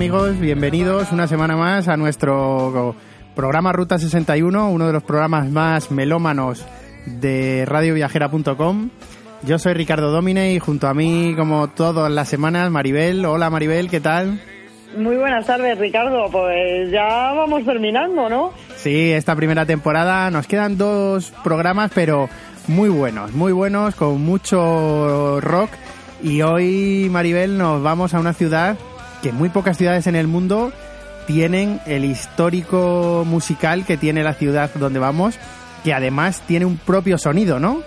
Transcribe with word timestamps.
Amigos, 0.00 0.40
bienvenidos 0.40 1.12
una 1.12 1.26
semana 1.26 1.58
más 1.58 1.86
a 1.86 1.98
nuestro 1.98 2.96
programa 3.34 3.70
Ruta 3.70 3.98
61, 3.98 4.70
uno 4.70 4.86
de 4.86 4.94
los 4.94 5.02
programas 5.02 5.50
más 5.50 5.90
melómanos 5.90 6.64
de 7.04 7.66
radioviajera.com. 7.66 8.88
Yo 9.42 9.58
soy 9.58 9.74
Ricardo 9.74 10.10
Domine 10.10 10.54
y 10.54 10.58
junto 10.58 10.88
a 10.88 10.94
mí, 10.94 11.34
como 11.36 11.68
todas 11.68 12.10
las 12.10 12.30
semanas, 12.30 12.70
Maribel. 12.70 13.26
Hola 13.26 13.50
Maribel, 13.50 13.90
¿qué 13.90 14.00
tal? 14.00 14.40
Muy 14.96 15.16
buenas 15.16 15.44
tardes, 15.44 15.76
Ricardo. 15.78 16.30
Pues 16.32 16.90
ya 16.90 17.34
vamos 17.34 17.66
terminando, 17.66 18.30
¿no? 18.30 18.54
Sí, 18.76 19.12
esta 19.12 19.36
primera 19.36 19.66
temporada 19.66 20.30
nos 20.30 20.46
quedan 20.46 20.78
dos 20.78 21.30
programas, 21.44 21.90
pero 21.94 22.26
muy 22.68 22.88
buenos, 22.88 23.32
muy 23.34 23.52
buenos, 23.52 23.96
con 23.96 24.24
mucho 24.24 25.42
rock. 25.42 25.68
Y 26.22 26.40
hoy, 26.40 27.08
Maribel, 27.10 27.58
nos 27.58 27.82
vamos 27.82 28.14
a 28.14 28.20
una 28.20 28.32
ciudad 28.32 28.78
que 29.22 29.32
muy 29.32 29.48
pocas 29.48 29.76
ciudades 29.76 30.06
en 30.06 30.16
el 30.16 30.26
mundo 30.26 30.72
tienen 31.26 31.80
el 31.86 32.04
histórico 32.04 33.24
musical 33.26 33.84
que 33.84 33.96
tiene 33.96 34.22
la 34.22 34.34
ciudad 34.34 34.70
donde 34.74 34.98
vamos, 34.98 35.38
que 35.84 35.94
además 35.94 36.42
tiene 36.46 36.64
un 36.64 36.76
propio 36.76 37.18
sonido, 37.18 37.60
¿no? 37.60 37.82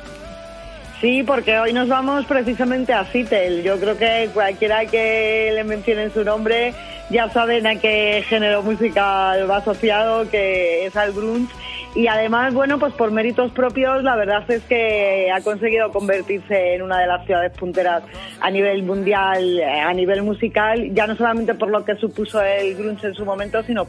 Sí, 1.02 1.22
porque 1.23 1.59
hoy 1.59 1.73
nos 1.73 1.89
vamos 1.89 2.26
precisamente 2.26 2.94
a 2.94 3.04
Seattle. 3.04 3.61
Yo 3.61 3.78
creo 3.78 3.98
que 3.98 4.30
cualquiera 4.34 4.86
que 4.86 5.52
le 5.54 5.64
mencione 5.66 6.09
su 6.11 6.23
nombre 6.23 6.73
ya 7.09 7.30
saben 7.30 7.67
a 7.67 7.76
qué 7.76 8.23
género 8.28 8.64
musical 8.64 9.50
va 9.50 9.58
asociado, 9.58 10.30
que 10.30 10.86
es 10.86 10.95
al 10.95 11.11
grunge 11.11 11.54
y 11.95 12.08
además, 12.08 12.53
bueno, 12.53 12.80
pues 12.80 12.94
por 12.94 13.11
méritos 13.11 13.52
propios, 13.52 14.03
la 14.03 14.16
verdad 14.16 14.49
es 14.49 14.63
que 14.63 15.30
ha 15.31 15.41
conseguido 15.41 15.91
convertirse 15.91 16.73
en 16.73 16.81
una 16.81 16.99
de 16.99 17.08
las 17.08 17.25
ciudades 17.25 17.52
punteras 17.55 18.03
a 18.39 18.49
nivel 18.49 18.83
mundial, 18.83 19.59
eh, 19.59 19.80
a 19.80 19.94
nivel 19.94 20.23
musical, 20.23 20.94
ya 20.94 21.05
no 21.05 21.16
solamente 21.16 21.53
por 21.53 21.69
lo 21.69 21.86
que 21.86 21.95
supuso 21.95 22.41
el 22.41 22.75
grunge 22.75 23.08
en 23.08 23.14
su 23.14 23.25
momento, 23.25 23.61
sino 23.64 23.88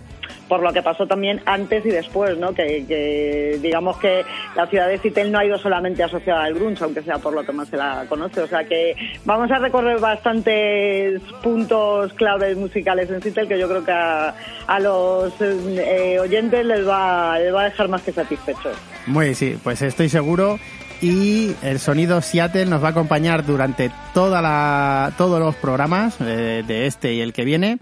por 0.48 0.62
lo 0.62 0.72
que 0.72 0.82
pasó 0.82 1.06
también 1.06 1.40
antes 1.46 1.84
y 1.86 1.90
después, 1.90 2.36
¿no? 2.38 2.54
Que, 2.54 3.58
digamos 3.60 3.96
que 3.98 4.24
la 4.54 4.66
ciudad 4.66 4.88
de 4.88 4.98
Seattle 4.98 5.30
no 5.30 5.38
ha 5.38 5.44
ido 5.44 5.58
solamente 5.58 6.02
asociada 6.02 6.44
al 6.44 6.54
grunge, 6.54 6.84
aunque 6.84 7.02
sea 7.02 7.18
por 7.18 7.32
lo 7.32 7.44
que 7.44 7.52
más 7.52 7.68
se 7.68 7.76
la 7.76 8.04
conoce. 8.08 8.40
O 8.40 8.46
sea 8.46 8.64
que 8.64 8.94
vamos 9.24 9.50
a 9.50 9.58
recorrer 9.58 9.98
bastantes 10.00 11.20
puntos 11.42 12.12
claves 12.14 12.56
musicales 12.56 13.10
en 13.10 13.22
Seattle 13.22 13.48
que 13.48 13.58
yo 13.58 13.68
creo 13.68 13.84
que 13.84 13.92
a, 13.92 14.80
los 14.80 15.32
eh, 15.40 16.18
oyentes 16.20 16.66
les 16.66 16.86
va, 16.86 17.38
les 17.38 17.54
va 17.54 17.62
a 17.62 17.64
dejar 17.64 17.88
más 17.88 18.02
que 18.02 18.12
satisfechos. 18.12 18.76
Muy 19.06 19.34
sí, 19.34 19.58
pues 19.62 19.82
estoy 19.82 20.08
seguro 20.08 20.58
y 21.00 21.54
el 21.62 21.80
sonido 21.80 22.20
Seattle 22.22 22.66
nos 22.66 22.82
va 22.82 22.88
a 22.88 22.90
acompañar 22.92 23.44
durante 23.44 23.90
toda 24.12 24.40
la, 24.40 25.12
todos 25.18 25.38
los 25.38 25.54
programas 25.56 26.16
eh, 26.20 26.62
de 26.66 26.86
este 26.86 27.14
y 27.14 27.20
el 27.20 27.32
que 27.32 27.44
viene. 27.44 27.78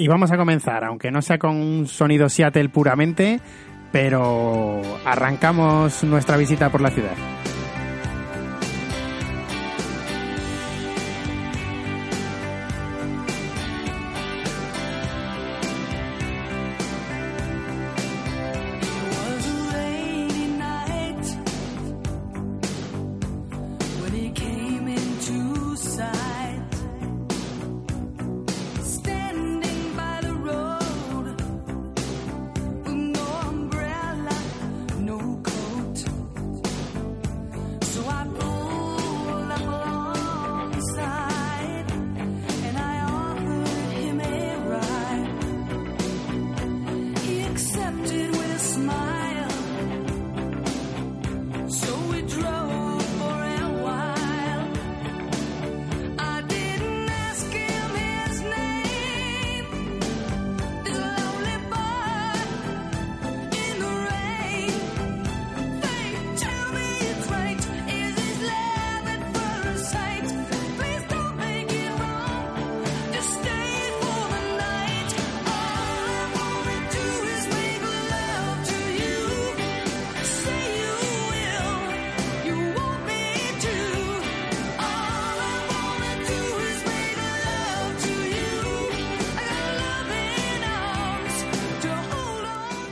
Y 0.00 0.06
vamos 0.06 0.30
a 0.30 0.36
comenzar, 0.36 0.84
aunque 0.84 1.10
no 1.10 1.20
sea 1.20 1.38
con 1.38 1.56
un 1.56 1.88
sonido 1.88 2.28
Seattle 2.28 2.68
puramente, 2.68 3.40
pero 3.90 4.80
arrancamos 5.04 6.04
nuestra 6.04 6.36
visita 6.36 6.70
por 6.70 6.80
la 6.80 6.90
ciudad. 6.90 7.16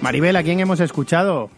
Maribel, 0.07 0.37
¿a 0.37 0.45
quién 0.45 0.61
hemos 0.61 0.79
escuchado? 0.79 1.51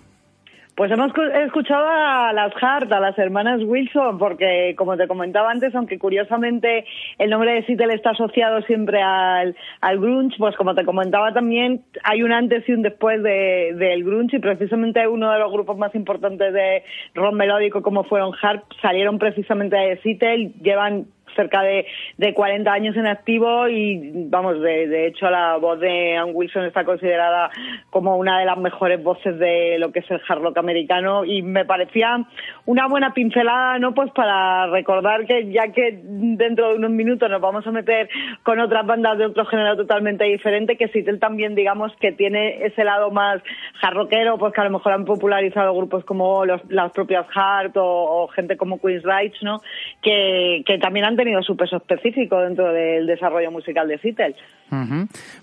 Pues 0.74 0.90
hemos 0.90 1.12
escuchado 1.44 1.86
a 1.86 2.32
las 2.32 2.50
Hart, 2.58 2.90
a 2.90 2.98
las 2.98 3.18
hermanas 3.18 3.60
Wilson, 3.62 4.16
porque 4.16 4.74
como 4.78 4.96
te 4.96 5.06
comentaba 5.06 5.50
antes, 5.50 5.74
aunque 5.74 5.98
curiosamente 5.98 6.86
el 7.18 7.28
nombre 7.28 7.52
de 7.52 7.66
Seattle 7.66 7.92
está 7.92 8.12
asociado 8.12 8.62
siempre 8.62 9.02
al, 9.02 9.54
al 9.82 10.00
grunge, 10.00 10.36
pues 10.38 10.56
como 10.56 10.74
te 10.74 10.86
comentaba 10.86 11.34
también, 11.34 11.82
hay 12.04 12.22
un 12.22 12.32
antes 12.32 12.66
y 12.66 12.72
un 12.72 12.80
después 12.80 13.22
de, 13.22 13.74
del 13.74 14.02
grunge 14.02 14.38
y 14.38 14.40
precisamente 14.40 15.06
uno 15.06 15.30
de 15.30 15.40
los 15.40 15.52
grupos 15.52 15.76
más 15.76 15.94
importantes 15.94 16.54
de 16.54 16.84
rock 17.14 17.34
melódico 17.34 17.82
como 17.82 18.04
fueron 18.04 18.32
Hart 18.40 18.64
salieron 18.80 19.18
precisamente 19.18 19.76
de 19.76 20.00
Seattle, 20.00 20.52
llevan 20.62 21.04
cerca 21.34 21.62
de, 21.62 21.86
de 22.16 22.34
40 22.34 22.72
años 22.72 22.96
en 22.96 23.06
activo 23.06 23.68
y 23.68 24.12
vamos, 24.28 24.60
de, 24.60 24.88
de 24.88 25.06
hecho 25.06 25.28
la 25.30 25.56
voz 25.56 25.80
de 25.80 26.16
Ann 26.16 26.30
Wilson 26.32 26.64
está 26.64 26.84
considerada 26.84 27.50
como 27.90 28.16
una 28.16 28.38
de 28.38 28.46
las 28.46 28.58
mejores 28.58 29.02
voces 29.02 29.38
de 29.38 29.78
lo 29.78 29.92
que 29.92 30.00
es 30.00 30.10
el 30.10 30.20
hard 30.28 30.42
rock 30.42 30.58
americano 30.58 31.24
y 31.24 31.42
me 31.42 31.64
parecía 31.64 32.24
una 32.66 32.86
buena 32.88 33.12
pincelada, 33.14 33.78
¿no? 33.78 33.94
Pues 33.94 34.10
para 34.12 34.66
recordar 34.68 35.26
que 35.26 35.50
ya 35.50 35.72
que 35.72 36.00
dentro 36.02 36.70
de 36.70 36.76
unos 36.76 36.90
minutos 36.90 37.30
nos 37.30 37.40
vamos 37.40 37.66
a 37.66 37.70
meter 37.70 38.08
con 38.42 38.60
otras 38.60 38.86
bandas 38.86 39.18
de 39.18 39.26
otro 39.26 39.44
género 39.46 39.76
totalmente 39.76 40.24
diferente, 40.24 40.76
que 40.76 40.88
Seattle 40.88 41.18
también 41.18 41.54
digamos 41.54 41.92
que 42.00 42.12
tiene 42.12 42.64
ese 42.64 42.84
lado 42.84 43.10
más 43.10 43.42
hard 43.82 43.94
rockero, 43.94 44.38
pues 44.38 44.52
que 44.52 44.60
a 44.60 44.64
lo 44.64 44.70
mejor 44.70 44.92
han 44.92 45.04
popularizado 45.04 45.74
grupos 45.74 46.04
como 46.04 46.44
los, 46.44 46.60
las 46.68 46.92
propias 46.92 47.26
Heart 47.30 47.76
o, 47.76 48.28
gente 48.28 48.56
como 48.56 48.80
Queen's 48.80 49.04
Rights, 49.04 49.42
¿no? 49.42 49.60
Que, 50.02 50.62
que 50.66 50.78
también 50.78 51.06
han 51.06 51.16
tenido 51.16 51.27
su 51.42 51.56
peso 51.56 51.76
específico 51.76 52.40
dentro 52.40 52.72
del 52.72 53.06
desarrollo 53.06 53.50
musical 53.50 53.88
de 53.88 53.98
Seattle. 53.98 54.36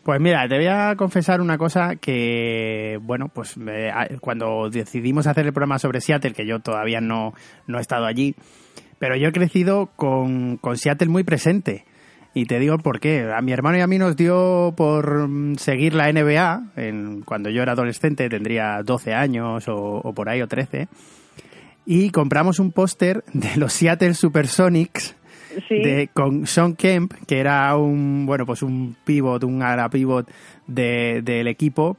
Pues 0.03 0.19
mira, 0.19 0.47
te 0.47 0.57
voy 0.57 0.67
a 0.67 0.95
confesar 0.95 1.41
una 1.41 1.57
cosa 1.57 1.95
que, 1.95 2.99
bueno, 3.01 3.29
pues 3.33 3.55
cuando 4.21 4.69
decidimos 4.69 5.27
hacer 5.27 5.45
el 5.45 5.53
programa 5.53 5.79
sobre 5.79 6.01
Seattle, 6.01 6.33
que 6.33 6.45
yo 6.45 6.59
todavía 6.59 7.01
no, 7.01 7.33
no 7.67 7.77
he 7.77 7.81
estado 7.81 8.05
allí, 8.05 8.35
pero 8.99 9.15
yo 9.15 9.29
he 9.29 9.31
crecido 9.31 9.89
con, 9.95 10.57
con 10.57 10.77
Seattle 10.77 11.09
muy 11.09 11.23
presente. 11.23 11.85
Y 12.33 12.47
te 12.47 12.59
digo 12.59 12.77
por 12.79 12.99
qué. 12.99 13.31
A 13.33 13.41
mi 13.41 13.53
hermano 13.53 13.77
y 13.77 13.81
a 13.81 13.87
mí 13.87 13.97
nos 13.97 14.17
dio 14.17 14.73
por 14.75 15.29
seguir 15.57 15.93
la 15.93 16.11
NBA, 16.11 17.23
cuando 17.23 17.49
yo 17.49 17.61
era 17.61 17.71
adolescente, 17.71 18.27
tendría 18.27 18.81
12 18.83 19.13
años 19.13 19.69
o, 19.69 19.75
o 19.75 20.13
por 20.13 20.27
ahí, 20.27 20.41
o 20.41 20.47
13, 20.47 20.89
y 21.85 22.09
compramos 22.09 22.59
un 22.59 22.71
póster 22.71 23.23
de 23.33 23.55
los 23.57 23.71
Seattle 23.73 24.15
Supersonics 24.15 25.14
de, 25.69 26.09
con 26.13 26.47
Sean 26.47 26.75
Kemp, 26.75 27.13
que 27.27 27.39
era 27.39 27.75
un, 27.75 28.25
bueno, 28.25 28.45
pues 28.45 28.61
un 28.61 28.95
pivot, 29.03 29.43
un 29.43 29.61
ala 29.61 29.89
pivot 29.89 30.29
del 30.67 31.47
equipo, 31.47 31.97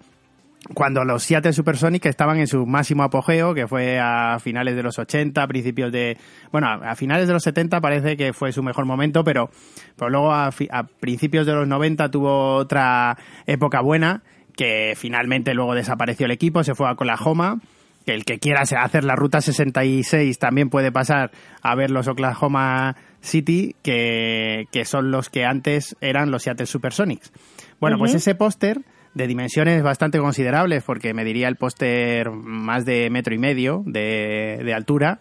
cuando 0.75 1.05
los 1.05 1.23
Seattle 1.23 1.53
Supersonics 1.53 2.07
estaban 2.07 2.39
en 2.39 2.47
su 2.47 2.67
máximo 2.67 3.03
apogeo, 3.05 3.55
que 3.55 3.67
fue 3.67 3.99
a 4.01 4.39
finales 4.41 4.75
de 4.75 4.83
los 4.83 4.99
80, 4.99 5.47
principios 5.47 5.93
de... 5.93 6.17
Bueno, 6.51 6.69
a 6.69 6.95
finales 6.97 7.27
de 7.27 7.35
los 7.35 7.43
70 7.43 7.81
parece 7.81 8.17
que 8.17 8.33
fue 8.33 8.53
su 8.53 8.63
mejor 8.63 8.85
momento, 8.85 9.23
pero, 9.23 9.51
pero 9.97 10.11
luego 10.11 10.33
a, 10.33 10.49
a 10.49 10.83
principios 11.01 11.47
de 11.47 11.53
los 11.53 11.69
90 11.69 12.11
tuvo 12.11 12.55
otra 12.57 13.17
época 13.47 13.81
buena, 13.81 14.23
que 14.57 14.95
finalmente 14.97 15.55
luego 15.55 15.75
desapareció 15.75 16.27
el 16.27 16.33
equipo, 16.33 16.65
se 16.65 16.75
fue 16.75 16.89
a 16.89 16.93
Oklahoma, 16.93 17.61
que 18.05 18.15
el 18.15 18.25
que 18.25 18.39
quiera 18.39 18.63
hacer 18.63 19.05
la 19.05 19.17
ruta 19.17 19.41
66 19.41 20.39
también 20.39 20.71
puede 20.71 20.93
pasar 20.93 21.31
a 21.61 21.75
ver 21.75 21.91
los 21.91 22.09
Oklahoma 22.09 22.97
City, 23.27 23.77
que, 23.83 24.67
que 24.73 24.85
son 24.85 25.11
los 25.11 25.29
que 25.29 25.45
antes 25.45 25.97
eran 26.01 26.31
los 26.31 26.45
Seattle 26.45 26.67
Supersonics. 26.67 27.33
Bueno, 27.81 27.99
pues 27.99 28.15
ese 28.15 28.35
póster 28.35 28.81
de 29.15 29.27
dimensiones 29.27 29.83
bastante 29.83 30.19
considerables, 30.19 30.83
porque 30.85 31.15
me 31.15 31.25
diría 31.25 31.49
el 31.49 31.57
póster 31.57 32.31
más 32.31 32.85
de 32.85 33.09
metro 33.11 33.35
y 33.35 33.39
medio 33.39 33.83
de, 33.87 34.61
de 34.63 34.75
altura, 34.75 35.21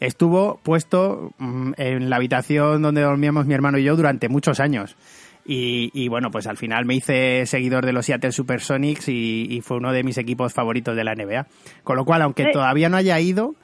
estuvo 0.00 0.58
puesto 0.62 1.32
mm, 1.38 1.72
en 1.76 2.10
la 2.10 2.16
habitación 2.16 2.82
donde 2.82 3.02
dormíamos 3.02 3.46
mi 3.46 3.54
hermano 3.54 3.78
y 3.78 3.84
yo 3.84 3.96
durante 3.96 4.28
muchos 4.28 4.60
años. 4.60 4.96
Y, 5.48 5.90
y, 5.94 6.08
bueno, 6.08 6.30
pues 6.32 6.48
al 6.48 6.56
final 6.56 6.86
me 6.86 6.96
hice 6.96 7.46
seguidor 7.46 7.86
de 7.86 7.92
los 7.92 8.06
Seattle 8.06 8.32
Supersonics 8.32 9.08
y, 9.08 9.46
y, 9.48 9.60
fue 9.60 9.76
uno 9.76 9.92
de 9.92 10.02
mis 10.02 10.18
equipos 10.18 10.52
favoritos 10.52 10.96
de 10.96 11.04
la 11.04 11.14
NBA. 11.14 11.46
Con 11.84 11.96
lo 11.96 12.04
cual, 12.04 12.22
aunque 12.22 12.46
todavía 12.52 12.88
no 12.88 12.96
haya 12.96 13.20
ido, 13.20 13.54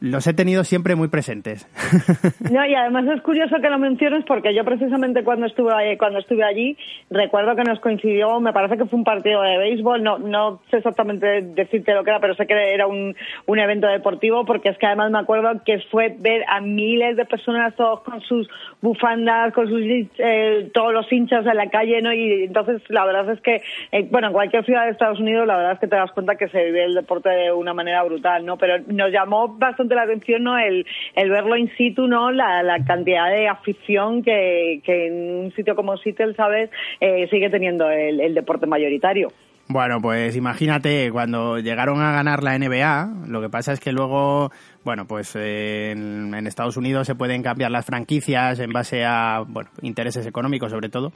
los 0.00 0.26
he 0.28 0.34
tenido 0.34 0.62
siempre 0.64 0.94
muy 0.94 1.08
presentes. 1.08 1.66
No, 2.50 2.64
y 2.64 2.74
además 2.74 3.04
es 3.14 3.20
curioso 3.22 3.56
que 3.60 3.68
lo 3.68 3.78
menciones 3.78 4.24
porque 4.26 4.54
yo 4.54 4.64
precisamente 4.64 5.22
cuando 5.22 5.46
estuve 5.46 5.98
cuando 5.98 6.18
estuve 6.18 6.44
allí 6.44 6.76
recuerdo 7.10 7.54
que 7.56 7.62
nos 7.62 7.78
coincidió, 7.80 8.40
me 8.40 8.52
parece 8.52 8.78
que 8.78 8.86
fue 8.86 8.98
un 8.98 9.04
partido 9.04 9.42
de 9.42 9.58
béisbol, 9.58 10.02
no 10.02 10.18
no 10.18 10.60
sé 10.70 10.78
exactamente 10.78 11.42
decirte 11.42 11.92
lo 11.92 12.04
que 12.04 12.10
era, 12.10 12.20
pero 12.20 12.34
sé 12.34 12.46
que 12.46 12.54
era 12.54 12.86
un, 12.86 13.14
un 13.46 13.58
evento 13.58 13.86
deportivo 13.86 14.44
porque 14.46 14.70
es 14.70 14.78
que 14.78 14.86
además 14.86 15.10
me 15.10 15.18
acuerdo 15.18 15.62
que 15.64 15.80
fue 15.90 16.16
ver 16.18 16.42
a 16.48 16.60
miles 16.60 17.16
de 17.16 17.26
personas 17.26 17.74
todos 17.76 18.00
con 18.00 18.20
sus 18.22 18.48
bufandas, 18.80 19.52
con 19.52 19.68
sus 19.68 19.82
eh, 19.82 20.70
todos 20.72 20.94
los 20.94 21.12
hinchas 21.12 21.44
en 21.46 21.56
la 21.56 21.68
calle, 21.68 22.00
¿no? 22.00 22.12
Y 22.12 22.44
entonces 22.44 22.80
la 22.88 23.04
verdad 23.04 23.30
es 23.30 23.40
que 23.42 23.60
eh, 23.92 24.08
bueno, 24.10 24.28
en 24.28 24.32
cualquier 24.32 24.64
ciudad 24.64 24.84
de 24.84 24.92
Estados 24.92 25.20
Unidos 25.20 25.46
la 25.46 25.56
verdad 25.56 25.72
es 25.72 25.80
que 25.80 25.88
te 25.88 25.96
das 25.96 26.12
cuenta 26.12 26.36
que 26.36 26.48
se 26.48 26.64
vive 26.64 26.84
el 26.84 26.94
deporte 26.94 27.28
de 27.28 27.52
una 27.52 27.74
manera 27.74 28.02
brutal, 28.04 28.46
¿no? 28.46 28.56
Pero 28.56 28.78
nos 28.86 29.10
llamó 29.10 29.48
bastante 29.48 29.87
la 29.94 30.02
atención 30.02 30.44
no 30.44 30.58
el, 30.58 30.86
el 31.14 31.30
verlo 31.30 31.56
in 31.56 31.70
situ, 31.76 32.06
no 32.06 32.30
la, 32.30 32.62
la 32.62 32.84
cantidad 32.84 33.30
de 33.30 33.48
afición 33.48 34.22
que, 34.22 34.80
que 34.84 35.06
en 35.06 35.44
un 35.44 35.52
sitio 35.52 35.74
como 35.74 35.96
Seattle, 35.96 36.34
¿sabes? 36.34 36.70
Eh, 37.00 37.28
sigue 37.30 37.50
teniendo 37.50 37.90
el, 37.90 38.20
el 38.20 38.34
deporte 38.34 38.66
mayoritario. 38.66 39.28
Bueno, 39.70 40.00
pues 40.00 40.34
imagínate, 40.34 41.10
cuando 41.12 41.58
llegaron 41.58 42.00
a 42.00 42.10
ganar 42.10 42.42
la 42.42 42.58
NBA, 42.58 43.26
lo 43.26 43.42
que 43.42 43.50
pasa 43.50 43.74
es 43.74 43.80
que 43.80 43.92
luego, 43.92 44.50
bueno, 44.82 45.06
pues 45.06 45.36
en, 45.36 46.34
en, 46.34 46.46
Estados 46.46 46.78
Unidos 46.78 47.06
se 47.06 47.14
pueden 47.14 47.42
cambiar 47.42 47.70
las 47.70 47.84
franquicias 47.84 48.60
en 48.60 48.72
base 48.72 49.04
a, 49.04 49.44
bueno, 49.46 49.68
intereses 49.82 50.26
económicos 50.26 50.70
sobre 50.70 50.88
todo. 50.88 51.12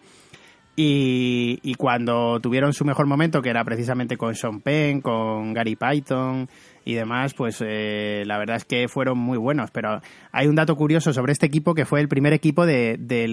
Y, 0.75 1.59
y 1.63 1.75
cuando 1.75 2.41
tuvieron 2.41 2.73
su 2.73 2.85
mejor 2.85 3.07
momento, 3.07 3.43
que 3.43 3.51
era 3.51 3.63
precisamente 3.63 4.17
con 4.17 4.35
Sean 4.35 4.61
Penn, 4.61 5.03
con 5.03 5.53
Gary 5.53 5.77
Python 5.77 6.49
y 6.85 6.95
demás, 6.95 7.35
pues 7.35 7.63
eh, 7.67 8.23
la 8.27 8.39
verdad 8.39 8.57
es 8.57 8.65
que 8.65 8.89
fueron 8.89 9.19
muy 9.19 9.37
buenos. 9.37 9.71
Pero 9.71 10.01
hay 10.33 10.47
un 10.47 10.55
dato 10.55 10.75
curioso 10.75 11.13
sobre 11.13 11.33
este 11.33 11.47
equipo 11.47 11.75
que 11.75 11.85
fue 11.85 12.01
el 12.01 12.09
primer 12.09 12.33
equipo 12.33 12.65
de, 12.65 12.97
de, 12.99 13.27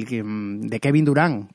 de 0.62 0.80
Kevin 0.82 1.06
Durant, 1.06 1.50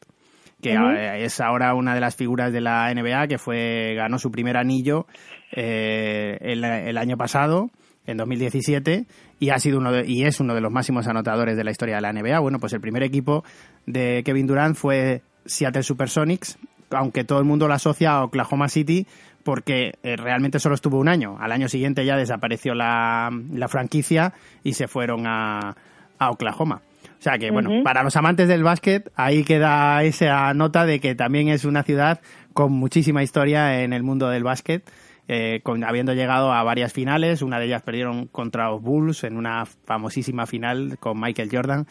que 0.63 0.71
uh 0.71 0.81
-huh. 0.81 1.17
es 1.19 1.39
ahora 1.41 1.75
una 1.75 1.95
de 1.95 2.01
las 2.01 2.17
figuras 2.17 2.51
de 2.51 2.63
la 2.63 2.93
NBA, 2.95 3.27
que 3.29 3.39
fue 3.39 3.95
ganó 3.95 4.19
su 4.19 4.31
primer 4.31 4.57
anillo 4.57 5.07
eh, 5.53 6.39
el, 6.41 6.65
el, 6.65 6.97
año 6.97 7.19
pasado, 7.19 7.71
en 8.07 8.17
2017, 8.17 9.05
y 9.39 9.51
ha 9.51 9.59
sido 9.59 9.79
uno 9.79 9.93
de, 9.93 10.05
y 10.07 10.25
es 10.25 10.41
uno 10.41 10.55
de 10.55 10.63
los 10.63 10.73
máximos 10.73 11.07
anotadores 11.07 11.59
de 11.59 11.65
la 11.65 11.71
historia 11.71 11.97
de 11.97 12.01
la 12.01 12.13
NBA. 12.13 12.41
Bueno, 12.41 12.59
pues 12.59 12.73
el 12.73 12.81
primer 12.81 13.03
equipo 13.03 13.45
de 13.85 14.23
Kevin 14.25 14.47
Durant 14.47 14.77
fue 14.77 15.23
Seattle 15.47 15.83
Supersonics, 15.83 16.59
aunque 16.91 17.25
todo 17.25 17.39
el 17.39 17.45
mundo 17.45 17.69
lo 17.69 17.75
asocia 17.75 18.13
a 18.13 18.25
Oklahoma 18.25 18.69
City 18.69 19.07
porque 19.43 19.95
eh, 20.03 20.17
realmente 20.17 20.59
solo 20.59 20.75
estuvo 20.75 20.99
un 20.99 21.09
año. 21.09 21.37
Al 21.39 21.53
año 21.53 21.69
siguiente 21.69 22.05
ya 22.05 22.17
desapareció 22.17 22.75
la, 22.75 23.31
la 23.53 23.69
franquicia 23.69 24.33
y 24.63 24.73
se 24.73 24.89
fueron 24.89 25.27
a, 25.27 25.77
a 26.19 26.31
Oklahoma. 26.31 26.81
O 27.19 27.23
sea 27.25 27.39
que, 27.39 27.51
bueno, 27.51 27.71
uh 27.71 27.73
-huh. 27.75 27.83
para 27.83 28.03
los 28.03 28.17
amantes 28.17 28.49
del 28.49 28.63
básquet, 28.63 29.11
ahí 29.17 29.45
queda 29.45 30.03
esa 30.03 30.53
nota 30.55 30.85
de 30.85 31.01
que 31.01 31.15
también 31.15 31.49
es 31.49 31.65
una 31.65 31.83
ciudad 31.83 32.21
con 32.53 32.73
muchísima 32.73 33.23
historia 33.23 33.83
en 33.83 33.93
el 33.93 34.03
mundo 34.03 34.29
del 34.29 34.45
básquet, 34.45 34.83
eh, 35.29 35.61
con, 35.63 35.85
habiendo 35.85 36.13
llegado 36.13 36.53
a 36.53 36.63
varias 36.63 36.93
finales. 36.93 37.41
Una 37.41 37.59
de 37.59 37.67
ellas 37.67 37.83
perdieron 37.83 38.27
contra 38.27 38.69
los 38.69 38.83
Bulls 38.83 39.25
en 39.25 39.37
una 39.37 39.65
famosísima 39.65 40.47
final 40.47 40.99
con 40.99 41.19
Michael 41.19 41.49
Jordan. 41.51 41.87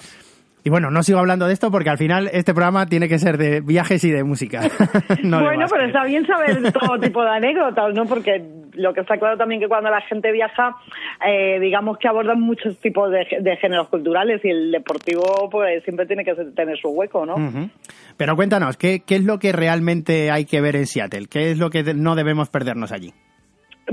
Y 0.65 0.69
bueno, 0.69 0.89
no 0.89 1.03
sigo 1.03 1.19
hablando 1.19 1.45
de 1.45 1.53
esto 1.53 1.71
porque 1.71 1.89
al 1.89 1.97
final 1.97 2.29
este 2.31 2.53
programa 2.53 2.85
tiene 2.85 3.09
que 3.09 3.19
ser 3.19 3.37
de 3.37 3.59
viajes 3.59 4.03
y 4.05 4.11
de 4.11 4.23
música. 4.23 4.61
no 5.23 5.41
bueno, 5.41 5.65
de 5.65 5.69
pero 5.69 5.85
está 5.85 6.05
bien 6.05 6.25
saber 6.25 6.71
todo 6.71 6.97
tipo 6.99 7.21
de 7.21 7.29
anécdotas, 7.31 7.93
¿no? 7.93 8.05
Porque 8.05 8.41
lo 8.75 8.93
que 8.93 9.01
está 9.01 9.17
claro 9.17 9.37
también 9.37 9.59
que 9.59 9.67
cuando 9.67 9.89
la 9.89 9.99
gente 10.01 10.31
viaja, 10.31 10.75
eh, 11.25 11.59
digamos 11.59 11.97
que 11.97 12.07
abordan 12.07 12.39
muchos 12.39 12.77
tipos 12.79 13.11
de, 13.11 13.27
de, 13.41 13.57
géneros 13.57 13.89
culturales 13.89 14.39
y 14.45 14.49
el 14.49 14.71
deportivo 14.71 15.49
pues 15.51 15.83
siempre 15.83 16.05
tiene 16.05 16.23
que 16.23 16.33
tener 16.55 16.77
su 16.77 16.89
hueco, 16.89 17.25
¿no? 17.25 17.35
Uh 17.35 17.39
-huh. 17.39 17.69
Pero 18.15 18.35
cuéntanos, 18.37 18.77
¿qué, 18.77 19.01
¿qué 19.05 19.15
es 19.15 19.25
lo 19.25 19.39
que 19.39 19.51
realmente 19.51 20.31
hay 20.31 20.45
que 20.45 20.61
ver 20.61 20.77
en 20.77 20.85
Seattle? 20.85 21.27
¿Qué 21.29 21.51
es 21.51 21.59
lo 21.59 21.69
que 21.69 21.83
no 21.93 22.15
debemos 22.15 22.49
perdernos 22.49 22.93
allí? 22.93 23.11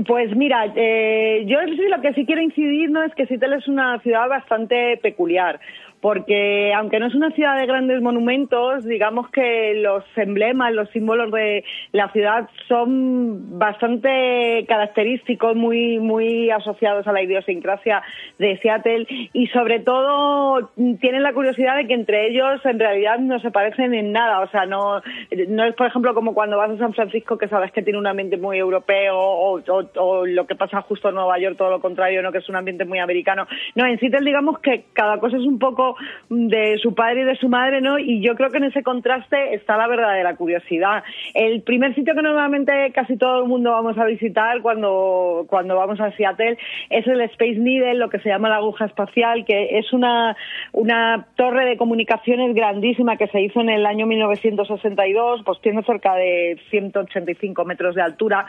Pues 0.07 0.33
mira, 0.37 0.65
eh, 0.73 1.43
yo 1.45 1.57
sí 1.65 1.83
lo 1.89 2.01
que 2.01 2.13
sí 2.13 2.25
quiero 2.25 2.41
incidir 2.41 2.89
no 2.89 3.03
es 3.03 3.13
que 3.13 3.27
Seattle 3.27 3.57
es 3.57 3.67
una 3.67 3.99
ciudad 3.99 4.29
bastante 4.29 4.97
peculiar 5.03 5.59
porque 6.01 6.73
aunque 6.73 6.99
no 6.99 7.05
es 7.05 7.15
una 7.15 7.29
ciudad 7.31 7.57
de 7.59 7.67
grandes 7.67 8.01
monumentos, 8.01 8.83
digamos 8.83 9.29
que 9.29 9.75
los 9.75 10.03
emblemas, 10.15 10.73
los 10.73 10.89
símbolos 10.89 11.31
de 11.31 11.63
la 11.91 12.11
ciudad 12.11 12.49
son 12.67 13.59
bastante 13.59 14.65
característicos, 14.67 15.55
muy 15.55 15.99
muy 15.99 16.49
asociados 16.49 17.05
a 17.07 17.11
la 17.11 17.21
idiosincrasia 17.21 18.01
de 18.39 18.57
Seattle 18.57 19.05
y 19.31 19.47
sobre 19.47 19.79
todo 19.79 20.71
tienen 20.99 21.21
la 21.21 21.33
curiosidad 21.33 21.77
de 21.77 21.87
que 21.87 21.93
entre 21.93 22.29
ellos 22.29 22.59
en 22.65 22.79
realidad 22.79 23.19
no 23.19 23.39
se 23.39 23.51
parecen 23.51 23.93
en 23.93 24.11
nada, 24.11 24.41
o 24.41 24.49
sea, 24.49 24.65
no 24.65 25.01
no 25.49 25.65
es 25.65 25.75
por 25.75 25.85
ejemplo 25.85 26.15
como 26.15 26.33
cuando 26.33 26.57
vas 26.57 26.71
a 26.71 26.77
San 26.77 26.93
Francisco 26.93 27.37
que 27.37 27.47
sabes 27.47 27.71
que 27.71 27.83
tiene 27.83 27.99
un 27.99 28.07
ambiente 28.07 28.37
muy 28.37 28.57
europeo 28.57 29.17
o, 29.17 29.59
o, 29.59 29.89
o 29.97 30.25
lo 30.25 30.47
que 30.47 30.55
pasa 30.55 30.81
justo 30.81 31.09
en 31.09 31.15
Nueva 31.15 31.37
York 31.37 31.57
todo 31.57 31.69
lo 31.69 31.79
contrario, 31.79 32.23
no 32.23 32.31
que 32.31 32.39
es 32.39 32.49
un 32.49 32.55
ambiente 32.55 32.85
muy 32.85 32.97
americano. 32.97 33.45
No, 33.75 33.85
en 33.85 33.99
Seattle 33.99 34.25
digamos 34.25 34.57
que 34.59 34.85
cada 34.93 35.19
cosa 35.19 35.37
es 35.37 35.43
un 35.43 35.59
poco 35.59 35.90
de 36.29 36.77
su 36.79 36.93
padre 36.93 37.21
y 37.21 37.25
de 37.25 37.35
su 37.35 37.49
madre, 37.49 37.81
¿no? 37.81 37.99
Y 37.99 38.21
yo 38.21 38.35
creo 38.35 38.49
que 38.49 38.57
en 38.57 38.65
ese 38.65 38.83
contraste 38.83 39.53
está 39.53 39.77
la 39.77 39.87
verdadera 39.87 40.35
curiosidad. 40.35 41.03
El 41.33 41.61
primer 41.61 41.95
sitio 41.95 42.15
que 42.15 42.21
normalmente 42.21 42.91
casi 42.93 43.17
todo 43.17 43.43
el 43.43 43.47
mundo 43.47 43.71
vamos 43.71 43.97
a 43.97 44.05
visitar 44.05 44.61
cuando, 44.61 45.45
cuando 45.47 45.75
vamos 45.75 45.99
a 45.99 46.11
Seattle 46.11 46.57
es 46.89 47.07
el 47.07 47.21
Space 47.21 47.57
Needle, 47.57 47.95
lo 47.95 48.09
que 48.09 48.19
se 48.19 48.29
llama 48.29 48.49
la 48.49 48.57
aguja 48.57 48.85
espacial, 48.85 49.45
que 49.45 49.77
es 49.77 49.91
una, 49.93 50.35
una 50.71 51.27
torre 51.35 51.65
de 51.65 51.77
comunicaciones 51.77 52.53
grandísima 52.53 53.17
que 53.17 53.27
se 53.27 53.41
hizo 53.41 53.61
en 53.61 53.69
el 53.69 53.85
año 53.85 54.05
1962, 54.05 55.41
pues 55.45 55.61
tiene 55.61 55.83
cerca 55.83 56.15
de 56.15 56.59
185 56.69 57.65
metros 57.65 57.95
de 57.95 58.01
altura. 58.01 58.45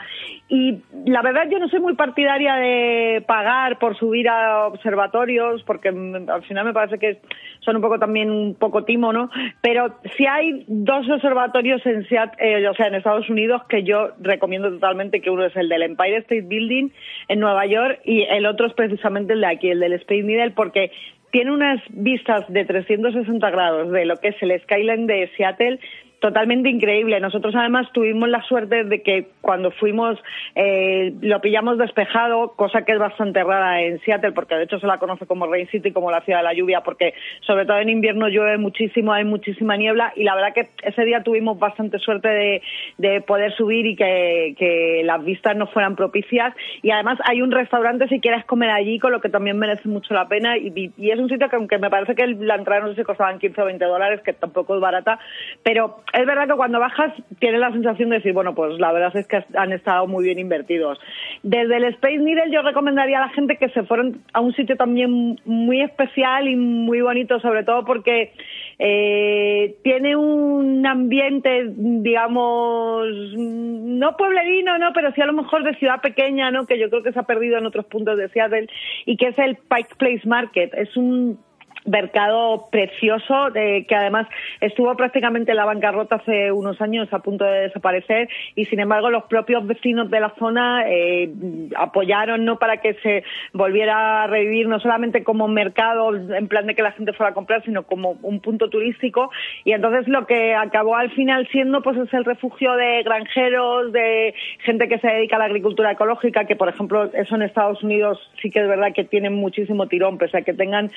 Y 0.47 0.81
la 1.05 1.21
verdad 1.21 1.47
yo 1.49 1.59
no 1.59 1.67
soy 1.69 1.79
muy 1.79 1.95
partidaria 1.95 2.55
de 2.55 3.23
pagar 3.25 3.79
por 3.79 3.97
subir 3.97 4.29
a 4.29 4.67
observatorios, 4.67 5.63
porque 5.63 5.89
al 5.89 6.43
final 6.43 6.65
me 6.65 6.73
parece 6.73 6.99
que 6.99 7.19
son 7.61 7.77
un 7.77 7.81
poco 7.81 7.99
también 7.99 8.29
un 8.29 8.55
poco 8.55 8.83
timo, 8.83 9.13
¿no? 9.13 9.29
Pero 9.61 9.99
si 10.17 10.25
hay 10.25 10.65
dos 10.67 11.09
observatorios 11.09 11.85
en 11.85 12.07
Seattle, 12.07 12.37
eh, 12.39 12.67
o 12.67 12.73
sea, 12.73 12.87
en 12.87 12.95
Estados 12.95 13.29
Unidos 13.29 13.61
que 13.69 13.83
yo 13.83 14.09
recomiendo 14.19 14.69
totalmente, 14.69 15.21
que 15.21 15.29
uno 15.29 15.45
es 15.45 15.55
el 15.55 15.69
del 15.69 15.83
Empire 15.83 16.17
State 16.17 16.41
Building 16.41 16.89
en 17.27 17.39
Nueva 17.39 17.65
York 17.65 17.99
y 18.05 18.23
el 18.23 18.45
otro 18.45 18.67
es 18.67 18.73
precisamente 18.73 19.33
el 19.33 19.41
de 19.41 19.47
aquí, 19.47 19.69
el 19.69 19.79
del 19.79 19.93
Space 19.93 20.23
Needle, 20.23 20.51
porque 20.51 20.91
tiene 21.31 21.51
unas 21.51 21.81
vistas 21.89 22.45
de 22.47 22.63
360 22.63 23.49
grados 23.49 23.91
de 23.91 24.05
lo 24.05 24.17
que 24.17 24.29
es 24.29 24.35
el 24.41 24.59
skyline 24.61 25.07
de 25.07 25.31
Seattle 25.35 25.79
totalmente 26.23 26.69
increíble. 26.69 27.19
Nosotros 27.19 27.53
además 27.53 27.91
tuvimos 27.91 28.29
la 28.29 28.41
suerte 28.43 28.85
de 28.85 29.01
que 29.01 29.27
cuando 29.41 29.71
fuimos 29.71 30.17
eh, 30.55 31.13
lo 31.19 31.41
pillamos 31.41 31.77
despejado, 31.77 32.53
cosa 32.55 32.85
que 32.85 32.93
es 32.93 32.97
bastante 32.97 33.43
rara 33.43 33.81
en 33.81 33.99
Seattle, 33.99 34.31
porque 34.31 34.55
de 34.55 34.63
hecho 34.63 34.79
se 34.79 34.87
la 34.87 34.99
conoce 34.99 35.25
como 35.25 35.47
Rain 35.47 35.67
City, 35.67 35.91
como 35.91 36.11
la 36.11 36.21
ciudad 36.21 36.39
de 36.39 36.45
la 36.45 36.53
lluvia, 36.53 36.79
porque 36.79 37.13
sobre 37.41 37.65
todo 37.65 37.77
en 37.79 37.89
invierno 37.89 38.29
llueve 38.29 38.57
muchísimo, 38.57 39.11
hay 39.11 39.25
muchísima 39.25 39.75
niebla 39.75 40.13
y 40.15 40.23
la 40.23 40.35
verdad 40.35 40.53
que 40.53 40.69
ese 40.83 41.03
día 41.03 41.23
tuvimos 41.23 41.59
bastante 41.59 41.99
suerte 41.99 42.29
de, 42.29 42.61
de 42.99 43.19
poder 43.19 43.53
subir 43.57 43.85
y 43.85 43.97
que, 43.97 44.55
que, 44.57 45.01
las 45.03 45.21
vistas 45.25 45.57
no 45.57 45.67
fueran 45.67 45.97
propicias. 45.97 46.55
Y 46.81 46.91
además 46.91 47.19
hay 47.25 47.41
un 47.41 47.51
restaurante 47.51 48.07
si 48.07 48.21
quieres 48.21 48.45
comer 48.45 48.69
allí, 48.69 48.97
con 48.97 49.11
lo 49.11 49.19
que 49.19 49.27
también 49.27 49.59
merece 49.59 49.89
mucho 49.89 50.13
la 50.13 50.29
pena 50.29 50.57
y, 50.57 50.93
y 50.97 51.11
es 51.11 51.19
un 51.19 51.27
sitio 51.27 51.49
que 51.49 51.57
aunque 51.57 51.79
me 51.79 51.89
parece 51.89 52.15
que 52.15 52.27
la 52.27 52.55
entrada 52.55 52.83
no 52.83 52.91
sé 52.91 53.01
si 53.01 53.03
costaban 53.03 53.39
15 53.39 53.61
o 53.61 53.65
20 53.65 53.83
dólares, 53.83 54.21
que 54.21 54.31
tampoco 54.31 54.75
es 54.75 54.79
barata, 54.79 55.19
pero 55.63 56.01
es 56.13 56.27
verdad 56.27 56.47
que 56.47 56.55
cuando 56.55 56.79
bajas 56.79 57.11
tienes 57.39 57.59
la 57.59 57.71
sensación 57.71 58.09
de 58.09 58.17
decir, 58.17 58.33
bueno, 58.33 58.53
pues 58.53 58.79
la 58.79 58.91
verdad 58.91 59.15
es 59.17 59.27
que 59.27 59.43
han 59.55 59.71
estado 59.71 60.05
muy 60.05 60.23
bien 60.23 60.37
invertidos. 60.37 60.99
Desde 61.41 61.77
el 61.77 61.85
Space 61.85 62.17
Needle 62.17 62.51
yo 62.51 62.61
recomendaría 62.61 63.17
a 63.17 63.27
la 63.27 63.33
gente 63.33 63.57
que 63.57 63.69
se 63.69 63.81
fueran 63.83 64.21
a 64.31 64.39
un 64.39 64.53
sitio 64.53 64.77
también 64.77 65.39
muy 65.45 65.81
especial 65.81 66.47
y 66.47 66.55
muy 66.55 67.01
bonito, 67.01 67.39
sobre 67.39 67.63
todo 67.63 67.83
porque 67.83 68.31
eh, 68.77 69.75
tiene 69.83 70.15
un 70.15 70.85
ambiente, 70.85 71.71
digamos, 71.75 73.07
no 73.35 74.15
pueblerino, 74.15 74.77
no, 74.77 74.93
pero 74.93 75.11
sí 75.13 75.21
a 75.21 75.25
lo 75.25 75.33
mejor 75.33 75.63
de 75.63 75.75
ciudad 75.75 75.99
pequeña, 76.01 76.51
¿no? 76.51 76.67
Que 76.67 76.77
yo 76.77 76.91
creo 76.91 77.01
que 77.01 77.11
se 77.11 77.19
ha 77.19 77.23
perdido 77.23 77.57
en 77.57 77.65
otros 77.65 77.85
puntos 77.85 78.19
de 78.19 78.29
Seattle 78.29 78.67
y 79.07 79.17
que 79.17 79.29
es 79.29 79.39
el 79.39 79.55
Pike 79.55 79.95
Place 79.97 80.27
Market. 80.27 80.75
Es 80.75 80.95
un 80.95 81.39
mercado 81.85 82.67
precioso 82.71 83.49
de, 83.51 83.85
que 83.87 83.95
además 83.95 84.27
estuvo 84.61 84.95
prácticamente 84.95 85.51
en 85.51 85.57
la 85.57 85.65
bancarrota 85.65 86.15
hace 86.15 86.51
unos 86.51 86.79
años 86.81 87.11
a 87.11 87.19
punto 87.19 87.45
de 87.45 87.61
desaparecer 87.61 88.29
y 88.55 88.65
sin 88.65 88.79
embargo 88.79 89.09
los 89.09 89.23
propios 89.25 89.65
vecinos 89.65 90.09
de 90.09 90.19
la 90.19 90.33
zona 90.39 90.83
eh, 90.87 91.29
apoyaron 91.75 92.45
no 92.45 92.57
para 92.59 92.77
que 92.77 92.93
se 92.95 93.23
volviera 93.53 94.23
a 94.23 94.27
revivir 94.27 94.67
no 94.67 94.79
solamente 94.79 95.23
como 95.23 95.47
mercado 95.47 96.15
en 96.15 96.47
plan 96.47 96.67
de 96.67 96.75
que 96.75 96.81
la 96.81 96.91
gente 96.91 97.13
fuera 97.13 97.31
a 97.31 97.33
comprar 97.33 97.63
sino 97.63 97.83
como 97.83 98.17
un 98.21 98.39
punto 98.39 98.69
turístico. 98.69 99.31
Y 99.63 99.71
entonces 99.71 100.07
lo 100.07 100.25
que 100.25 100.55
acabó 100.55 100.95
al 100.95 101.11
final 101.11 101.47
siendo 101.51 101.81
pues 101.81 101.97
es 101.97 102.13
el 102.13 102.25
refugio 102.25 102.73
de 102.73 103.03
granjeros 103.03 103.91
de 103.91 104.33
gente 104.59 104.87
que 104.87 104.99
se 104.99 105.07
dedica 105.07 105.35
a 105.35 105.39
la 105.39 105.45
agricultura 105.45 105.91
ecológica 105.91 106.45
que 106.45 106.55
por 106.55 106.69
ejemplo 106.69 107.09
eso 107.13 107.35
en 107.35 107.41
Estados 107.41 107.83
Unidos 107.83 108.19
sí 108.41 108.49
que 108.49 108.59
es 108.59 108.67
verdad 108.67 108.93
que 108.93 109.03
tienen 109.03 109.33
muchísimo 109.33 109.87
tirón 109.87 110.17
pese 110.17 110.37
a 110.37 110.41
que 110.41 110.53
tengan 110.53 110.91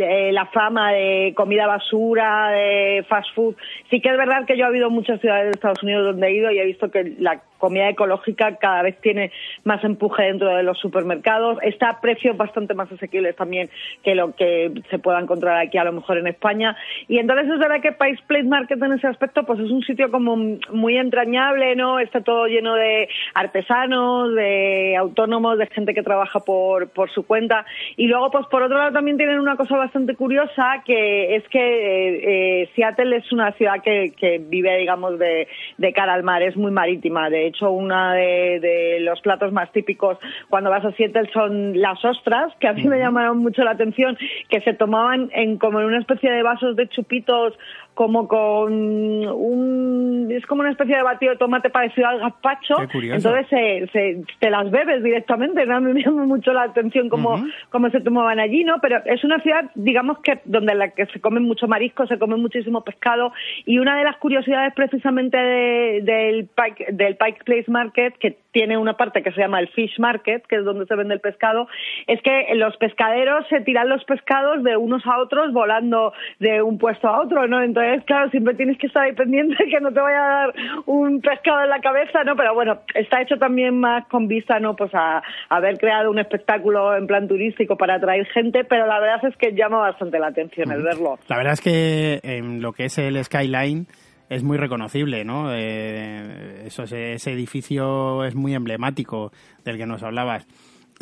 eh, 0.00 0.32
la 0.32 0.46
fama 0.46 0.92
de 0.92 1.34
comida 1.36 1.66
basura, 1.66 2.50
de 2.50 3.04
fast 3.08 3.34
food. 3.34 3.56
Sí 3.90 4.00
que 4.00 4.08
es 4.08 4.16
verdad 4.16 4.46
que 4.46 4.56
yo 4.56 4.64
he 4.64 4.68
habido 4.68 4.90
muchas 4.90 5.20
ciudades 5.20 5.46
de 5.46 5.50
Estados 5.50 5.82
Unidos 5.82 6.04
donde 6.04 6.28
he 6.28 6.34
ido 6.34 6.50
y 6.50 6.58
he 6.58 6.64
visto 6.64 6.90
que 6.90 7.16
la 7.18 7.42
comida 7.62 7.88
ecológica 7.88 8.56
cada 8.56 8.82
vez 8.82 9.00
tiene 9.00 9.30
más 9.62 9.84
empuje 9.84 10.24
dentro 10.24 10.48
de 10.48 10.64
los 10.64 10.76
supermercados. 10.80 11.58
Está 11.62 11.90
a 11.90 12.00
precios 12.00 12.36
bastante 12.36 12.74
más 12.74 12.90
asequibles 12.90 13.36
también 13.36 13.70
que 14.02 14.16
lo 14.16 14.34
que 14.34 14.72
se 14.90 14.98
pueda 14.98 15.20
encontrar 15.20 15.58
aquí 15.58 15.78
a 15.78 15.84
lo 15.84 15.92
mejor 15.92 16.18
en 16.18 16.26
España. 16.26 16.76
Y 17.06 17.18
entonces 17.18 17.48
es 17.48 17.60
verdad 17.60 17.80
que 17.80 17.92
País 17.92 18.18
Place 18.26 18.48
Market 18.48 18.82
en 18.82 18.94
ese 18.94 19.06
aspecto 19.06 19.44
pues 19.44 19.60
es 19.60 19.70
un 19.70 19.82
sitio 19.82 20.10
como 20.10 20.36
muy 20.72 20.96
entrañable, 20.96 21.76
¿no? 21.76 22.00
Está 22.00 22.22
todo 22.22 22.48
lleno 22.48 22.74
de 22.74 23.08
artesanos, 23.34 24.34
de 24.34 24.96
autónomos, 24.96 25.56
de 25.56 25.68
gente 25.68 25.94
que 25.94 26.02
trabaja 26.02 26.40
por, 26.40 26.90
por 26.90 27.12
su 27.12 27.24
cuenta. 27.24 27.64
Y 27.96 28.08
luego 28.08 28.32
pues 28.32 28.46
por 28.46 28.64
otro 28.64 28.76
lado 28.76 28.90
también 28.90 29.18
tienen 29.18 29.38
una 29.38 29.54
cosa 29.54 29.76
bastante 29.76 30.16
curiosa 30.16 30.82
que 30.84 31.36
es 31.36 31.46
que 31.46 31.60
eh, 31.60 32.62
eh, 32.62 32.70
Seattle 32.74 33.18
es 33.18 33.30
una 33.30 33.52
ciudad 33.52 33.80
que, 33.84 34.40
vive 34.48 34.78
digamos 34.78 35.16
de, 35.20 35.46
de 35.78 35.92
cara 35.92 36.14
al 36.14 36.24
mar, 36.24 36.42
es 36.42 36.56
muy 36.56 36.72
marítima. 36.72 37.30
Hecho, 37.52 37.70
uno 37.70 38.12
de, 38.12 38.98
los 39.00 39.20
platos 39.20 39.52
más 39.52 39.70
típicos 39.72 40.18
cuando 40.48 40.70
vas 40.70 40.84
a 40.84 40.92
Seattle 40.92 41.30
son 41.32 41.80
las 41.80 42.04
ostras, 42.04 42.52
que 42.58 42.68
a 42.68 42.72
mí 42.72 42.84
me 42.88 42.98
llamaron 42.98 43.38
mucho 43.38 43.62
la 43.62 43.72
atención, 43.72 44.16
que 44.48 44.60
se 44.62 44.74
tomaban 44.74 45.30
en 45.32 45.58
como 45.58 45.80
en 45.80 45.86
una 45.86 45.98
especie 45.98 46.30
de 46.30 46.42
vasos 46.42 46.76
de 46.76 46.88
chupitos 46.88 47.54
como 47.94 48.26
con 48.26 48.72
un 48.72 50.28
es 50.30 50.46
como 50.46 50.62
una 50.62 50.70
especie 50.70 50.96
de 50.96 51.02
batido 51.02 51.32
de 51.32 51.38
tomate 51.38 51.68
parecido 51.68 52.08
al 52.08 52.20
gazpacho 52.20 52.76
entonces 52.94 53.46
se, 53.92 54.22
te 54.38 54.50
las 54.50 54.70
bebes 54.70 55.02
directamente 55.02 55.66
no 55.66 55.80
me 55.80 56.02
llama 56.02 56.24
mucho 56.24 56.52
la 56.52 56.62
atención 56.62 57.10
cómo, 57.10 57.44
cómo 57.70 57.90
se 57.90 58.00
tomaban 58.00 58.40
allí 58.40 58.64
no 58.64 58.76
pero 58.80 59.02
es 59.04 59.22
una 59.24 59.40
ciudad 59.40 59.70
digamos 59.74 60.20
que 60.20 60.40
donde 60.46 60.74
la 60.74 60.88
que 60.88 61.06
se 61.06 61.20
comen 61.20 61.42
mucho 61.42 61.68
marisco 61.68 62.06
se 62.06 62.18
come 62.18 62.36
muchísimo 62.36 62.82
pescado 62.82 63.32
y 63.66 63.78
una 63.78 63.98
de 63.98 64.04
las 64.04 64.16
curiosidades 64.16 64.72
precisamente 64.74 65.36
del 65.36 66.48
Pike, 66.48 66.92
del 66.92 67.16
Pike 67.16 67.44
Place 67.44 67.70
Market 67.70 68.16
que 68.18 68.38
tiene 68.52 68.78
una 68.78 68.96
parte 68.96 69.22
que 69.22 69.32
se 69.32 69.40
llama 69.40 69.60
el 69.60 69.68
Fish 69.68 69.98
Market 69.98 70.46
que 70.46 70.56
es 70.56 70.64
donde 70.64 70.86
se 70.86 70.94
vende 70.94 71.14
el 71.14 71.20
pescado 71.20 71.68
es 72.06 72.22
que 72.22 72.54
los 72.54 72.74
pescaderos 72.78 73.46
se 73.48 73.60
tiran 73.60 73.88
los 73.90 74.02
pescados 74.04 74.62
de 74.62 74.78
unos 74.78 75.06
a 75.06 75.18
otros 75.18 75.52
volando 75.52 76.14
de 76.38 76.62
un 76.62 76.78
puesto 76.78 77.08
a 77.08 77.20
otro 77.20 77.46
no 77.46 77.62
entonces 77.62 77.81
entonces, 77.82 78.06
claro, 78.06 78.30
siempre 78.30 78.54
tienes 78.54 78.78
que 78.78 78.86
estar 78.86 79.04
ahí 79.04 79.12
pendiente 79.12 79.56
que 79.70 79.80
no 79.80 79.92
te 79.92 80.00
vaya 80.00 80.18
a 80.18 80.28
dar 80.28 80.54
un 80.86 81.20
pescado 81.20 81.62
en 81.62 81.70
la 81.70 81.80
cabeza, 81.80 82.24
¿no? 82.24 82.36
Pero 82.36 82.54
bueno, 82.54 82.80
está 82.94 83.22
hecho 83.22 83.36
también 83.36 83.78
más 83.78 84.06
con 84.08 84.28
vista, 84.28 84.58
¿no? 84.60 84.76
Pues 84.76 84.90
a, 84.94 85.22
haber 85.48 85.78
creado 85.78 86.10
un 86.10 86.18
espectáculo 86.18 86.96
en 86.96 87.06
plan 87.06 87.28
turístico 87.28 87.76
para 87.76 87.96
atraer 87.96 88.26
gente, 88.26 88.64
pero 88.64 88.86
la 88.86 89.00
verdad 89.00 89.24
es 89.24 89.36
que 89.36 89.52
llama 89.54 89.78
bastante 89.78 90.18
la 90.18 90.28
atención 90.28 90.70
el 90.72 90.82
verlo. 90.82 91.18
La 91.28 91.36
verdad 91.36 91.54
es 91.54 91.60
que 91.60 92.20
en 92.22 92.62
lo 92.62 92.72
que 92.72 92.84
es 92.84 92.98
el 92.98 93.22
Skyline 93.22 93.86
es 94.28 94.42
muy 94.42 94.56
reconocible, 94.56 95.24
¿no? 95.24 95.52
Eh, 95.52 96.64
eso, 96.66 96.84
ese 96.84 97.32
edificio 97.32 98.24
es 98.24 98.34
muy 98.34 98.54
emblemático 98.54 99.30
del 99.64 99.76
que 99.76 99.86
nos 99.86 100.02
hablabas. 100.02 100.46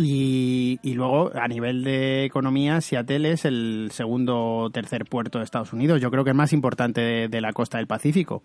Y, 0.02 0.94
luego, 0.94 1.30
a 1.34 1.46
nivel 1.46 1.84
de 1.84 2.24
economía, 2.24 2.80
Seattle 2.80 3.32
es 3.32 3.44
el 3.44 3.88
segundo 3.90 4.38
o 4.38 4.70
tercer 4.70 5.04
puerto 5.04 5.38
de 5.38 5.44
Estados 5.44 5.72
Unidos. 5.74 6.00
Yo 6.00 6.10
creo 6.10 6.24
que 6.24 6.30
es 6.30 6.36
más 6.36 6.52
importante 6.54 7.28
de, 7.28 7.40
la 7.40 7.52
costa 7.52 7.78
del 7.78 7.86
Pacífico. 7.86 8.42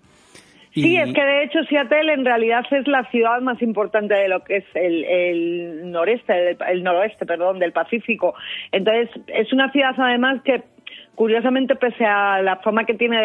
Sí, 0.73 0.97
es 0.97 1.13
que 1.13 1.23
de 1.23 1.43
hecho 1.45 1.63
Seattle 1.69 2.13
en 2.13 2.25
realidad 2.25 2.65
es 2.69 2.85
la 2.85 3.09
ciudad 3.09 3.39
más 3.39 3.61
importante 3.61 4.13
de 4.13 4.27
lo 4.27 4.43
que 4.43 4.57
es 4.57 4.65
el, 4.73 5.89
noreste, 5.89 6.57
el 6.67 6.83
noroeste, 6.83 7.25
perdón, 7.25 7.59
del 7.59 7.71
Pacífico. 7.71 8.35
Entonces 8.73 9.09
es 9.27 9.53
una 9.53 9.71
ciudad 9.71 9.95
además 9.97 10.41
que 10.43 10.63
curiosamente 11.15 11.75
pese 11.75 12.05
a 12.05 12.41
la 12.41 12.57
fama 12.57 12.85
que 12.85 12.93
tiene 12.93 13.17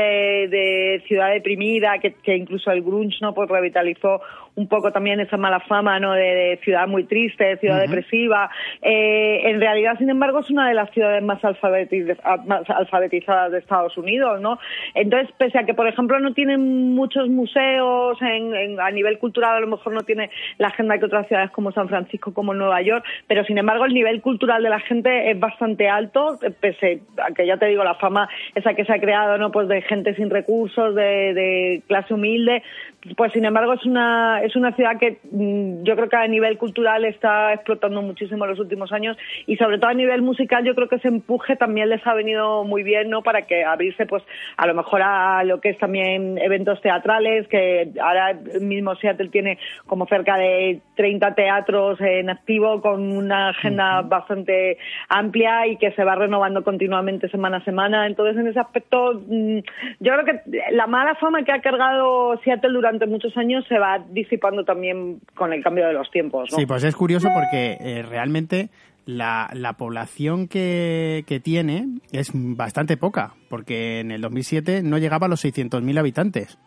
de, 0.48 1.02
ciudad 1.06 1.30
deprimida, 1.30 1.98
que, 1.98 2.14
que, 2.14 2.36
incluso 2.36 2.70
el 2.70 2.82
grunge 2.82 3.18
no 3.20 3.34
pues 3.34 3.48
revitalizó 3.48 4.20
un 4.56 4.68
poco 4.68 4.92
también 4.92 5.20
esa 5.20 5.36
mala 5.36 5.60
fama 5.60 5.98
¿no? 6.00 6.12
de, 6.12 6.58
ciudad 6.62 6.86
muy 6.86 7.04
triste, 7.04 7.44
de 7.44 7.56
ciudad 7.58 7.80
depresiva. 7.80 8.50
Eh, 8.82 9.42
en 9.44 9.60
realidad, 9.60 9.96
sin 9.98 10.10
embargo, 10.10 10.40
es 10.40 10.50
una 10.50 10.68
de 10.68 10.74
las 10.74 10.90
ciudades 10.90 11.22
más, 11.22 11.42
alfabetizadas 11.44 13.52
de 13.52 13.58
Estados 13.58 13.96
Unidos. 13.96 14.40
¿no? 14.40 14.58
Entonces, 14.94 15.30
pese 15.38 15.58
a 15.58 15.64
que, 15.64 15.74
por 15.74 15.86
ejemplo, 15.86 16.18
no 16.20 16.34
tienen 16.34 16.94
muchos 16.94 17.28
museos 17.28 18.18
en, 18.20 18.80
a 18.80 18.90
nivel 18.90 19.18
cultural, 19.18 19.56
a 19.56 19.60
lo 19.60 19.68
mejor 19.68 19.94
no 19.94 20.02
tiene 20.02 20.30
la 20.58 20.68
agenda 20.68 20.98
que 20.98 21.06
otras 21.06 21.26
ciudades 21.28 21.50
como 21.50 21.72
San 21.72 21.88
Francisco, 21.88 22.34
como 22.34 22.54
Nueva 22.54 22.82
York, 22.82 23.04
pero 23.26 23.44
sin 23.44 23.58
embargo, 23.58 23.84
el 23.84 23.94
nivel 23.94 24.20
cultural 24.20 24.62
de 24.62 24.70
la 24.70 24.80
gente 24.80 25.30
es 25.30 25.38
bastante 25.38 25.88
alto, 25.88 26.38
pese 26.60 27.02
a 27.16 27.32
que 27.32 27.46
ya 27.46 27.56
te 27.56 27.66
digo, 27.66 27.79
la 27.84 27.94
fama 27.94 28.28
esa 28.54 28.74
que 28.74 28.84
se 28.84 28.92
ha 28.92 29.00
creado 29.00 29.38
¿no? 29.38 29.50
pues 29.50 29.68
de 29.68 29.82
gente 29.82 30.14
sin 30.14 30.30
recursos, 30.30 30.94
de, 30.94 31.34
de 31.34 31.82
clase 31.86 32.14
humilde, 32.14 32.62
pues 33.16 33.32
sin 33.32 33.44
embargo 33.44 33.72
es 33.72 33.84
una 33.86 34.42
es 34.42 34.54
una 34.56 34.72
ciudad 34.72 34.98
que 34.98 35.18
mm, 35.30 35.84
yo 35.84 35.96
creo 35.96 36.08
que 36.08 36.16
a 36.16 36.26
nivel 36.26 36.58
cultural 36.58 37.04
está 37.04 37.52
explotando 37.54 38.02
muchísimo 38.02 38.44
en 38.44 38.50
los 38.50 38.60
últimos 38.60 38.92
años 38.92 39.16
y 39.46 39.56
sobre 39.56 39.78
todo 39.78 39.90
a 39.90 39.94
nivel 39.94 40.22
musical 40.22 40.64
yo 40.64 40.74
creo 40.74 40.88
que 40.88 40.96
ese 40.96 41.08
empuje 41.08 41.56
también 41.56 41.88
les 41.88 42.06
ha 42.06 42.14
venido 42.14 42.64
muy 42.64 42.82
bien 42.82 43.08
no 43.08 43.22
para 43.22 43.42
que 43.46 43.64
abrirse 43.64 44.06
pues 44.06 44.22
a 44.56 44.66
lo 44.66 44.74
mejor 44.74 45.00
a 45.02 45.42
lo 45.44 45.60
que 45.60 45.70
es 45.70 45.78
también 45.78 46.38
eventos 46.38 46.80
teatrales 46.82 47.48
que 47.48 47.90
ahora 48.00 48.38
mismo 48.60 48.94
Seattle 48.96 49.30
tiene 49.30 49.58
como 49.86 50.06
cerca 50.06 50.36
de 50.36 50.80
30 50.96 51.34
teatros 51.34 52.00
en 52.00 52.28
activo 52.28 52.82
con 52.82 53.16
una 53.16 53.50
agenda 53.50 54.02
bastante 54.02 54.76
amplia 55.08 55.66
y 55.66 55.76
que 55.76 55.92
se 55.92 56.04
va 56.04 56.16
renovando 56.16 56.62
continuamente 56.62 57.28
semana 57.28 57.58
a 57.58 57.64
semana 57.64 57.69
entonces 58.06 58.36
en 58.36 58.48
ese 58.48 58.60
aspecto 58.60 59.14
mm, 59.14 59.58
yo 60.00 60.12
creo 60.12 60.24
que 60.24 60.60
la 60.72 60.86
mala 60.86 61.14
fama 61.14 61.42
que 61.44 61.52
ha 61.52 61.60
cargado 61.60 62.38
Seattle 62.44 62.72
durante 62.72 63.06
muchos 63.06 63.36
años 63.36 63.64
se 63.68 63.78
va 63.78 63.98
disipando 64.10 64.64
también 64.64 65.20
con 65.34 65.52
el 65.52 65.62
cambio 65.62 65.86
de 65.86 65.92
los 65.92 66.10
tiempos. 66.10 66.50
¿no? 66.50 66.58
Sí, 66.58 66.66
pues 66.66 66.84
es 66.84 66.94
curioso 66.94 67.28
porque 67.34 67.76
eh, 67.80 68.02
realmente 68.02 68.70
la, 69.06 69.50
la 69.54 69.74
población 69.74 70.48
que, 70.48 71.24
que, 71.26 71.40
tiene 71.40 71.86
es 72.12 72.30
bastante 72.34 72.96
poca, 72.96 73.34
porque 73.48 74.00
en 74.00 74.10
el 74.10 74.20
2007 74.20 74.82
no 74.82 74.98
llegaba 74.98 75.26
a 75.26 75.30
los 75.30 75.44
600.000 75.44 75.98
habitantes. 75.98 76.58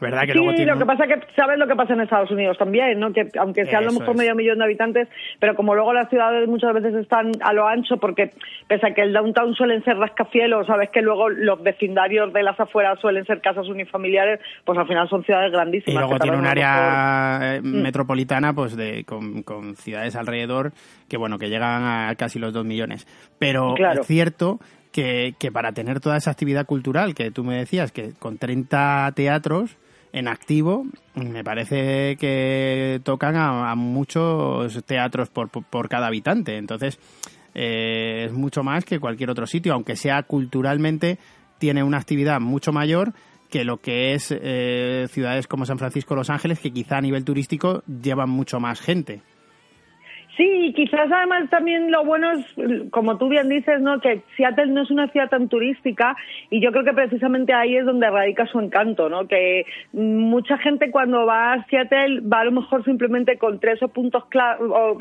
¿Verdad 0.00 0.22
que 0.26 0.32
sí, 0.32 0.64
lo 0.64 0.76
que 0.76 0.84
pasa 0.84 1.04
es 1.04 1.14
que 1.14 1.34
sabes 1.34 1.58
lo 1.58 1.66
que 1.66 1.76
pasa 1.76 1.94
en 1.94 2.00
Estados 2.00 2.30
Unidos 2.30 2.58
también, 2.58 2.98
¿no? 2.98 3.12
Que 3.12 3.28
aunque 3.38 3.64
sea 3.64 3.78
a 3.78 3.82
lo 3.82 3.92
mejor 3.92 4.16
medio 4.16 4.34
millón 4.34 4.58
de 4.58 4.64
habitantes, 4.64 5.08
pero 5.38 5.54
como 5.54 5.74
luego 5.74 5.92
las 5.92 6.10
ciudades 6.10 6.48
muchas 6.48 6.74
veces 6.74 6.94
están 6.94 7.30
a 7.40 7.52
lo 7.52 7.66
ancho, 7.66 7.96
porque 7.98 8.32
pese 8.66 8.88
a 8.88 8.94
que 8.94 9.02
el 9.02 9.12
downtown 9.12 9.54
suelen 9.54 9.84
ser 9.84 9.96
rascacielos, 9.96 10.66
sabes 10.66 10.90
que 10.90 11.00
luego 11.00 11.28
los 11.28 11.62
vecindarios 11.62 12.32
de 12.32 12.42
las 12.42 12.58
afueras 12.58 12.98
suelen 13.00 13.24
ser 13.24 13.40
casas 13.40 13.68
unifamiliares, 13.68 14.40
pues 14.64 14.78
al 14.78 14.88
final 14.88 15.08
son 15.08 15.24
ciudades 15.24 15.52
grandísimas. 15.52 15.94
Y 15.94 16.06
luego 16.06 16.18
tiene 16.18 16.38
un 16.38 16.46
área 16.46 17.38
eh, 17.56 17.60
mm. 17.62 17.82
metropolitana, 17.82 18.52
pues 18.52 18.76
de 18.76 19.04
con, 19.04 19.76
ciudades 19.76 20.16
alrededor 20.16 20.72
que 21.08 21.16
bueno 21.16 21.38
que 21.38 21.48
llegan 21.48 21.84
a 21.84 22.14
casi 22.16 22.38
los 22.40 22.52
dos 22.52 22.64
millones. 22.64 23.06
Pero 23.38 23.74
es 23.76 24.06
cierto 24.06 24.58
que, 24.92 25.34
que 25.38 25.52
para 25.52 25.72
tener 25.72 26.00
toda 26.00 26.16
esa 26.16 26.32
actividad 26.32 26.66
cultural 26.66 27.14
que 27.14 27.30
tú 27.30 27.44
me 27.44 27.56
decías, 27.56 27.92
que 27.92 28.12
con 28.18 28.38
30 28.38 29.12
teatros 29.14 29.78
en 30.14 30.28
activo, 30.28 30.86
me 31.16 31.42
parece 31.42 32.16
que 32.16 33.00
tocan 33.02 33.34
a, 33.36 33.74
muchos 33.74 34.84
teatros 34.84 35.28
por, 35.28 35.50
por, 35.50 35.88
cada 35.88 36.06
habitante. 36.06 36.56
Entonces, 36.56 37.00
eh, 37.52 38.26
es 38.26 38.32
mucho 38.32 38.62
más 38.62 38.84
que 38.84 39.00
cualquier 39.00 39.30
otro 39.30 39.48
sitio, 39.48 39.74
aunque 39.74 39.96
sea 39.96 40.22
culturalmente, 40.22 41.18
tiene 41.58 41.82
una 41.82 41.98
actividad 41.98 42.40
mucho 42.40 42.72
mayor 42.72 43.12
que 43.50 43.64
lo 43.64 43.78
que 43.78 44.14
es 44.14 44.28
eh, 44.30 45.08
ciudades 45.10 45.48
como 45.48 45.66
San 45.66 45.78
Francisco 45.78 46.14
Los 46.14 46.30
Ángeles, 46.30 46.60
que 46.60 46.72
quizá 46.72 46.98
a 46.98 47.00
nivel 47.00 47.24
turístico 47.24 47.82
llevan 47.86 48.30
mucho 48.30 48.60
más 48.60 48.80
gente. 48.80 49.20
Sí, 50.36 50.72
quizás 50.74 51.10
además 51.12 51.48
también 51.48 51.92
lo 51.92 52.04
bueno 52.04 52.32
es, 52.32 52.44
como 52.90 53.18
tú 53.18 53.28
bien 53.28 53.48
dices, 53.48 53.80
¿no? 53.80 54.00
que 54.00 54.22
Seattle 54.36 54.66
no 54.66 54.82
es 54.82 54.90
una 54.90 55.06
ciudad 55.08 55.28
tan 55.28 55.48
turística 55.48 56.16
y 56.50 56.60
yo 56.60 56.72
creo 56.72 56.82
que 56.82 56.92
precisamente 56.92 57.52
ahí 57.52 57.76
es 57.76 57.84
donde 57.84 58.10
radica 58.10 58.46
su 58.46 58.58
encanto, 58.58 59.08
¿no? 59.08 59.28
que 59.28 59.64
mucha 59.92 60.58
gente 60.58 60.90
cuando 60.90 61.24
va 61.24 61.52
a 61.52 61.64
Seattle 61.66 62.20
va 62.20 62.40
a 62.40 62.44
lo 62.46 62.52
mejor 62.52 62.84
simplemente 62.84 63.38
con 63.38 63.60
tres 63.60 63.80
o 63.82 63.88
puntos 63.88 64.24
o, 64.60 64.98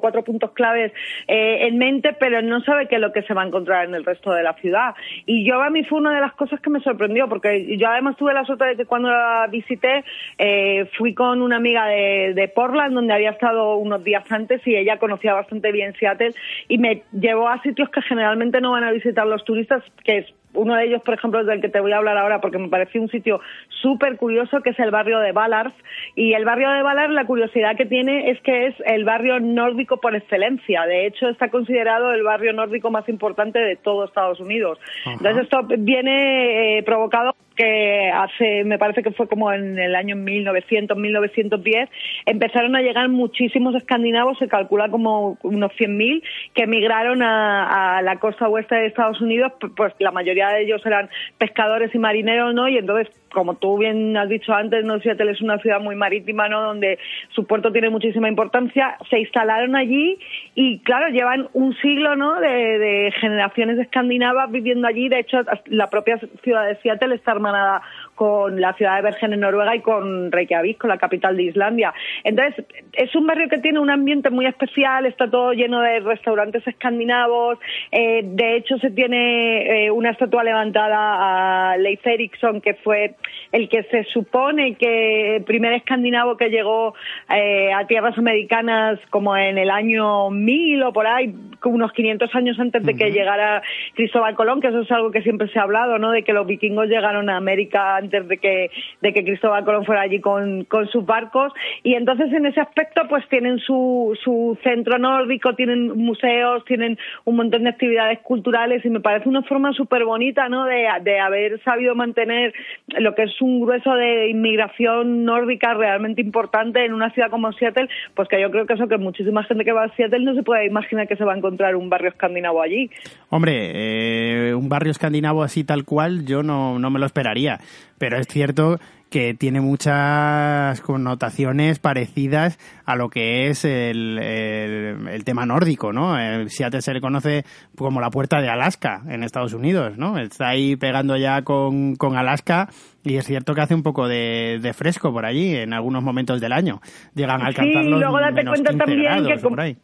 cuatro 0.00 0.22
puntos 0.22 0.52
claves 0.52 0.92
eh, 1.28 1.66
en 1.66 1.78
mente, 1.78 2.14
pero 2.18 2.42
no 2.42 2.60
sabe 2.60 2.86
qué 2.86 2.96
es 2.96 3.00
lo 3.00 3.12
que 3.12 3.22
se 3.22 3.32
va 3.32 3.42
a 3.42 3.46
encontrar 3.46 3.86
en 3.86 3.94
el 3.94 4.04
resto 4.04 4.32
de 4.32 4.42
la 4.42 4.52
ciudad. 4.54 4.94
Y 5.24 5.46
yo 5.46 5.62
a 5.62 5.70
mí 5.70 5.84
fue 5.84 5.98
una 5.98 6.14
de 6.14 6.20
las 6.20 6.34
cosas 6.34 6.60
que 6.60 6.68
me 6.68 6.80
sorprendió, 6.80 7.28
porque 7.28 7.76
yo 7.78 7.88
además 7.88 8.16
tuve 8.16 8.34
la 8.34 8.44
suerte 8.44 8.66
de 8.66 8.76
que 8.76 8.84
cuando 8.84 9.08
la 9.08 9.46
visité 9.50 10.04
eh, 10.36 10.90
fui 10.98 11.14
con 11.14 11.40
una 11.40 11.56
amiga 11.56 11.86
de, 11.86 12.34
de 12.34 12.48
Portland 12.48 12.94
donde 12.94 13.14
había 13.14 13.30
estado 13.30 13.76
unos 13.76 14.04
días 14.04 14.30
antes 14.30 14.60
y 14.66 14.73
ella 14.76 14.98
conocía 14.98 15.34
bastante 15.34 15.72
bien 15.72 15.94
Seattle 15.98 16.34
y 16.68 16.78
me 16.78 17.02
llevó 17.12 17.48
a 17.48 17.62
sitios 17.62 17.88
que 17.90 18.02
generalmente 18.02 18.60
no 18.60 18.72
van 18.72 18.84
a 18.84 18.92
visitar 18.92 19.26
los 19.26 19.44
turistas, 19.44 19.82
que 20.04 20.18
es 20.18 20.26
uno 20.54 20.74
de 20.76 20.84
ellos, 20.84 21.02
por 21.02 21.14
ejemplo, 21.14 21.40
es 21.40 21.46
del 21.46 21.60
que 21.60 21.68
te 21.68 21.80
voy 21.80 21.92
a 21.92 21.98
hablar 21.98 22.16
ahora 22.16 22.40
porque 22.40 22.58
me 22.58 22.68
pareció 22.68 23.00
un 23.00 23.08
sitio 23.08 23.40
súper 23.68 24.16
curioso, 24.16 24.60
que 24.62 24.70
es 24.70 24.78
el 24.78 24.90
barrio 24.90 25.18
de 25.18 25.32
Ballard. 25.32 25.72
Y 26.14 26.32
el 26.34 26.44
barrio 26.44 26.70
de 26.70 26.82
Ballard, 26.82 27.10
la 27.10 27.26
curiosidad 27.26 27.76
que 27.76 27.86
tiene 27.86 28.30
es 28.30 28.40
que 28.42 28.66
es 28.66 28.74
el 28.86 29.04
barrio 29.04 29.40
nórdico 29.40 29.98
por 29.98 30.14
excelencia. 30.14 30.86
De 30.86 31.06
hecho, 31.06 31.28
está 31.28 31.50
considerado 31.50 32.12
el 32.12 32.22
barrio 32.22 32.52
nórdico 32.52 32.90
más 32.90 33.08
importante 33.08 33.58
de 33.58 33.76
todo 33.76 34.04
Estados 34.04 34.40
Unidos. 34.40 34.78
Entonces, 35.06 35.44
esto 35.44 35.62
viene 35.78 36.78
eh, 36.78 36.82
provocado 36.82 37.34
que 37.54 38.10
hace, 38.12 38.64
me 38.64 38.78
parece 38.78 39.02
que 39.02 39.12
fue 39.12 39.28
como 39.28 39.52
en 39.52 39.78
el 39.78 39.94
año 39.94 40.16
1900, 40.16 40.96
1910, 40.96 41.88
empezaron 42.26 42.74
a 42.76 42.82
llegar 42.82 43.08
muchísimos 43.08 43.74
escandinavos, 43.74 44.38
se 44.38 44.48
calcula 44.48 44.88
como 44.88 45.38
unos 45.42 45.72
100.000, 45.72 46.22
que 46.54 46.64
emigraron 46.64 47.22
a, 47.22 47.98
a, 47.98 48.02
la 48.02 48.18
costa 48.18 48.48
oeste 48.48 48.74
de 48.74 48.86
Estados 48.86 49.20
Unidos, 49.20 49.52
pues 49.76 49.92
la 49.98 50.10
mayoría 50.10 50.43
de 50.50 50.62
ellos 50.62 50.84
eran 50.84 51.08
pescadores 51.38 51.94
y 51.94 51.98
marineros, 51.98 52.54
¿no? 52.54 52.68
Y 52.68 52.78
entonces 52.78 53.08
como 53.34 53.56
tú 53.56 53.76
bien 53.76 54.16
has 54.16 54.28
dicho 54.30 54.54
antes, 54.54 54.82
¿no? 54.84 54.98
Seattle 55.00 55.32
es 55.32 55.42
una 55.42 55.58
ciudad 55.58 55.80
muy 55.80 55.96
marítima, 55.96 56.48
¿no? 56.48 56.62
Donde 56.62 56.98
su 57.34 57.46
puerto 57.46 57.70
tiene 57.70 57.90
muchísima 57.90 58.28
importancia. 58.28 58.96
Se 59.10 59.18
instalaron 59.18 59.76
allí 59.76 60.18
y, 60.54 60.78
claro, 60.78 61.08
llevan 61.08 61.48
un 61.52 61.76
siglo, 61.76 62.16
¿no? 62.16 62.40
De, 62.40 63.12
generaciones 63.20 63.78
escandinavas 63.78 64.50
viviendo 64.50 64.86
allí. 64.86 65.08
De 65.08 65.18
hecho, 65.18 65.38
la 65.66 65.90
propia 65.90 66.18
ciudad 66.42 66.66
de 66.66 66.76
Seattle 66.76 67.16
está 67.16 67.32
hermanada 67.32 67.82
con 68.14 68.60
la 68.60 68.72
ciudad 68.74 68.96
de 68.96 69.02
Bergen 69.02 69.32
en 69.32 69.40
Noruega 69.40 69.74
y 69.74 69.80
con 69.80 70.30
Reykjavik, 70.30 70.78
con 70.78 70.90
la 70.90 70.98
capital 70.98 71.36
de 71.36 71.44
Islandia. 71.44 71.92
Entonces, 72.22 72.64
es 72.92 73.14
un 73.14 73.26
barrio 73.26 73.48
que 73.48 73.58
tiene 73.58 73.78
un 73.78 73.90
ambiente 73.90 74.30
muy 74.30 74.46
especial, 74.46 75.06
está 75.06 75.28
todo 75.28 75.52
lleno 75.52 75.80
de 75.80 76.00
restaurantes 76.00 76.66
escandinavos. 76.66 77.58
Eh, 77.90 78.22
de 78.24 78.56
hecho, 78.56 78.78
se 78.78 78.90
tiene 78.90 79.86
eh, 79.86 79.90
una 79.90 80.10
estatua 80.10 80.44
levantada 80.44 81.72
a 81.72 81.76
Leif 81.76 82.06
Erikson, 82.06 82.60
que 82.60 82.74
fue 82.74 83.14
el 83.52 83.68
que 83.68 83.82
se 83.84 84.04
supone 84.04 84.74
que 84.74 85.36
el 85.36 85.44
primer 85.44 85.72
escandinavo 85.72 86.36
que 86.36 86.48
llegó 86.48 86.94
eh, 87.34 87.72
a 87.72 87.86
tierras 87.86 88.16
americanas 88.18 88.98
como 89.10 89.36
en 89.36 89.58
el 89.58 89.70
año 89.70 90.30
1000 90.30 90.82
o 90.84 90.92
por 90.92 91.06
ahí, 91.06 91.34
unos 91.64 91.92
500 91.92 92.34
años 92.34 92.58
antes 92.60 92.82
de 92.84 92.94
que 92.94 93.10
llegara 93.10 93.62
Cristóbal 93.94 94.34
Colón, 94.34 94.60
que 94.60 94.68
eso 94.68 94.80
es 94.80 94.90
algo 94.90 95.10
que 95.10 95.22
siempre 95.22 95.48
se 95.48 95.58
ha 95.58 95.62
hablado, 95.62 95.98
¿no? 95.98 96.10
De 96.10 96.22
que 96.22 96.32
los 96.32 96.46
vikingos 96.46 96.88
llegaron 96.88 97.30
a 97.30 97.36
América 97.36 98.00
antes 98.04 98.28
de 98.28 98.38
que, 98.38 98.70
de 99.00 99.12
que 99.12 99.24
Cristóbal 99.24 99.64
Colón 99.64 99.84
fuera 99.84 100.02
allí 100.02 100.20
con, 100.20 100.64
con 100.64 100.88
sus 100.88 101.04
barcos. 101.04 101.52
Y 101.82 101.94
entonces 101.94 102.32
en 102.32 102.46
ese 102.46 102.60
aspecto 102.60 103.02
pues 103.08 103.26
tienen 103.28 103.58
su, 103.58 104.16
su 104.22 104.56
centro 104.62 104.98
nórdico, 104.98 105.54
tienen 105.54 105.96
museos, 105.96 106.64
tienen 106.64 106.98
un 107.24 107.36
montón 107.36 107.64
de 107.64 107.70
actividades 107.70 108.20
culturales 108.20 108.84
y 108.84 108.90
me 108.90 109.00
parece 109.00 109.28
una 109.28 109.42
forma 109.42 109.72
súper 109.72 110.04
bonita, 110.04 110.48
¿no? 110.48 110.64
De, 110.64 110.86
de 111.02 111.20
haber 111.20 111.62
sabido 111.62 111.94
mantener 111.94 112.52
lo 112.88 113.14
que 113.14 113.24
es 113.24 113.40
un 113.40 113.60
grueso 113.60 113.94
de 113.94 114.30
inmigración 114.30 115.24
nórdica 115.24 115.74
realmente 115.74 116.20
importante 116.20 116.84
en 116.84 116.92
una 116.92 117.10
ciudad 117.10 117.30
como 117.30 117.52
Seattle, 117.52 117.88
pues 118.14 118.28
que 118.28 118.40
yo 118.40 118.50
creo 118.50 118.66
que 118.66 118.74
eso 118.74 118.88
que 118.88 118.98
muchísima 118.98 119.44
gente 119.44 119.64
que 119.64 119.72
va 119.72 119.84
a 119.84 119.96
Seattle 119.96 120.24
no 120.24 120.34
se 120.34 120.42
puede 120.42 120.66
imaginar 120.66 121.08
que 121.08 121.16
se 121.16 121.24
va 121.24 121.34
a 121.34 121.36
encontrar 121.36 121.76
un 121.76 121.88
barrio 121.88 122.10
escandinavo 122.10 122.62
allí. 122.62 122.90
Hombre, 123.30 123.70
eh, 123.74 124.54
un 124.54 124.68
barrio 124.68 124.90
escandinavo 124.90 125.42
así 125.42 125.64
tal 125.64 125.84
cual 125.84 126.24
yo 126.26 126.42
no, 126.42 126.78
no 126.78 126.90
me 126.90 126.98
lo 126.98 127.06
esperaría, 127.06 127.58
pero 127.98 128.18
es 128.18 128.26
cierto 128.28 128.78
que 129.14 129.32
tiene 129.32 129.60
muchas 129.60 130.80
connotaciones 130.80 131.78
parecidas 131.78 132.58
a 132.84 132.96
lo 132.96 133.10
que 133.10 133.46
es 133.46 133.64
el, 133.64 134.18
el, 134.18 135.24
tema 135.24 135.46
nórdico, 135.46 135.92
¿no? 135.92 136.16
Seattle 136.48 136.82
se 136.82 136.92
le 136.94 137.00
conoce 137.00 137.44
como 137.78 138.00
la 138.00 138.10
puerta 138.10 138.40
de 138.40 138.48
Alaska 138.48 139.02
en 139.08 139.22
Estados 139.22 139.54
Unidos, 139.54 139.96
¿no? 139.98 140.18
Está 140.18 140.48
ahí 140.48 140.74
pegando 140.74 141.16
ya 141.16 141.42
con, 141.42 141.94
con 141.94 142.16
Alaska 142.16 142.68
y 143.04 143.16
es 143.16 143.24
cierto 143.24 143.54
que 143.54 143.60
hace 143.60 143.76
un 143.76 143.84
poco 143.84 144.08
de, 144.08 144.58
de, 144.60 144.72
fresco 144.72 145.12
por 145.12 145.26
allí 145.26 145.54
en 145.54 145.74
algunos 145.74 146.02
momentos 146.02 146.40
del 146.40 146.52
año. 146.52 146.80
Llegan 147.14 147.40
a 147.40 147.46
alcanzar 147.46 147.84
los 147.84 148.00
luego 148.00 148.18
date 148.18 148.44
cuenta 148.44 148.76
también 148.76 149.26
que, 149.26 149.36
por 149.36 149.60
ahí. 149.60 149.76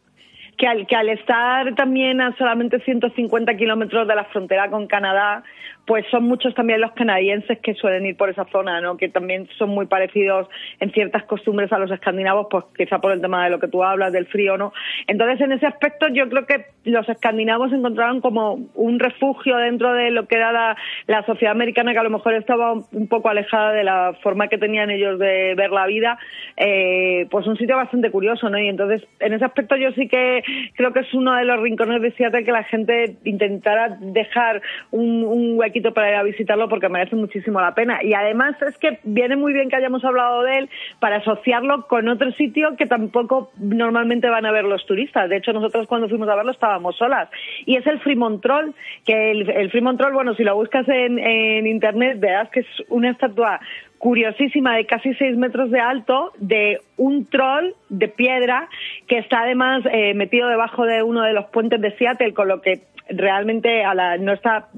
que, 0.57 0.67
al, 0.67 0.85
que 0.85 0.95
al 0.97 1.07
estar 1.07 1.73
también 1.75 2.19
a 2.19 2.35
solamente 2.35 2.81
150 2.81 3.55
kilómetros 3.55 4.05
de 4.09 4.15
la 4.15 4.25
frontera 4.25 4.69
con 4.69 4.87
Canadá, 4.87 5.43
pues 5.91 6.05
son 6.09 6.23
muchos 6.23 6.55
también 6.55 6.79
los 6.79 6.93
canadienses 6.93 7.59
que 7.59 7.73
suelen 7.73 8.05
ir 8.05 8.15
por 8.15 8.29
esa 8.29 8.45
zona, 8.45 8.79
¿no? 8.79 8.95
Que 8.95 9.09
también 9.09 9.49
son 9.57 9.71
muy 9.71 9.87
parecidos 9.87 10.47
en 10.79 10.89
ciertas 10.93 11.25
costumbres 11.25 11.69
a 11.73 11.79
los 11.79 11.91
escandinavos, 11.91 12.47
pues 12.49 12.63
quizá 12.77 12.99
por 12.99 13.11
el 13.11 13.19
tema 13.19 13.43
de 13.43 13.49
lo 13.49 13.59
que 13.59 13.67
tú 13.67 13.83
hablas, 13.83 14.13
del 14.13 14.25
frío, 14.27 14.55
¿no? 14.55 14.71
Entonces, 15.07 15.41
en 15.41 15.51
ese 15.51 15.65
aspecto, 15.65 16.07
yo 16.07 16.29
creo 16.29 16.45
que 16.45 16.67
los 16.85 17.09
escandinavos 17.09 17.73
encontraron 17.73 18.21
como 18.21 18.69
un 18.73 18.99
refugio 18.99 19.57
dentro 19.57 19.93
de 19.93 20.11
lo 20.11 20.27
que 20.27 20.37
era 20.37 20.77
la, 21.07 21.25
sociedad 21.25 21.51
americana, 21.51 21.91
que 21.91 21.99
a 21.99 22.03
lo 22.03 22.09
mejor 22.09 22.35
estaba 22.35 22.71
un 22.71 23.07
poco 23.09 23.27
alejada 23.27 23.73
de 23.73 23.83
la 23.83 24.13
forma 24.23 24.47
que 24.47 24.57
tenían 24.57 24.91
ellos 24.91 25.19
de 25.19 25.55
ver 25.55 25.71
la 25.71 25.87
vida, 25.87 26.17
eh, 26.55 27.27
pues 27.29 27.45
un 27.47 27.57
sitio 27.57 27.75
bastante 27.75 28.11
curioso, 28.11 28.49
¿no? 28.49 28.57
Y 28.57 28.69
entonces, 28.69 29.05
en 29.19 29.33
ese 29.33 29.43
aspecto, 29.43 29.75
yo 29.75 29.91
sí 29.91 30.07
que 30.07 30.41
creo 30.77 30.93
que 30.93 31.01
es 31.01 31.13
uno 31.13 31.35
de 31.35 31.43
los 31.43 31.59
rincones 31.59 32.01
de 32.01 32.13
Seattle 32.13 32.45
que 32.45 32.51
la 32.53 32.63
gente 32.63 33.17
intentara 33.25 33.97
dejar 33.99 34.61
un, 34.91 35.25
un 35.25 35.59
huequito 35.59 35.80
para 35.93 36.09
ir 36.09 36.15
a 36.15 36.23
visitarlo 36.23 36.69
porque 36.69 36.89
merece 36.89 37.15
muchísimo 37.15 37.59
la 37.59 37.73
pena. 37.73 38.03
Y 38.03 38.13
además 38.13 38.55
es 38.61 38.77
que 38.77 38.99
viene 39.03 39.35
muy 39.35 39.53
bien 39.53 39.69
que 39.69 39.75
hayamos 39.75 40.03
hablado 40.05 40.43
de 40.43 40.59
él 40.59 40.69
para 40.99 41.17
asociarlo 41.17 41.87
con 41.87 42.07
otro 42.07 42.31
sitio 42.33 42.75
que 42.77 42.85
tampoco 42.85 43.51
normalmente 43.57 44.29
van 44.29 44.45
a 44.45 44.51
ver 44.51 44.65
los 44.65 44.85
turistas. 44.85 45.29
De 45.29 45.37
hecho, 45.37 45.53
nosotros 45.53 45.87
cuando 45.87 46.07
fuimos 46.07 46.29
a 46.29 46.35
verlo 46.35 46.51
estábamos 46.51 46.95
solas. 46.97 47.29
Y 47.65 47.75
es 47.77 47.87
el 47.87 47.99
Fremont 47.99 48.41
Troll, 48.41 48.73
que 49.05 49.31
el, 49.31 49.49
el 49.49 49.71
bueno, 50.13 50.35
si 50.35 50.43
lo 50.43 50.55
buscas 50.55 50.87
en, 50.87 51.17
en 51.17 51.65
internet, 51.65 52.19
verás 52.19 52.49
que 52.49 52.61
es 52.61 52.67
una 52.89 53.09
estatua 53.09 53.59
curiosísima 54.01 54.75
de 54.75 54.87
casi 54.87 55.13
seis 55.13 55.37
metros 55.37 55.69
de 55.69 55.79
alto 55.79 56.31
de 56.39 56.79
un 56.97 57.27
troll 57.27 57.73
de 57.89 58.07
piedra 58.07 58.67
que 59.07 59.19
está 59.19 59.41
además 59.41 59.83
eh, 59.91 60.15
metido 60.15 60.49
debajo 60.49 60.85
de 60.85 61.03
uno 61.03 61.21
de 61.21 61.33
los 61.33 61.45
puentes 61.45 61.79
de 61.79 61.95
Seattle, 61.97 62.33
con 62.33 62.47
lo 62.47 62.61
que 62.61 62.81
realmente 63.09 63.83
a 63.83 63.93
la, 63.93 64.17
no 64.17 64.33
está 64.33 64.69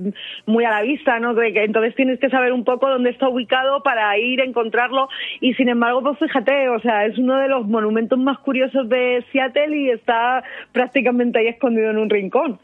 muy 0.45 0.65
a 0.65 0.71
la 0.71 0.81
vista, 0.81 1.19
¿no? 1.19 1.41
Entonces 1.41 1.95
tienes 1.95 2.19
que 2.19 2.29
saber 2.29 2.51
un 2.51 2.65
poco 2.65 2.89
dónde 2.89 3.11
está 3.11 3.29
ubicado 3.29 3.81
para 3.81 4.17
ir 4.17 4.41
a 4.41 4.45
encontrarlo 4.45 5.07
y 5.39 5.53
sin 5.53 5.69
embargo, 5.69 6.03
pues 6.03 6.19
fíjate, 6.19 6.67
o 6.67 6.79
sea, 6.81 7.05
es 7.05 7.17
uno 7.17 7.37
de 7.37 7.47
los 7.47 7.65
monumentos 7.65 8.19
más 8.19 8.39
curiosos 8.39 8.89
de 8.89 9.23
Seattle 9.31 9.77
y 9.77 9.89
está 9.89 10.43
prácticamente 10.73 11.39
ahí 11.39 11.47
escondido 11.47 11.91
en 11.91 11.97
un 11.97 12.09
rincón. 12.09 12.59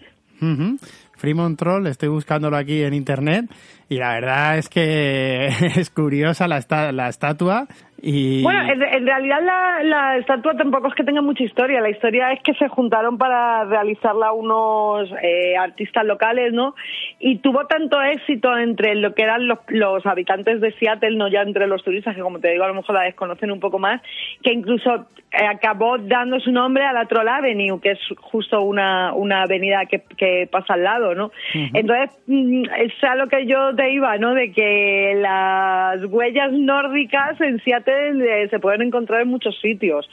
Fremont 1.16 1.58
Troll, 1.58 1.88
estoy 1.88 2.10
buscándolo 2.10 2.58
aquí 2.58 2.82
en 2.82 2.94
internet 2.94 3.46
y 3.90 3.98
la 3.98 4.14
verdad 4.14 4.58
es 4.58 4.70
que 4.70 5.48
es 5.76 5.90
curiosa 5.90 6.48
la, 6.48 6.62
la 6.92 7.10
estatua 7.10 7.68
bueno, 8.02 8.62
en, 8.72 9.06
realidad 9.06 9.40
la, 9.84 10.18
estatua 10.18 10.54
tampoco 10.56 10.88
es 10.88 10.96
que 10.96 11.04
tenga 11.04 11.22
mucha 11.22 11.44
historia. 11.44 11.82
La 11.82 11.90
historia 11.90 12.32
es 12.32 12.42
que 12.44 12.54
se 12.54 12.68
juntaron 12.68 13.18
para 13.18 13.66
realizarla 13.66 14.32
unos 14.32 15.10
eh, 15.22 15.58
artistas 15.58 16.06
locales, 16.06 16.54
¿no? 16.54 16.76
Y 17.20 17.40
tuvo 17.40 17.66
tanto 17.66 18.02
éxito 18.02 18.58
entre 18.58 18.96
lo 18.96 19.14
que 19.14 19.24
eran 19.24 19.48
los, 19.48 19.60
los, 19.68 20.06
habitantes 20.06 20.62
de 20.62 20.72
Seattle, 20.74 21.18
no 21.18 21.28
ya 21.28 21.42
entre 21.42 21.68
los 21.68 21.84
turistas, 21.84 22.16
que 22.16 22.22
como 22.22 22.40
te 22.40 22.52
digo, 22.52 22.64
a 22.64 22.70
lo 22.70 22.76
mejor 22.76 22.96
la 22.96 23.04
desconocen 23.04 23.52
un 23.52 23.60
poco 23.60 23.80
más, 23.80 24.02
que 24.44 24.54
incluso 24.54 25.08
eh, 25.32 25.46
acabó 25.46 25.98
dando 25.98 26.40
su 26.40 26.52
nombre 26.52 26.86
a 26.86 26.94
la 26.94 27.06
Troll 27.06 27.28
Avenue, 27.28 27.82
que 27.82 27.92
es 27.92 28.00
justo 28.18 28.62
una, 28.62 29.14
una 29.14 29.44
avenida 29.44 29.86
que, 29.86 30.04
que 30.18 30.48
pasa 30.50 30.76
al 30.76 30.84
lado, 30.84 31.16
¿no? 31.16 31.32
Entonces, 31.54 32.18
mm, 32.28 32.64
es 32.78 33.04
a 33.04 33.16
lo 33.16 33.28
que 33.28 33.46
yo 33.46 33.74
iba, 33.88 34.18
¿no? 34.18 34.34
De 34.34 34.52
que 34.52 35.14
las 35.18 36.04
huellas 36.06 36.52
nórdicas 36.52 37.40
en 37.42 37.60
Seattle 37.64 38.50
se 38.50 38.60
pueden 38.60 38.82
encontrar 38.82 39.22
en 39.22 39.30
muchos 39.30 39.60
sitios. 39.62 40.10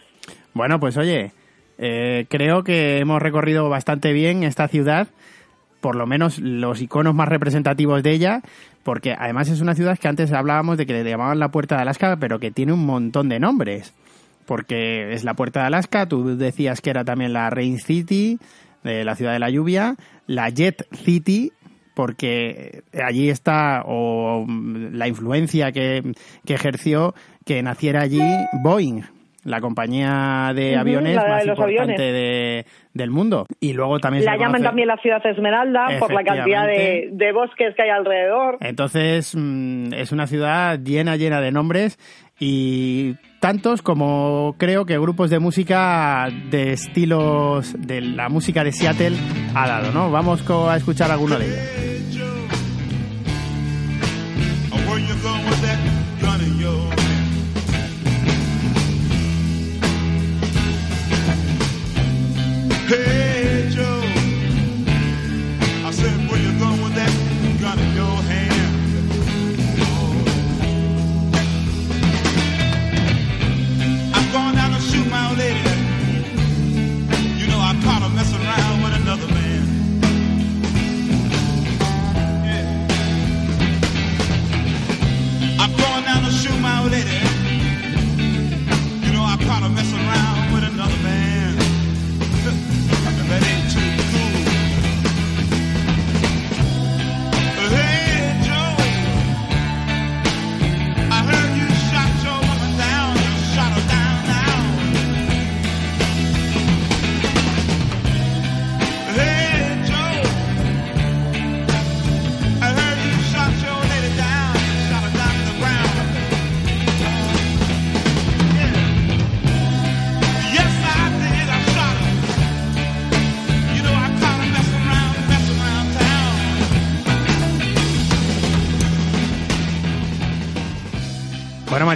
Bueno, 0.55 0.79
pues 0.79 0.97
oye, 0.97 1.33
eh, 1.79 2.27
creo 2.29 2.63
que 2.63 2.99
hemos 2.99 3.21
recorrido 3.21 3.69
bastante 3.69 4.13
bien 4.13 4.43
esta 4.43 4.69
ciudad, 4.69 5.09
por 5.81 5.97
lo 5.97 6.07
menos 6.07 6.39
los 6.39 6.81
iconos 6.81 7.15
más 7.15 7.29
representativos 7.29 8.03
de 8.03 8.13
ella, 8.13 8.41
porque 8.83 9.15
además 9.19 9.49
es 9.49 9.61
una 9.61 9.75
ciudad 9.75 9.99
que 9.99 10.09
antes 10.09 10.33
hablábamos 10.33 10.79
de 10.79 10.87
que 10.87 10.93
le 10.93 11.09
llamaban 11.09 11.39
la 11.39 11.51
Puerta 11.51 11.77
de 11.77 11.83
Alaska, 11.83 12.17
pero 12.19 12.39
que 12.39 12.51
tiene 12.51 12.73
un 12.73 12.87
montón 12.87 13.29
de 13.29 13.41
nombres. 13.41 13.95
porque 14.47 15.13
es 15.13 15.25
la 15.25 15.35
puerta 15.35 15.61
de 15.61 15.67
Alaska, 15.67 16.07
tú 16.07 16.37
decías 16.37 16.81
que 16.81 16.91
era 16.91 17.05
también 17.05 17.33
la 17.33 17.51
Rain 17.51 17.79
City, 17.79 18.39
de 18.85 19.05
la 19.05 19.17
ciudad 19.17 19.33
de 19.33 19.41
la 19.41 19.51
lluvia, 19.51 19.97
la 20.27 20.49
Jet 20.49 20.87
City, 20.93 21.53
porque 21.97 22.83
allí 22.93 23.31
está 23.31 23.83
o 23.87 24.45
la 24.47 25.09
influencia 25.09 25.73
que, 25.73 26.03
que 26.45 26.55
ejerció 26.55 27.15
que 27.47 27.63
naciera 27.63 28.03
allí 28.03 28.21
Boeing, 28.63 29.01
la 29.45 29.63
compañía 29.63 30.53
de 30.55 30.77
aviones 30.77 31.17
más 31.17 31.47
importante 31.47 32.67
del 32.93 33.11
mundo. 33.11 33.47
Y 33.61 33.73
luego 33.73 33.99
también 33.99 34.27
la 34.27 34.37
llaman 34.37 34.63
también 34.63 34.89
la 34.89 34.99
ciudad 34.99 35.25
Esmeralda 35.25 35.87
por 35.99 36.13
la 36.13 36.23
cantidad 36.23 36.67
de, 36.67 37.09
de, 37.13 37.33
bosques 37.33 37.75
que 37.75 37.83
hay 37.83 37.91
alrededor. 37.91 38.59
Entonces 38.61 39.35
mm, 39.35 39.95
es 39.95 40.13
una 40.13 40.27
ciudad 40.27 40.79
llena, 40.79 41.17
llena 41.17 41.41
de 41.41 41.51
nombres 41.51 41.99
y 42.39 43.15
tantos 43.47 43.81
como 43.81 44.57
creo 44.59 44.87
que 44.87 44.99
grupos 44.99 45.31
de 45.31 45.39
música 45.39 46.27
de 46.51 46.73
estilos 46.73 47.77
de 47.79 48.01
la 48.01 48.29
música 48.29 48.65
de 48.65 48.73
Seattle 48.73 49.17
ha 49.55 49.69
dado, 49.69 49.93
¿no? 49.93 50.11
Vamos 50.11 50.43
a 50.51 50.77
escuchar 50.77 51.13
alguno 51.13 51.39
de 51.39 51.47
ellos. 51.47 52.26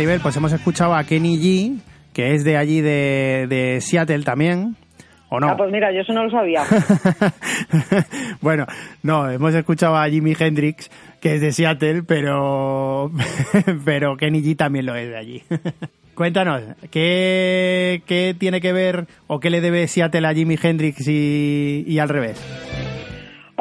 Maribel, 0.00 0.20
pues 0.22 0.34
hemos 0.34 0.50
escuchado 0.50 0.94
a 0.94 1.04
Kenny 1.04 1.36
G, 1.36 1.78
que 2.14 2.32
es 2.32 2.42
de 2.42 2.56
allí 2.56 2.80
de, 2.80 3.46
de 3.50 3.82
Seattle 3.82 4.22
también. 4.22 4.74
¿O 5.28 5.38
no? 5.38 5.50
Ah, 5.50 5.56
pues 5.58 5.70
mira, 5.70 5.92
yo 5.92 6.00
eso 6.00 6.14
no 6.14 6.24
lo 6.24 6.30
sabía. 6.30 6.62
bueno, 8.40 8.64
no, 9.02 9.28
hemos 9.28 9.54
escuchado 9.54 9.98
a 9.98 10.08
Jimi 10.08 10.34
Hendrix, 10.38 10.90
que 11.20 11.34
es 11.34 11.42
de 11.42 11.52
Seattle, 11.52 12.02
pero, 12.04 13.10
pero 13.84 14.16
Kenny 14.16 14.40
G 14.40 14.56
también 14.56 14.86
lo 14.86 14.94
es 14.94 15.10
de 15.10 15.18
allí. 15.18 15.42
Cuéntanos, 16.14 16.62
¿qué, 16.90 18.00
¿qué 18.06 18.34
tiene 18.38 18.62
que 18.62 18.72
ver 18.72 19.06
o 19.26 19.38
qué 19.38 19.50
le 19.50 19.60
debe 19.60 19.86
Seattle 19.86 20.26
a 20.26 20.32
Jimi 20.32 20.56
Hendrix 20.62 21.06
y, 21.08 21.84
y 21.86 21.98
al 21.98 22.08
revés? 22.08 22.89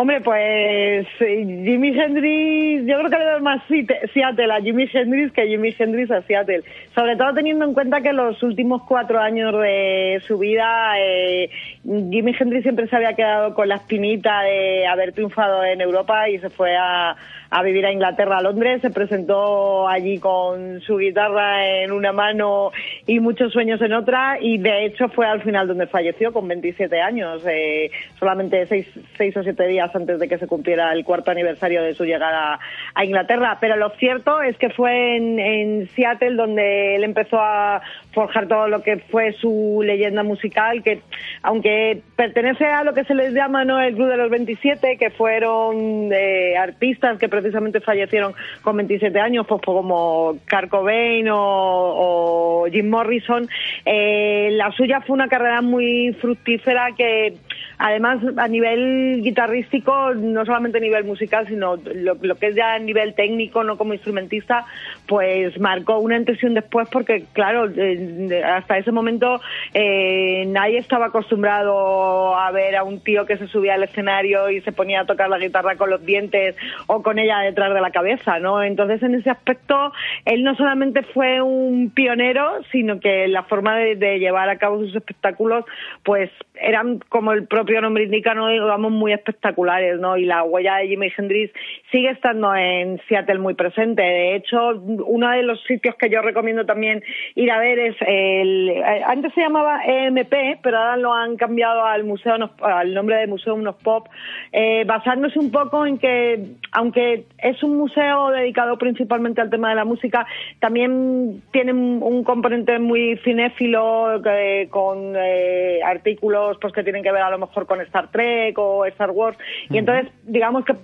Hombre, 0.01 0.21
pues 0.21 1.05
eh, 1.19 1.43
Jimi 1.65 1.89
Hendrix, 1.89 2.85
yo 2.87 2.99
creo 2.99 3.09
que 3.09 3.17
le 3.17 3.31
doy 3.31 3.41
más 3.41 3.61
Seat- 3.67 4.09
Seattle 4.13 4.49
a 4.53 4.61
Jimi 4.61 4.87
Hendrix 4.93 5.33
que 5.33 5.45
Jimi 5.45 5.75
Hendrix 5.77 6.09
a 6.09 6.21
Seattle. 6.21 6.61
Sobre 6.95 7.17
todo 7.17 7.33
teniendo 7.33 7.65
en 7.65 7.73
cuenta 7.73 7.99
que 7.99 8.13
los 8.13 8.41
últimos 8.41 8.83
cuatro 8.87 9.19
años 9.19 9.51
de 9.61 10.21
su 10.25 10.37
vida, 10.37 10.93
eh, 10.97 11.49
Jimi 11.83 12.33
Hendrix 12.39 12.63
siempre 12.63 12.87
se 12.87 12.95
había 12.95 13.11
quedado 13.11 13.53
con 13.53 13.67
la 13.67 13.75
espinita 13.75 14.41
de 14.43 14.87
haber 14.87 15.11
triunfado 15.11 15.65
en 15.65 15.81
Europa 15.81 16.29
y 16.29 16.37
se 16.39 16.49
fue 16.49 16.77
a, 16.77 17.17
a 17.51 17.63
vivir 17.63 17.85
a 17.85 17.91
Inglaterra, 17.91 18.37
a 18.37 18.41
Londres. 18.41 18.81
Se 18.81 18.89
presentó 18.89 19.87
allí 19.87 20.19
con 20.19 20.81
su 20.81 20.97
guitarra 20.97 21.83
en 21.83 21.91
una 21.91 22.11
mano 22.11 22.71
y 23.05 23.19
muchos 23.19 23.51
sueños 23.51 23.81
en 23.81 23.93
otra 23.93 24.37
y 24.39 24.57
de 24.57 24.85
hecho 24.85 25.09
fue 25.09 25.25
al 25.25 25.41
final 25.41 25.67
donde 25.67 25.87
falleció 25.87 26.31
con 26.31 26.47
27 26.47 27.01
años, 27.01 27.43
eh, 27.47 27.91
solamente 28.19 28.65
seis, 28.67 28.87
seis 29.17 29.35
o 29.37 29.43
siete 29.43 29.67
días 29.67 29.95
antes 29.95 30.19
de 30.19 30.27
que 30.27 30.37
se 30.37 30.47
cumpliera 30.47 30.91
el 30.93 31.03
cuarto 31.03 31.31
aniversario 31.31 31.83
de 31.83 31.95
su 31.95 32.05
llegada 32.05 32.59
a 32.93 33.05
Inglaterra. 33.05 33.57
Pero 33.59 33.75
lo 33.77 33.89
cierto 33.91 34.41
es 34.41 34.57
que 34.57 34.69
fue 34.69 35.17
en, 35.17 35.39
en 35.39 35.89
Seattle 35.89 36.35
donde 36.35 36.95
él 36.95 37.03
empezó 37.03 37.39
a 37.39 37.81
forjar 38.13 38.47
todo 38.47 38.67
lo 38.67 38.81
que 38.81 38.97
fue 38.97 39.33
su 39.33 39.81
leyenda 39.83 40.23
musical, 40.23 40.81
que 40.83 41.01
aunque 41.43 42.01
pertenece 42.15 42.65
a 42.65 42.83
lo 42.83 42.93
que 42.93 43.03
se 43.03 43.13
les 43.13 43.33
llama 43.33 43.65
¿no? 43.65 43.79
el 43.79 43.95
Club 43.95 44.09
de 44.09 44.17
los 44.17 44.29
27, 44.29 44.97
que 44.97 45.09
fueron 45.11 46.11
eh, 46.11 46.57
artistas 46.57 47.19
que 47.19 47.29
precisamente 47.29 47.79
fallecieron 47.79 48.33
con 48.61 48.77
27 48.77 49.19
años, 49.19 49.45
pues 49.47 49.61
como 49.61 50.37
Kurt 50.49 50.69
Cobain 50.69 51.29
o, 51.29 51.37
o 51.37 52.65
Jim 52.71 52.89
Morrison, 52.89 53.47
eh, 53.85 54.49
la 54.53 54.71
suya 54.71 55.01
fue 55.01 55.13
una 55.13 55.27
carrera 55.27 55.61
muy 55.61 56.15
fructífera 56.19 56.89
que 56.97 57.35
además 57.77 58.19
a 58.37 58.47
nivel 58.47 59.21
guitarrístico, 59.23 60.13
no 60.13 60.45
solamente 60.45 60.77
a 60.77 60.81
nivel 60.81 61.05
musical, 61.05 61.47
sino 61.47 61.77
lo, 61.77 62.35
que 62.35 62.47
es 62.47 62.55
ya 62.55 62.73
a 62.73 62.79
nivel 62.79 63.13
técnico, 63.13 63.63
no 63.63 63.77
como 63.77 63.93
instrumentista, 63.93 64.65
pues 65.07 65.59
marcó 65.59 65.99
una 65.99 66.15
antes 66.15 66.41
y 66.43 66.45
un 66.45 66.53
después 66.53 66.87
porque, 66.91 67.25
claro, 67.33 67.69
eh, 67.75 68.43
hasta 68.43 68.77
ese 68.77 68.91
momento 68.91 69.39
eh, 69.73 70.43
nadie 70.47 70.77
estaba 70.79 71.07
acostumbrado 71.07 72.35
a 72.35 72.51
ver 72.51 72.75
a 72.75 72.83
un 72.83 72.99
tío 72.99 73.25
que 73.25 73.37
se 73.37 73.47
subía 73.47 73.75
al 73.75 73.83
escenario 73.83 74.49
y 74.49 74.61
se 74.61 74.71
ponía 74.71 75.01
a 75.01 75.05
tocar 75.05 75.29
la 75.29 75.39
guitarra 75.39 75.75
con 75.75 75.89
los 75.89 76.05
dientes 76.05 76.55
o 76.87 77.01
con 77.01 77.19
ella 77.19 77.39
detrás 77.39 77.73
de 77.73 77.81
la 77.81 77.91
cabeza, 77.91 78.39
¿no? 78.39 78.61
Entonces, 78.61 79.01
en 79.03 79.15
ese 79.15 79.29
aspecto, 79.29 79.93
él 80.25 80.43
no 80.43 80.55
solamente 80.55 81.03
fue 81.03 81.41
un 81.41 81.91
pionero, 81.91 82.61
sino 82.71 82.99
que 82.99 83.27
la 83.27 83.43
forma 83.43 83.77
de, 83.77 83.95
de 83.95 84.19
llevar 84.19 84.49
a 84.49 84.57
cabo 84.57 84.79
sus 84.79 84.95
espectáculos, 84.95 85.65
pues 86.03 86.29
eran, 86.55 86.99
como 87.09 87.31
el 87.31 87.47
propio 87.49 87.81
nombre 87.81 88.03
indica, 88.03 88.33
¿no? 88.33 88.47
digamos, 88.47 88.91
muy 88.91 89.11
espectaculares, 89.11 89.99
¿no? 89.99 90.15
Y 90.17 90.25
la 90.25 90.43
huella 90.43 90.77
de 90.77 90.87
Jimi 90.87 91.11
Hendrix 91.17 91.51
sigue 91.91 92.11
estando 92.11 92.55
en 92.55 93.01
Seattle 93.07 93.39
muy 93.39 93.55
presente. 93.55 94.01
De 94.01 94.35
hecho, 94.35 94.69
uno 95.05 95.29
de 95.31 95.43
los 95.43 95.61
sitios 95.63 95.95
que 95.95 96.09
yo 96.09 96.21
recomiendo 96.21 96.65
también 96.65 97.03
ir 97.35 97.51
a 97.51 97.59
ver 97.59 97.79
es 97.79 97.95
el... 98.05 98.69
eh, 98.69 99.03
Antes 99.05 99.33
se 99.33 99.41
llamaba 99.41 99.81
EMP, 99.85 100.59
pero 100.61 100.77
ahora 100.77 100.97
lo 100.97 101.13
han 101.13 101.35
cambiado 101.35 101.83
al 101.83 102.03
museo 102.03 102.35
al 102.61 102.93
nombre 102.93 103.17
de 103.17 103.27
Museo 103.27 103.55
Unos 103.55 103.75
Pop, 103.77 104.07
eh, 104.51 104.83
basándose 104.85 105.39
un 105.39 105.51
poco 105.51 105.85
en 105.85 105.97
que, 105.97 106.39
aunque 106.71 107.25
es 107.39 107.63
un 107.63 107.77
museo 107.77 108.29
dedicado 108.29 108.77
principalmente 108.77 109.41
al 109.41 109.49
tema 109.49 109.69
de 109.69 109.75
la 109.75 109.85
música, 109.85 110.25
también 110.59 111.41
tiene 111.51 111.73
un 111.73 112.23
componente 112.23 112.77
muy 112.79 113.17
cinéfilo 113.23 114.21
que- 114.23 114.67
con 114.69 115.13
eh, 115.15 115.79
artículos 115.83 116.57
pues 116.61 116.73
que 116.73 116.83
tienen 116.83 117.01
que 117.03 117.11
ver 117.11 117.21
a 117.21 117.29
lo 117.31 117.38
mejor 117.39 117.65
con 117.65 117.81
Star 117.81 118.09
Trek 118.11 118.57
o 118.57 118.85
Star 118.85 119.11
Wars. 119.11 119.37
Y 119.69 119.77
entonces 119.77 120.11
digamos 120.23 120.65
que 120.65 120.75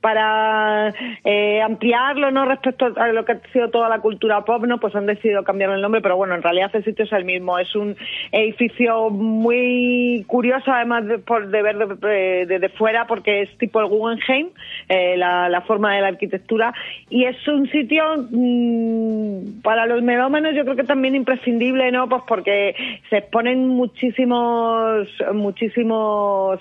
para 0.00 0.94
eh, 1.24 1.60
ampliarlo 1.60 2.30
no 2.30 2.44
respecto 2.44 2.86
a 2.96 3.08
lo 3.08 3.24
que 3.24 3.32
ha 3.32 3.40
sido 3.52 3.68
toda 3.70 3.88
la 3.88 3.98
cultura 3.98 4.44
pop 4.44 4.64
no 4.64 4.78
pues 4.78 4.94
han 4.94 5.06
decidido 5.06 5.42
cambiar 5.42 5.70
el 5.70 5.82
nombre 5.82 6.00
pero 6.00 6.16
bueno 6.16 6.36
en 6.36 6.42
realidad 6.42 6.70
el 6.74 6.84
sitio 6.84 7.04
es 7.04 7.12
el 7.12 7.24
mismo. 7.24 7.58
Es 7.58 7.74
un 7.74 7.96
edificio 8.32 9.10
muy 9.10 10.24
curioso 10.26 10.70
además 10.72 11.06
de, 11.06 11.18
por, 11.18 11.48
de 11.48 11.62
ver 11.62 11.76
desde 11.78 12.46
de, 12.46 12.58
de 12.58 12.68
fuera 12.70 13.06
porque 13.06 13.42
es 13.42 13.58
tipo 13.58 13.80
el 13.80 13.86
Guggenheim 13.86 14.48
eh, 14.88 15.16
la, 15.16 15.48
la 15.48 15.60
forma 15.62 15.94
de 15.94 16.00
la 16.02 16.08
arquitectura. 16.08 16.72
Y 17.10 17.24
es 17.24 17.36
un 17.48 17.68
sitio 17.70 18.04
mm, 18.30 19.62
para 19.62 19.86
los 19.86 20.02
melómanos 20.02 20.54
yo 20.54 20.64
creo 20.64 20.76
que 20.76 20.84
también 20.84 21.14
imprescindible, 21.14 21.90
¿no? 21.90 22.08
Pues 22.08 22.22
porque 22.26 22.74
se 23.10 23.18
exponen 23.18 23.68
muchísimos 23.68 25.08
muchísimos 25.32 25.95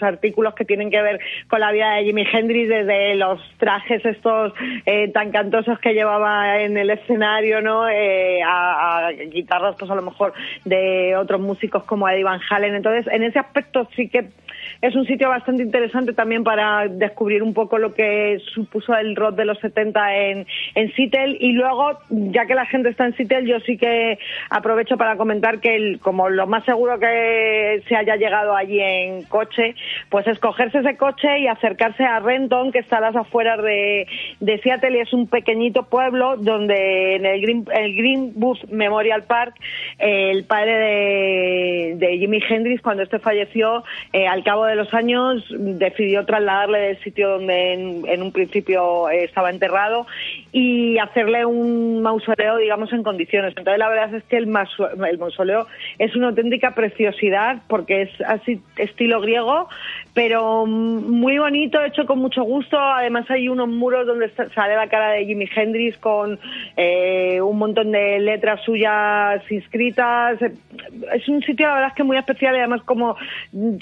artículos 0.02 0.54
que 0.56 0.66
tienen 0.66 0.90
que 0.90 1.02
ver 1.02 1.20
con 1.48 1.60
la 1.60 1.72
vida 1.72 1.94
de 1.94 2.06
Jimi 2.06 2.26
Hendrix 2.32 2.70
desde 2.70 3.16
los 3.16 3.40
trajes 3.58 4.06
estos 4.06 4.54
eh, 4.86 5.12
tan 5.12 5.32
cantosos 5.32 5.80
que 5.80 5.94
llevaba 5.94 6.62
en 6.62 6.78
el 6.78 6.90
escenario, 6.90 7.62
¿no? 7.62 7.88
Eh, 7.88 8.42
a, 8.44 9.08
a, 9.08 9.12
guitarras 9.12 9.76
pues 9.78 9.90
a 9.90 9.96
lo 9.96 10.02
mejor 10.02 10.34
de 10.64 11.16
otros 11.16 11.42
músicos 11.42 11.84
como 11.84 12.08
Eddie 12.10 12.24
Van 12.24 12.42
Halen. 12.50 12.76
Entonces, 12.76 13.12
en 13.14 13.24
ese 13.24 13.40
aspecto 13.40 13.88
sí 13.96 14.10
que 14.10 14.30
es 14.82 14.96
un 14.96 15.06
sitio 15.06 15.30
bastante 15.30 15.64
interesante 15.64 16.14
también 16.14 16.44
para 16.44 16.88
descubrir 16.88 17.44
un 17.44 17.54
poco 17.54 17.78
lo 17.78 17.94
que 17.94 18.40
supuso 18.54 18.96
el 18.96 19.16
rock 19.16 19.36
de 19.36 19.46
los 19.46 19.60
70 19.60 20.16
en, 20.16 20.48
en 20.76 20.94
Seattle. 20.94 21.38
Y 21.40 21.54
luego, 21.54 22.00
ya 22.10 22.46
que 22.46 22.56
la 22.56 22.66
gente 22.66 22.90
está 22.90 23.06
en 23.06 23.16
Seattle, 23.16 23.48
yo 23.48 23.60
sí 23.62 23.78
que 23.78 24.20
aprovecho 24.50 24.98
para 24.98 25.18
comentar 25.18 25.60
que 25.60 25.76
el, 25.76 26.00
como 26.00 26.30
lo 26.30 26.48
más 26.48 26.66
seguro 26.66 27.00
que 27.00 27.82
se 27.88 27.96
haya 27.96 28.16
llegado 28.16 28.56
allí 28.56 28.80
en 28.80 29.24
coche, 29.24 29.76
pues 30.10 30.28
escogerse 30.28 30.80
ese 30.80 30.98
coche 30.98 31.40
y 31.40 31.48
acercarse 31.48 32.04
a 32.04 32.20
Renton, 32.20 32.72
que 32.72 32.80
está 32.80 32.98
a 32.98 33.02
las 33.02 33.16
afueras 33.16 33.62
de, 33.62 34.08
de 34.40 34.58
Seattle 34.60 34.98
y 34.98 35.02
es 35.02 35.14
un 35.14 35.28
pequeñito 35.28 35.84
pueblo 35.84 36.38
donde 36.38 37.16
en 37.16 37.26
el 37.26 37.42
Green, 37.42 37.66
el 37.74 37.96
Greenwood 37.96 38.70
Memorial 38.70 39.24
Park, 39.24 39.56
el 39.98 40.46
padre 40.46 40.74
de, 40.76 41.96
de 41.98 42.18
Jimi 42.18 42.40
Hendrix, 42.48 42.82
cuando 42.82 43.04
este 43.04 43.20
falleció, 43.20 43.84
eh, 44.14 44.28
al 44.28 44.44
cabo 44.44 44.65
de 44.66 44.76
los 44.76 44.94
años 44.94 45.44
decidió 45.50 46.26
trasladarle 46.26 46.80
del 46.80 47.00
sitio 47.00 47.30
donde 47.30 47.74
en, 47.74 48.22
un 48.22 48.32
principio 48.32 49.10
estaba 49.10 49.50
enterrado 49.50 50.08
y 50.52 50.98
hacerle 50.98 51.46
un 51.46 52.02
mausoleo, 52.02 52.58
digamos, 52.58 52.92
en 52.94 53.04
condiciones. 53.04 53.54
Entonces, 53.58 53.80
la 53.80 53.90
verdad 53.90 54.14
es 54.14 54.24
que 54.24 54.38
el, 54.38 54.54
el 55.08 55.18
mausoleo 55.18 55.68
es 56.00 56.16
una 56.16 56.30
auténtica 56.30 56.76
preciosidad 56.76 57.62
porque 57.68 58.04
es 58.04 58.22
así 58.22 58.62
estilo 58.78 59.22
griego, 59.22 59.68
pero 60.14 60.66
muy 60.66 61.38
bonito, 61.38 61.84
hecho 61.84 62.06
con 62.06 62.20
mucho 62.20 62.44
gusto. 62.44 62.80
Además, 62.80 63.30
hay 63.30 63.50
unos 63.50 63.68
muros 63.68 64.08
donde 64.08 64.30
sale 64.54 64.76
la 64.76 64.88
cara 64.88 65.12
de 65.12 65.26
Jimi 65.26 65.48
Hendrix 65.54 65.98
con 65.98 66.40
eh, 66.78 67.42
un 67.42 67.58
montón 67.58 67.92
de 67.92 68.20
letras 68.20 68.62
suyas 68.64 69.42
inscritas. 69.52 70.40
Es 71.14 71.28
un 71.28 71.42
sitio, 71.44 71.68
la 71.68 71.74
verdad, 71.76 71.90
es 71.90 71.96
que 71.96 72.04
muy 72.04 72.18
especial 72.18 72.56
y 72.56 72.60
además, 72.60 72.82
como 72.84 73.16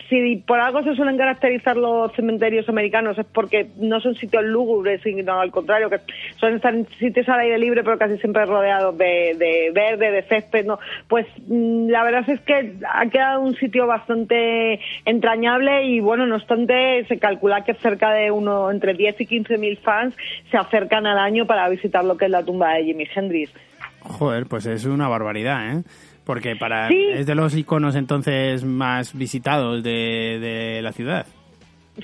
si 0.10 0.38
por 0.46 0.60
algo 0.60 0.73
se 0.82 0.96
suelen 0.96 1.18
caracterizar 1.18 1.78
los 1.78 2.12
cementerios 2.14 2.68
americanos 2.70 3.18
es 3.20 3.26
porque 3.26 3.68
no 3.78 4.00
son 4.00 4.16
sitios 4.16 4.44
lúgubres, 4.44 5.02
sino 5.04 5.40
al 5.40 5.52
contrario, 5.52 5.90
que 5.90 6.00
suelen 6.38 6.58
estar 6.58 6.74
sitios 6.98 7.28
al 7.30 7.42
aire 7.42 7.60
libre, 7.60 7.84
pero 7.84 7.98
casi 7.98 8.18
siempre 8.18 8.46
rodeados 8.46 8.98
de, 8.98 9.36
de 9.38 9.72
verde, 9.74 10.12
de 10.12 10.24
césped, 10.24 10.66
¿no? 10.66 10.80
Pues 11.08 11.28
mm, 11.48 11.90
la 11.90 12.04
verdad 12.04 12.28
es 12.30 12.40
que 12.42 12.74
ha 12.92 13.06
quedado 13.08 13.42
un 13.42 13.56
sitio 13.56 13.86
bastante 13.86 14.80
entrañable 15.06 15.86
y 15.86 16.00
bueno, 16.00 16.26
no 16.26 16.36
obstante, 16.36 17.06
se 17.08 17.20
calcula 17.20 17.64
que 17.64 17.74
cerca 17.74 18.12
de 18.12 18.32
uno, 18.32 18.72
entre 18.72 18.94
10 18.94 19.22
y 19.22 19.26
15 19.26 19.58
mil 19.58 19.78
fans 19.78 20.16
se 20.50 20.58
acercan 20.58 21.06
al 21.06 21.20
año 21.20 21.46
para 21.46 21.68
visitar 21.70 22.04
lo 22.04 22.18
que 22.18 22.26
es 22.26 22.32
la 22.32 22.44
tumba 22.44 22.74
de 22.74 22.86
Jimi 22.86 23.08
Hendrix. 23.14 23.52
Joder, 24.00 24.48
pues 24.48 24.66
es 24.66 24.86
una 24.86 25.08
barbaridad, 25.08 25.78
¿eh? 25.78 25.84
Porque 26.26 26.56
para 26.56 26.90
es 26.90 27.26
de 27.26 27.36
los 27.36 27.56
iconos 27.56 27.96
entonces 27.96 28.64
más 28.64 29.14
visitados 29.14 29.84
de, 29.84 30.40
de 30.40 30.82
la 30.82 30.92
ciudad. 30.94 31.26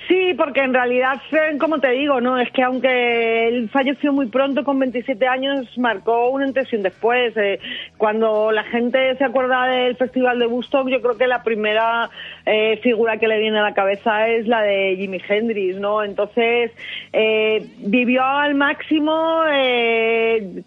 Sí, 0.07 0.35
porque 0.37 0.59
en 0.59 0.71
realidad, 0.71 1.19
como 1.59 1.79
te 1.79 1.89
digo, 1.89 2.21
no 2.21 2.37
es 2.37 2.51
que 2.51 2.61
aunque 2.61 3.47
él 3.47 3.69
falleció 3.69 4.13
muy 4.13 4.27
pronto, 4.27 4.63
con 4.63 4.77
27 4.77 5.27
años, 5.27 5.65
marcó 5.79 6.29
una 6.29 6.45
impresión 6.45 6.83
después. 6.83 7.35
Eh, 7.35 7.59
cuando 7.97 8.51
la 8.51 8.63
gente 8.65 9.17
se 9.17 9.23
acuerda 9.23 9.65
del 9.65 9.95
Festival 9.95 10.37
de 10.37 10.45
Woodstock, 10.45 10.89
yo 10.89 11.01
creo 11.01 11.17
que 11.17 11.25
la 11.25 11.41
primera 11.41 12.07
eh, 12.45 12.77
figura 12.83 13.17
que 13.17 13.27
le 13.27 13.39
viene 13.39 13.57
a 13.57 13.63
la 13.63 13.73
cabeza 13.73 14.27
es 14.27 14.47
la 14.47 14.61
de 14.61 14.95
Jimi 14.95 15.21
Hendrix, 15.27 15.79
¿no? 15.79 16.03
Entonces, 16.03 16.71
eh, 17.11 17.65
vivió 17.79 18.23
al 18.23 18.53
máximo, 18.53 19.41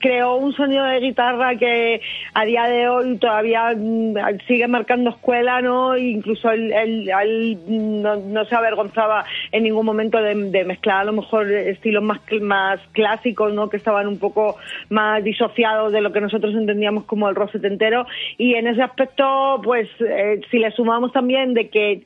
creó 0.00 0.34
un 0.34 0.52
sonido 0.52 0.84
de 0.84 0.98
guitarra 0.98 1.54
que 1.54 2.00
a 2.34 2.44
día 2.44 2.64
de 2.64 2.88
hoy 2.88 3.18
todavía 3.18 3.72
mm, 3.76 4.16
sigue 4.48 4.66
marcando 4.66 5.10
escuela, 5.10 5.62
¿no? 5.62 5.96
Incluso 5.96 6.50
él, 6.50 6.72
él, 6.72 7.58
no, 7.68 8.16
no 8.16 8.44
se 8.46 8.56
avergonzaba 8.56 9.11
en 9.50 9.62
ningún 9.64 9.86
momento 9.86 10.18
de, 10.18 10.34
mezclar 10.64 10.98
a 10.98 11.04
lo 11.04 11.12
mejor 11.12 11.50
estilos 11.50 12.02
más, 12.02 12.20
más 12.40 12.80
clásicos, 12.92 13.52
¿no? 13.52 13.68
Que 13.68 13.76
estaban 13.76 14.06
un 14.06 14.18
poco 14.18 14.56
más 14.90 15.22
disociados 15.24 15.92
de 15.92 16.00
lo 16.00 16.12
que 16.12 16.20
nosotros 16.20 16.54
entendíamos 16.54 17.04
como 17.04 17.28
el 17.28 17.34
rock 17.34 17.52
setentero. 17.52 18.06
Y 18.38 18.54
en 18.54 18.66
ese 18.66 18.82
aspecto, 18.82 19.60
pues, 19.62 19.88
eh, 20.00 20.40
si 20.50 20.58
le 20.58 20.70
sumamos 20.72 21.12
también 21.12 21.54
de 21.54 21.68
que, 21.68 22.02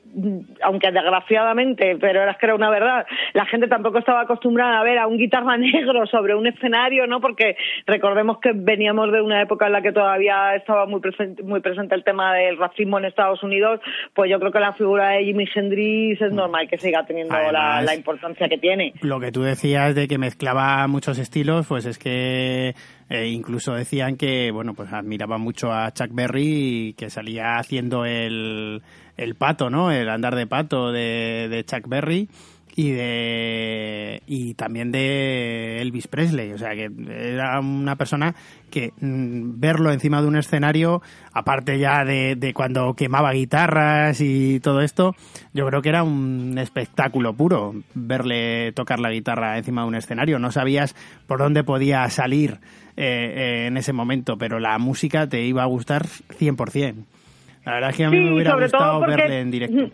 aunque 0.61 0.91
desgraciadamente, 0.91 1.97
pero 1.99 2.21
era 2.21 2.33
que 2.35 2.45
era 2.45 2.55
una 2.55 2.69
verdad, 2.69 3.05
la 3.33 3.45
gente 3.45 3.67
tampoco 3.67 3.99
estaba 3.99 4.21
acostumbrada 4.21 4.79
a 4.79 4.83
ver 4.83 4.97
a 4.97 5.07
un 5.07 5.17
guitarra 5.17 5.57
negro 5.57 6.05
sobre 6.07 6.35
un 6.35 6.47
escenario, 6.47 7.07
¿no? 7.07 7.21
Porque 7.21 7.57
recordemos 7.85 8.39
que 8.39 8.51
veníamos 8.53 9.11
de 9.11 9.21
una 9.21 9.41
época 9.41 9.67
en 9.67 9.73
la 9.73 9.81
que 9.81 9.91
todavía 9.91 10.55
estaba 10.55 10.85
muy 10.85 10.99
presente, 10.99 11.43
muy 11.43 11.59
presente 11.59 11.95
el 11.95 12.03
tema 12.03 12.33
del 12.35 12.57
racismo 12.57 12.97
en 12.97 13.05
Estados 13.05 13.43
Unidos, 13.43 13.79
pues 14.13 14.29
yo 14.29 14.39
creo 14.39 14.51
que 14.51 14.59
la 14.59 14.73
figura 14.73 15.09
de 15.09 15.25
Jimi 15.25 15.47
Hendrix 15.53 16.21
es 16.21 16.31
normal 16.31 16.67
que 16.67 16.77
siga 16.77 16.96
teniendo 17.05 17.35
la, 17.51 17.95
importancia 17.95 18.47
que 18.47 18.57
tiene. 18.57 18.93
Lo 19.01 19.19
que 19.19 19.31
tú 19.31 19.41
decías 19.41 19.95
de 19.95 20.07
que 20.07 20.17
mezclaba 20.17 20.87
muchos 20.87 21.17
estilos, 21.17 21.67
pues 21.67 21.85
es 21.85 21.97
que 21.97 22.75
eh, 23.09 23.27
incluso 23.27 23.73
decían 23.73 24.17
que, 24.17 24.51
bueno, 24.51 24.73
pues 24.73 24.91
admiraba 24.93 25.37
mucho 25.37 25.71
a 25.71 25.91
Chuck 25.91 26.09
Berry 26.11 26.95
que 26.97 27.09
salía 27.09 27.57
haciendo 27.57 28.05
el, 28.05 28.81
el 29.17 29.35
pato, 29.35 29.69
¿no? 29.69 29.91
El 29.91 30.09
andar 30.09 30.35
de 30.35 30.47
pato 30.47 30.91
de, 30.91 31.47
de 31.49 31.63
Chuck 31.63 31.87
Berry 31.87 32.29
y 32.77 32.91
de 32.91 34.21
y 34.27 34.53
también 34.53 34.91
de 34.91 35.81
Elvis 35.81 36.07
Presley, 36.07 36.53
o 36.53 36.59
sea 36.59 36.75
que 36.75 36.91
era 37.09 37.59
una 37.59 37.95
persona 37.95 38.35
que 38.69 38.93
mm, 39.01 39.59
verlo 39.59 39.91
encima 39.91 40.21
de 40.21 40.27
un 40.27 40.35
escenario, 40.35 41.01
aparte 41.33 41.79
ya 41.79 42.05
de, 42.05 42.35
de, 42.35 42.53
cuando 42.53 42.93
quemaba 42.93 43.31
guitarras 43.31 44.21
y 44.21 44.59
todo 44.59 44.81
esto, 44.81 45.15
yo 45.55 45.65
creo 45.65 45.81
que 45.81 45.89
era 45.89 46.03
un 46.03 46.55
espectáculo 46.59 47.33
puro 47.33 47.73
verle 47.95 48.73
tocar 48.73 48.99
la 48.99 49.09
guitarra 49.09 49.57
encima 49.57 49.81
de 49.81 49.87
un 49.87 49.95
escenario. 49.95 50.37
No 50.37 50.51
sabías 50.51 50.95
por 51.25 51.39
dónde 51.39 51.63
podía 51.63 52.07
salir 52.11 52.59
eh, 52.95 53.33
eh, 53.35 53.65
en 53.65 53.77
ese 53.77 53.91
momento, 53.91 54.37
pero 54.37 54.59
la 54.59 54.77
música 54.77 55.27
te 55.27 55.41
iba 55.41 55.63
a 55.63 55.65
gustar 55.65 56.05
100%. 56.05 57.05
La 57.65 57.73
verdad 57.73 57.89
es 57.89 57.97
que 57.97 58.05
a 58.05 58.11
mí 58.11 58.19
me 58.19 58.33
hubiera 58.35 58.53
gustado 58.53 58.99
verle 58.99 59.39
en 59.39 59.49
directo. 59.49 59.89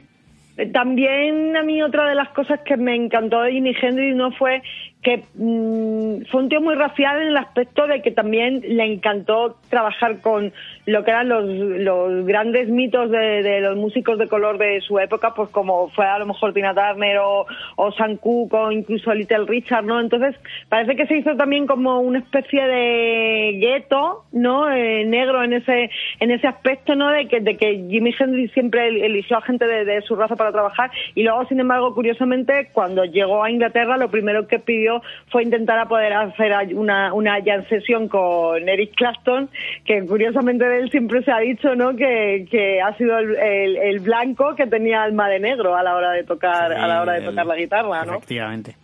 También 0.72 1.58
a 1.58 1.64
mí 1.64 1.82
otra 1.82 2.08
de 2.08 2.16
las 2.16 2.30
cosas 2.30 2.60
que 2.62 2.78
me 2.78 2.96
encantó 2.96 3.42
de 3.42 3.54
Jimi 3.54 3.76
Hendrix 3.82 4.16
no 4.16 4.32
fue 4.32 4.62
que 5.04 5.24
mm, 5.36 6.26
fue 6.32 6.42
un 6.42 6.50
tío 6.50 6.62
muy 6.62 6.76
racial 6.76 7.22
en 7.22 7.28
el 7.28 7.38
aspecto 7.38 7.86
de 7.88 8.02
que 8.02 8.12
también 8.12 8.62
le 8.66 8.86
encantó 8.86 9.58
trabajar 9.70 10.22
con 10.22 10.54
lo 10.86 11.04
que 11.04 11.12
eran 11.12 11.30
los, 11.30 11.46
los 11.46 12.26
grandes 12.26 12.70
mitos 12.70 13.12
de, 13.12 13.62
los 13.62 13.76
músicos 13.76 14.18
de 14.18 14.28
color 14.28 14.58
de 14.58 14.82
su 14.82 15.00
época, 15.00 15.34
pues 15.34 15.50
como 15.50 15.90
fue 15.90 16.06
a 16.06 16.20
lo 16.20 16.26
mejor 16.26 16.54
Tina 16.54 16.74
Turner 16.74 17.20
o, 17.20 17.46
o 17.76 17.92
Sam 17.92 18.18
Cooke 18.18 18.54
o 18.54 18.72
incluso 18.72 19.14
Little 19.14 19.46
Richard, 19.46 19.86
¿no? 19.86 20.00
Entonces 20.00 20.36
parece 20.70 20.96
que 20.96 21.06
se 21.08 21.18
hizo 21.18 21.36
también 21.36 21.68
como 21.68 22.00
una 22.00 22.20
especie 22.20 22.66
de 22.66 23.58
gueto, 23.60 24.24
¿no? 24.32 24.72
Eh, 24.72 25.06
negro 25.06 25.44
en 25.44 25.54
ese 25.54 25.90
en 26.20 26.32
ese 26.32 26.48
aspecto, 26.48 26.96
¿no? 26.96 27.10
De 27.10 27.28
que, 27.28 27.40
de 27.40 27.58
que 27.58 27.86
Jimi 27.90 28.16
Hendrix 28.18 28.54
siempre 28.54 28.88
eligió 28.88 29.38
a 29.38 29.42
gente 29.42 29.68
de, 29.68 29.86
de 29.86 30.02
su 30.02 30.16
raza 30.16 30.36
para 30.36 30.52
trabajar 30.52 30.92
y 31.16 31.24
luego, 31.24 31.46
sin 31.46 31.60
embargo, 31.60 31.94
curiosamente, 31.94 32.70
cuando 32.72 33.06
llegó 33.06 33.44
a 33.44 33.52
Inglaterra, 33.52 33.98
lo 33.98 34.10
primero 34.10 34.48
que 34.48 34.60
pidió 34.60 34.93
fue 35.32 35.44
intentar 35.44 35.80
a 35.80 35.88
poder 35.88 36.14
hacer 36.14 36.54
una, 36.76 37.14
una 37.14 37.42
jam 37.44 37.66
sesión 37.70 38.08
con 38.08 38.68
Eric 38.68 38.96
Clapton, 38.96 39.50
que 39.86 40.06
curiosamente 40.06 40.66
de 40.66 40.80
él 40.80 40.92
siempre 40.92 41.24
se 41.24 41.32
ha 41.32 41.40
dicho 41.40 41.76
¿no? 41.76 41.96
que, 41.96 42.46
que 42.50 42.82
ha 42.82 42.96
sido 42.98 43.18
el, 43.18 43.78
el, 43.78 44.00
blanco 44.00 44.56
que 44.56 44.68
tenía 44.68 45.04
alma 45.04 45.28
de 45.30 45.40
negro 45.40 45.76
a 45.76 45.84
la 45.84 45.96
hora 45.96 46.12
de 46.12 46.24
tocar, 46.24 46.72
a 46.74 46.88
la 46.88 47.02
hora 47.02 47.14
de 47.14 47.22
tocar 47.22 47.46
la 47.46 47.56
guitarra, 47.56 48.06
¿no? 48.06 48.14
Efectivamente. 48.16 48.76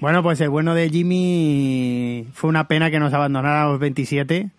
Bueno, 0.00 0.22
pues 0.22 0.40
el 0.42 0.50
bueno 0.50 0.74
de 0.74 0.90
Jimmy 0.90 2.26
fue 2.32 2.50
una 2.50 2.68
pena 2.68 2.90
que 2.90 3.00
nos 3.00 3.14
abandonara 3.14 3.62
a 3.62 3.68
los 3.68 3.80
27. 3.80 4.50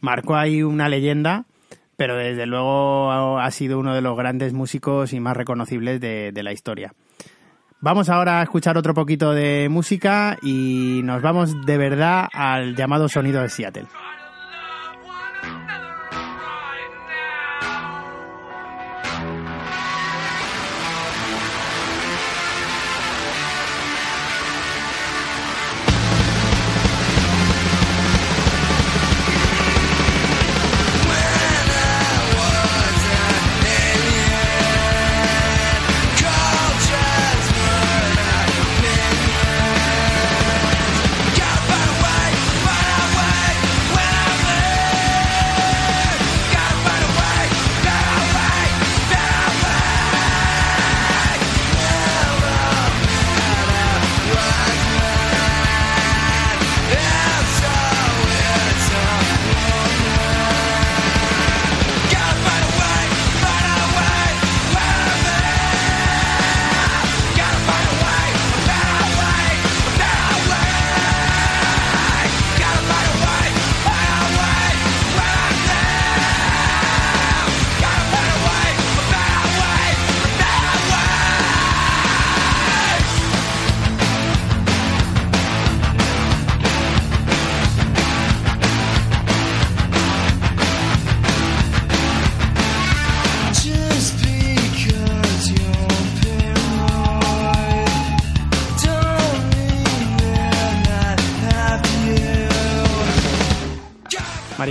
Marcó 0.00 0.36
ahí 0.36 0.62
una 0.62 0.88
leyenda, 0.88 1.44
pero 1.96 2.16
desde 2.16 2.46
luego 2.46 3.38
ha 3.38 3.50
sido 3.50 3.78
uno 3.78 3.94
de 3.94 4.00
los 4.00 4.16
grandes 4.16 4.54
músicos 4.54 5.12
y 5.12 5.20
más 5.20 5.36
reconocibles 5.36 6.00
de, 6.00 6.32
de 6.32 6.42
la 6.42 6.52
historia. 6.52 6.94
Vamos 7.80 8.08
ahora 8.08 8.40
a 8.40 8.42
escuchar 8.42 8.76
otro 8.76 8.92
poquito 8.92 9.32
de 9.32 9.68
música 9.70 10.36
y 10.42 11.00
nos 11.04 11.22
vamos 11.22 11.64
de 11.64 11.78
verdad 11.78 12.28
al 12.32 12.74
llamado 12.74 13.08
sonido 13.08 13.40
de 13.40 13.48
Seattle. 13.48 13.86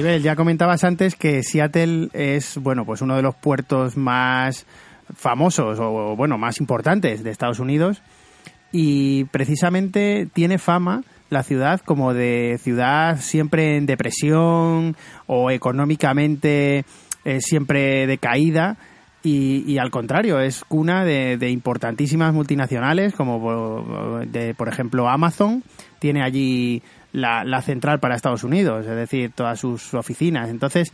Ya 0.07 0.37
comentabas 0.37 0.85
antes 0.85 1.15
que 1.15 1.43
Seattle 1.43 2.07
es, 2.13 2.57
bueno, 2.57 2.85
pues 2.85 3.01
uno 3.01 3.17
de 3.17 3.21
los 3.21 3.35
puertos 3.35 3.97
más 3.97 4.65
famosos 5.13 5.79
o, 5.81 6.15
bueno, 6.15 6.37
más 6.37 6.61
importantes 6.61 7.23
de 7.23 7.29
Estados 7.29 7.59
Unidos 7.59 8.01
y 8.71 9.25
precisamente 9.25 10.27
tiene 10.33 10.59
fama 10.59 11.03
la 11.29 11.43
ciudad 11.43 11.81
como 11.81 12.13
de 12.13 12.57
ciudad 12.63 13.19
siempre 13.19 13.75
en 13.75 13.85
depresión 13.85 14.95
o 15.25 15.51
económicamente 15.51 16.85
eh, 17.25 17.41
siempre 17.41 18.07
decaída 18.07 18.77
y, 19.23 19.77
al 19.77 19.91
contrario, 19.91 20.39
es 20.39 20.63
cuna 20.63 21.03
de, 21.03 21.49
importantísimas 21.49 22.33
multinacionales 22.33 23.13
como 23.13 24.21
de, 24.25 24.53
por 24.53 24.69
ejemplo 24.69 25.09
Amazon, 25.09 25.63
tiene 25.99 26.23
allí 26.23 26.81
la, 27.17 27.43
la, 27.43 27.61
central 27.61 27.99
para 27.99 28.15
Estados 28.15 28.43
Unidos, 28.43 28.85
es 28.85 28.95
decir, 28.95 29.31
todas 29.33 29.59
sus 29.59 29.93
oficinas. 29.93 30.49
Entonces, 30.49 30.91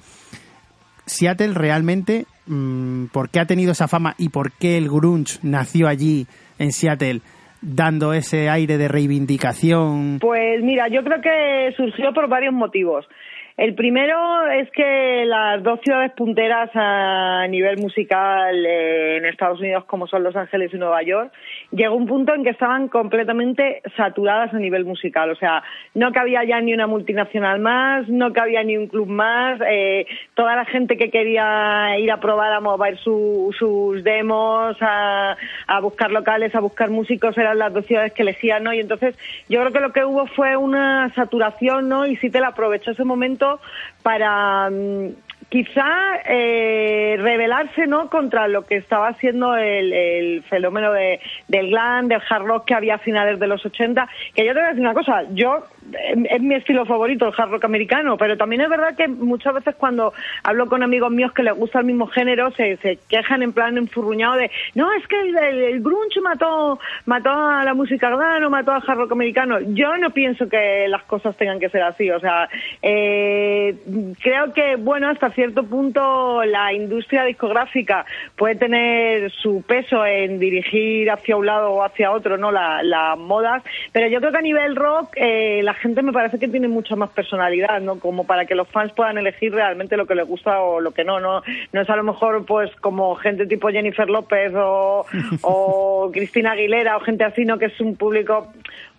Seattle 1.06 1.54
realmente, 1.54 2.26
mm, 2.48 3.06
¿por 3.08 3.30
qué 3.30 3.40
ha 3.40 3.46
tenido 3.46 3.72
esa 3.72 3.88
fama 3.88 4.16
y 4.18 4.30
por 4.30 4.52
qué 4.52 4.78
el 4.78 4.90
grunge 4.90 5.40
nació 5.44 5.88
allí 5.88 6.28
en 6.60 6.72
Seattle? 6.72 7.22
dando 7.66 8.12
ese 8.14 8.50
aire 8.50 8.78
de 8.78 8.90
reivindicación? 8.90 10.18
Pues 10.20 10.62
mira, 10.62 10.90
yo 10.90 11.04
creo 11.04 11.22
que 11.22 11.74
surgió 11.78 12.14
por 12.14 12.28
varios 12.28 12.54
motivos. 12.54 13.08
El 13.56 13.76
primero 13.76 14.48
es 14.48 14.70
que 14.72 15.26
las 15.28 15.62
dos 15.62 15.80
ciudades 15.84 16.12
punteras 16.14 16.72
a 16.74 17.46
nivel 17.48 17.78
musical 17.78 18.66
eh, 18.66 19.18
en 19.18 19.26
Estados 19.26 19.60
Unidos, 19.60 19.86
como 19.86 20.08
son 20.08 20.24
Los 20.24 20.36
Ángeles 20.36 20.74
y 20.74 20.78
Nueva 20.78 21.04
York, 21.04 21.32
llegó 21.74 21.96
un 21.96 22.06
punto 22.06 22.34
en 22.34 22.44
que 22.44 22.52
estaban 22.52 22.88
completamente 22.88 23.82
saturadas 23.98 24.54
a 24.54 24.60
nivel 24.60 24.86
musical. 24.86 25.32
O 25.32 25.36
sea, 25.36 25.64
no 25.96 26.12
cabía 26.12 26.44
ya 26.44 26.62
ni 26.62 26.74
una 26.74 26.88
multinacional 26.88 27.60
más, 27.60 28.08
no 28.08 28.32
cabía 28.32 28.64
ni 28.64 28.78
un 28.78 28.88
club 28.88 29.08
más. 29.08 29.60
Eh, 29.68 30.06
toda 30.36 30.56
la 30.56 30.66
gente 30.66 30.98
que 30.98 31.10
quería 31.10 31.98
ir 32.00 32.12
a 32.12 32.20
probar 32.20 32.54
a 32.54 32.60
mover 32.60 32.98
sus 33.00 34.04
demos, 34.04 34.78
a, 34.82 35.36
a 35.68 35.80
buscar 35.80 36.12
locales, 36.12 36.54
a 36.56 36.60
buscar 36.60 36.90
músicos, 36.90 37.38
eran 37.38 37.58
las 37.58 37.74
dos 37.74 37.86
ciudades 37.86 38.14
que 38.14 38.22
elegían, 38.22 38.64
¿no? 38.64 38.74
Y 38.74 38.80
entonces 38.80 39.18
yo 39.50 39.60
creo 39.62 39.72
que 39.72 39.80
lo 39.80 39.94
que 39.94 40.06
hubo 40.06 40.28
fue 40.28 40.56
una 40.56 41.12
saturación, 41.16 41.90
¿no? 41.90 42.06
Y 42.06 42.18
sí 42.18 42.30
te 42.30 42.40
la 42.40 42.50
aprovechó 42.50 42.92
ese 42.92 43.04
momento 43.04 43.60
para 44.04 44.70
mm, 44.70 45.10
quizá 45.54 46.16
eh, 46.26 47.16
rebelarse 47.20 47.86
no 47.86 48.10
contra 48.10 48.48
lo 48.48 48.66
que 48.66 48.78
estaba 48.78 49.10
haciendo 49.10 49.56
el, 49.56 50.42
fenómeno 50.50 50.92
de, 50.92 51.20
del 51.48 51.70
glam, 51.70 52.08
del 52.08 52.24
hard 52.28 52.44
rock 52.44 52.66
que 52.66 52.74
había 52.74 52.96
a 52.96 52.98
finales 52.98 53.40
de 53.40 53.46
los 53.46 53.64
80. 53.64 54.10
Que 54.34 54.48
yo 54.48 54.54
te 54.54 54.60
voy 54.60 54.64
a 54.64 54.68
decir 54.70 54.82
una 54.82 54.96
cosa, 54.96 55.26
yo 55.30 55.64
es 55.92 56.42
mi 56.42 56.56
estilo 56.56 56.88
favorito 56.88 57.28
el 57.28 57.34
hard 57.38 57.52
rock 57.52 57.66
americano, 57.66 58.18
pero 58.18 58.36
también 58.36 58.64
es 58.64 58.70
verdad 58.70 58.96
que 58.98 59.08
muchas 59.08 59.54
veces 59.54 59.76
cuando 59.76 60.12
hablo 60.44 60.66
con 60.66 60.82
amigos 60.82 61.12
míos 61.12 61.32
que 61.34 61.44
les 61.44 61.54
gusta 61.54 61.80
el 61.82 61.86
mismo 61.86 62.08
género 62.08 62.50
se, 62.54 62.80
quejan 63.08 63.44
en 63.44 63.54
plan 63.54 63.78
enfurruñado 63.78 64.38
de 64.38 64.50
no 64.74 64.92
es 64.94 65.06
que 65.08 65.20
el, 65.20 65.84
grunge 65.84 66.20
mató 66.22 66.80
mató 67.06 67.30
a 67.30 67.64
la 67.64 67.76
música 67.76 68.10
glam 68.10 68.44
o 68.46 68.50
mató 68.50 68.72
al 68.72 68.82
hard 68.88 68.98
rock 68.98 69.12
americano. 69.12 69.60
Yo 69.60 69.98
no 69.98 70.10
pienso 70.10 70.50
que 70.50 70.88
las 70.88 71.04
cosas 71.04 71.38
tengan 71.38 71.60
que 71.60 71.70
ser 71.70 71.84
así, 71.84 72.10
o 72.10 72.20
sea, 72.20 72.50
eh, 72.82 73.76
creo 74.20 74.52
que 74.52 74.78
bueno 74.78 75.10
hasta 75.10 75.30
cierto 75.30 75.43
cierto 75.44 75.64
punto 75.64 76.46
la 76.46 76.72
industria 76.72 77.26
discográfica 77.26 78.06
puede 78.38 78.56
tener 78.56 79.30
su 79.30 79.62
peso 79.62 80.06
en 80.06 80.40
dirigir 80.40 81.12
hacia 81.12 81.36
un 81.36 81.46
lado 81.46 81.72
o 81.72 81.84
hacia 81.84 82.14
otro, 82.14 82.38
¿no? 82.38 82.50
Las 82.50 83.18
modas, 83.18 83.62
pero 83.92 84.08
yo 84.08 84.20
creo 84.20 84.32
que 84.32 84.38
a 84.38 84.42
nivel 84.42 84.78
rock 84.78 85.10
eh, 85.18 85.60
la 85.62 85.74
gente 85.74 86.02
me 86.02 86.14
parece 86.14 86.40
que 86.40 86.48
tiene 86.48 86.70
mucha 86.70 86.96
más 86.96 87.10
personalidad, 87.10 87.82
¿no? 87.82 88.00
Como 88.00 88.26
para 88.26 88.46
que 88.46 88.56
los 88.56 88.70
fans 88.70 88.94
puedan 88.94 89.18
elegir 89.18 89.54
realmente 89.54 89.98
lo 89.98 90.08
que 90.08 90.16
les 90.16 90.26
gusta 90.26 90.62
o 90.62 90.80
lo 90.80 90.92
que 90.92 91.04
no, 91.04 91.20
¿no? 91.20 91.44
No 91.74 91.82
es 91.82 91.90
a 91.90 91.98
lo 91.98 92.04
mejor 92.04 92.46
pues 92.46 92.74
como 92.78 93.14
gente 93.16 93.46
tipo 93.46 93.68
Jennifer 93.68 94.10
López 94.10 94.54
o, 94.56 95.06
o 95.42 96.10
Cristina 96.14 96.54
Aguilera 96.54 96.96
o 96.96 97.02
gente 97.02 97.26
así, 97.26 97.44
¿no? 97.44 97.58
Que 97.58 97.66
es 97.66 97.82
un 97.82 97.98
público 97.98 98.48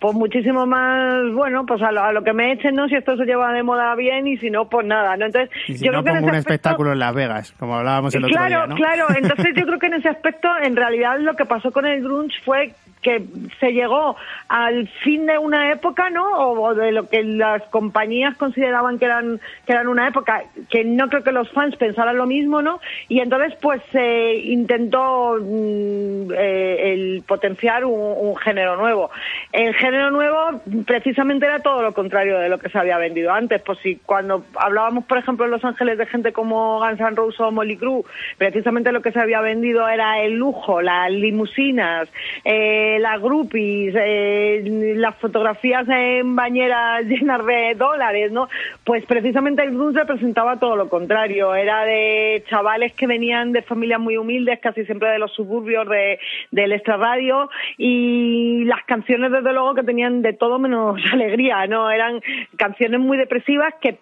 pues 0.04 0.14
muchísimo 0.14 0.66
más, 0.66 1.32
bueno, 1.32 1.64
pues 1.64 1.80
a 1.80 1.90
lo, 1.90 2.22
que 2.22 2.34
me 2.34 2.52
echen, 2.52 2.74
¿no? 2.74 2.86
Si 2.88 2.94
esto 2.94 3.16
se 3.16 3.24
lleva 3.24 3.52
de 3.54 3.62
moda 3.62 3.94
bien 3.94 4.26
y 4.26 4.36
si 4.36 4.50
no, 4.50 4.68
pues 4.68 4.86
nada, 4.86 5.16
¿no? 5.16 5.24
Entonces, 5.24 5.50
yo 5.80 5.92
creo 5.92 6.04
que 6.04 6.10
en 6.10 6.16
ese 6.28 6.33
un 6.34 6.38
espectáculo 6.38 6.92
en 6.92 6.98
Las 6.98 7.14
Vegas, 7.14 7.54
como 7.58 7.76
hablábamos 7.76 8.14
el 8.14 8.24
otro 8.24 8.46
día, 8.46 8.66
¿no? 8.66 8.74
Claro, 8.74 9.06
entonces 9.16 9.54
yo 9.56 9.64
creo 9.66 9.78
que 9.78 9.86
en 9.86 9.94
ese 9.94 10.08
aspecto, 10.08 10.48
en 10.62 10.76
realidad 10.76 11.18
lo 11.20 11.34
que 11.34 11.44
pasó 11.44 11.70
con 11.70 11.86
el 11.86 12.02
grunge 12.02 12.36
fue 12.44 12.74
que 13.04 13.22
se 13.60 13.72
llegó 13.72 14.16
al 14.48 14.88
fin 15.04 15.26
de 15.26 15.38
una 15.38 15.70
época, 15.70 16.10
¿no? 16.10 16.24
O, 16.24 16.74
de 16.74 16.90
lo 16.90 17.08
que 17.08 17.22
las 17.22 17.62
compañías 17.64 18.36
consideraban 18.36 18.98
que 18.98 19.04
eran 19.04 19.40
que 19.66 19.72
eran 19.72 19.88
una 19.88 20.08
época 20.08 20.42
que 20.70 20.84
no 20.84 21.08
creo 21.08 21.22
que 21.22 21.30
los 21.30 21.50
fans 21.52 21.76
pensaran 21.76 22.16
lo 22.16 22.26
mismo, 22.26 22.62
¿no? 22.62 22.80
Y 23.08 23.20
entonces 23.20 23.54
pues 23.60 23.82
se 23.92 24.34
intentó 24.36 25.36
mm, 25.40 26.32
eh, 26.32 26.92
el 26.92 27.22
potenciar 27.26 27.84
un, 27.84 28.34
género 28.36 28.76
nuevo. 28.76 29.10
El 29.52 29.74
género 29.74 30.10
nuevo 30.10 30.60
precisamente 30.86 31.46
era 31.46 31.60
todo 31.60 31.82
lo 31.82 31.92
contrario 31.92 32.38
de 32.38 32.48
lo 32.48 32.58
que 32.58 32.70
se 32.70 32.78
había 32.78 32.98
vendido 32.98 33.32
antes. 33.32 33.60
Pues 33.62 33.78
si 33.80 33.96
cuando 33.96 34.44
hablábamos, 34.56 35.04
por 35.04 35.18
ejemplo, 35.18 35.44
en 35.44 35.50
Los 35.50 35.64
Ángeles 35.64 35.98
de 35.98 36.06
gente 36.06 36.32
como 36.32 36.80
Guns 36.80 37.00
N' 37.00 37.14
Roses 37.14 37.40
o 37.40 37.52
Molly 37.52 37.76
Crew, 37.76 38.04
precisamente 38.38 38.92
lo 38.92 39.02
que 39.02 39.12
se 39.12 39.20
había 39.20 39.40
vendido 39.40 39.86
era 39.88 40.20
el 40.20 40.32
lujo, 40.36 40.80
las 40.80 41.10
limusinas, 41.10 42.08
eh, 42.44 42.93
las 42.98 43.20
groupies, 43.20 43.94
eh, 43.96 44.94
las 44.96 45.16
fotografías 45.16 45.86
en 45.88 46.36
bañeras 46.36 47.04
llenas 47.06 47.44
de 47.44 47.74
dólares, 47.76 48.32
¿no? 48.32 48.48
Pues 48.84 49.04
precisamente 49.06 49.62
el 49.62 49.70
grunge 49.70 50.00
representaba 50.00 50.58
todo 50.58 50.76
lo 50.76 50.88
contrario. 50.88 51.54
Era 51.54 51.84
de 51.84 52.44
chavales 52.48 52.92
que 52.92 53.06
venían 53.06 53.52
de 53.52 53.62
familias 53.62 54.00
muy 54.00 54.16
humildes, 54.16 54.60
casi 54.60 54.84
siempre 54.84 55.08
de 55.10 55.18
los 55.18 55.32
suburbios 55.32 55.88
de, 55.88 56.18
del 56.50 56.72
extrarradio, 56.72 57.50
y 57.78 58.64
las 58.64 58.84
canciones, 58.84 59.32
desde 59.32 59.52
luego, 59.52 59.74
que 59.74 59.82
tenían 59.82 60.22
de 60.22 60.32
todo 60.32 60.58
menos 60.58 61.00
alegría, 61.12 61.66
¿no? 61.66 61.90
Eran 61.90 62.20
canciones 62.56 63.00
muy 63.00 63.18
depresivas 63.18 63.74
que 63.80 63.98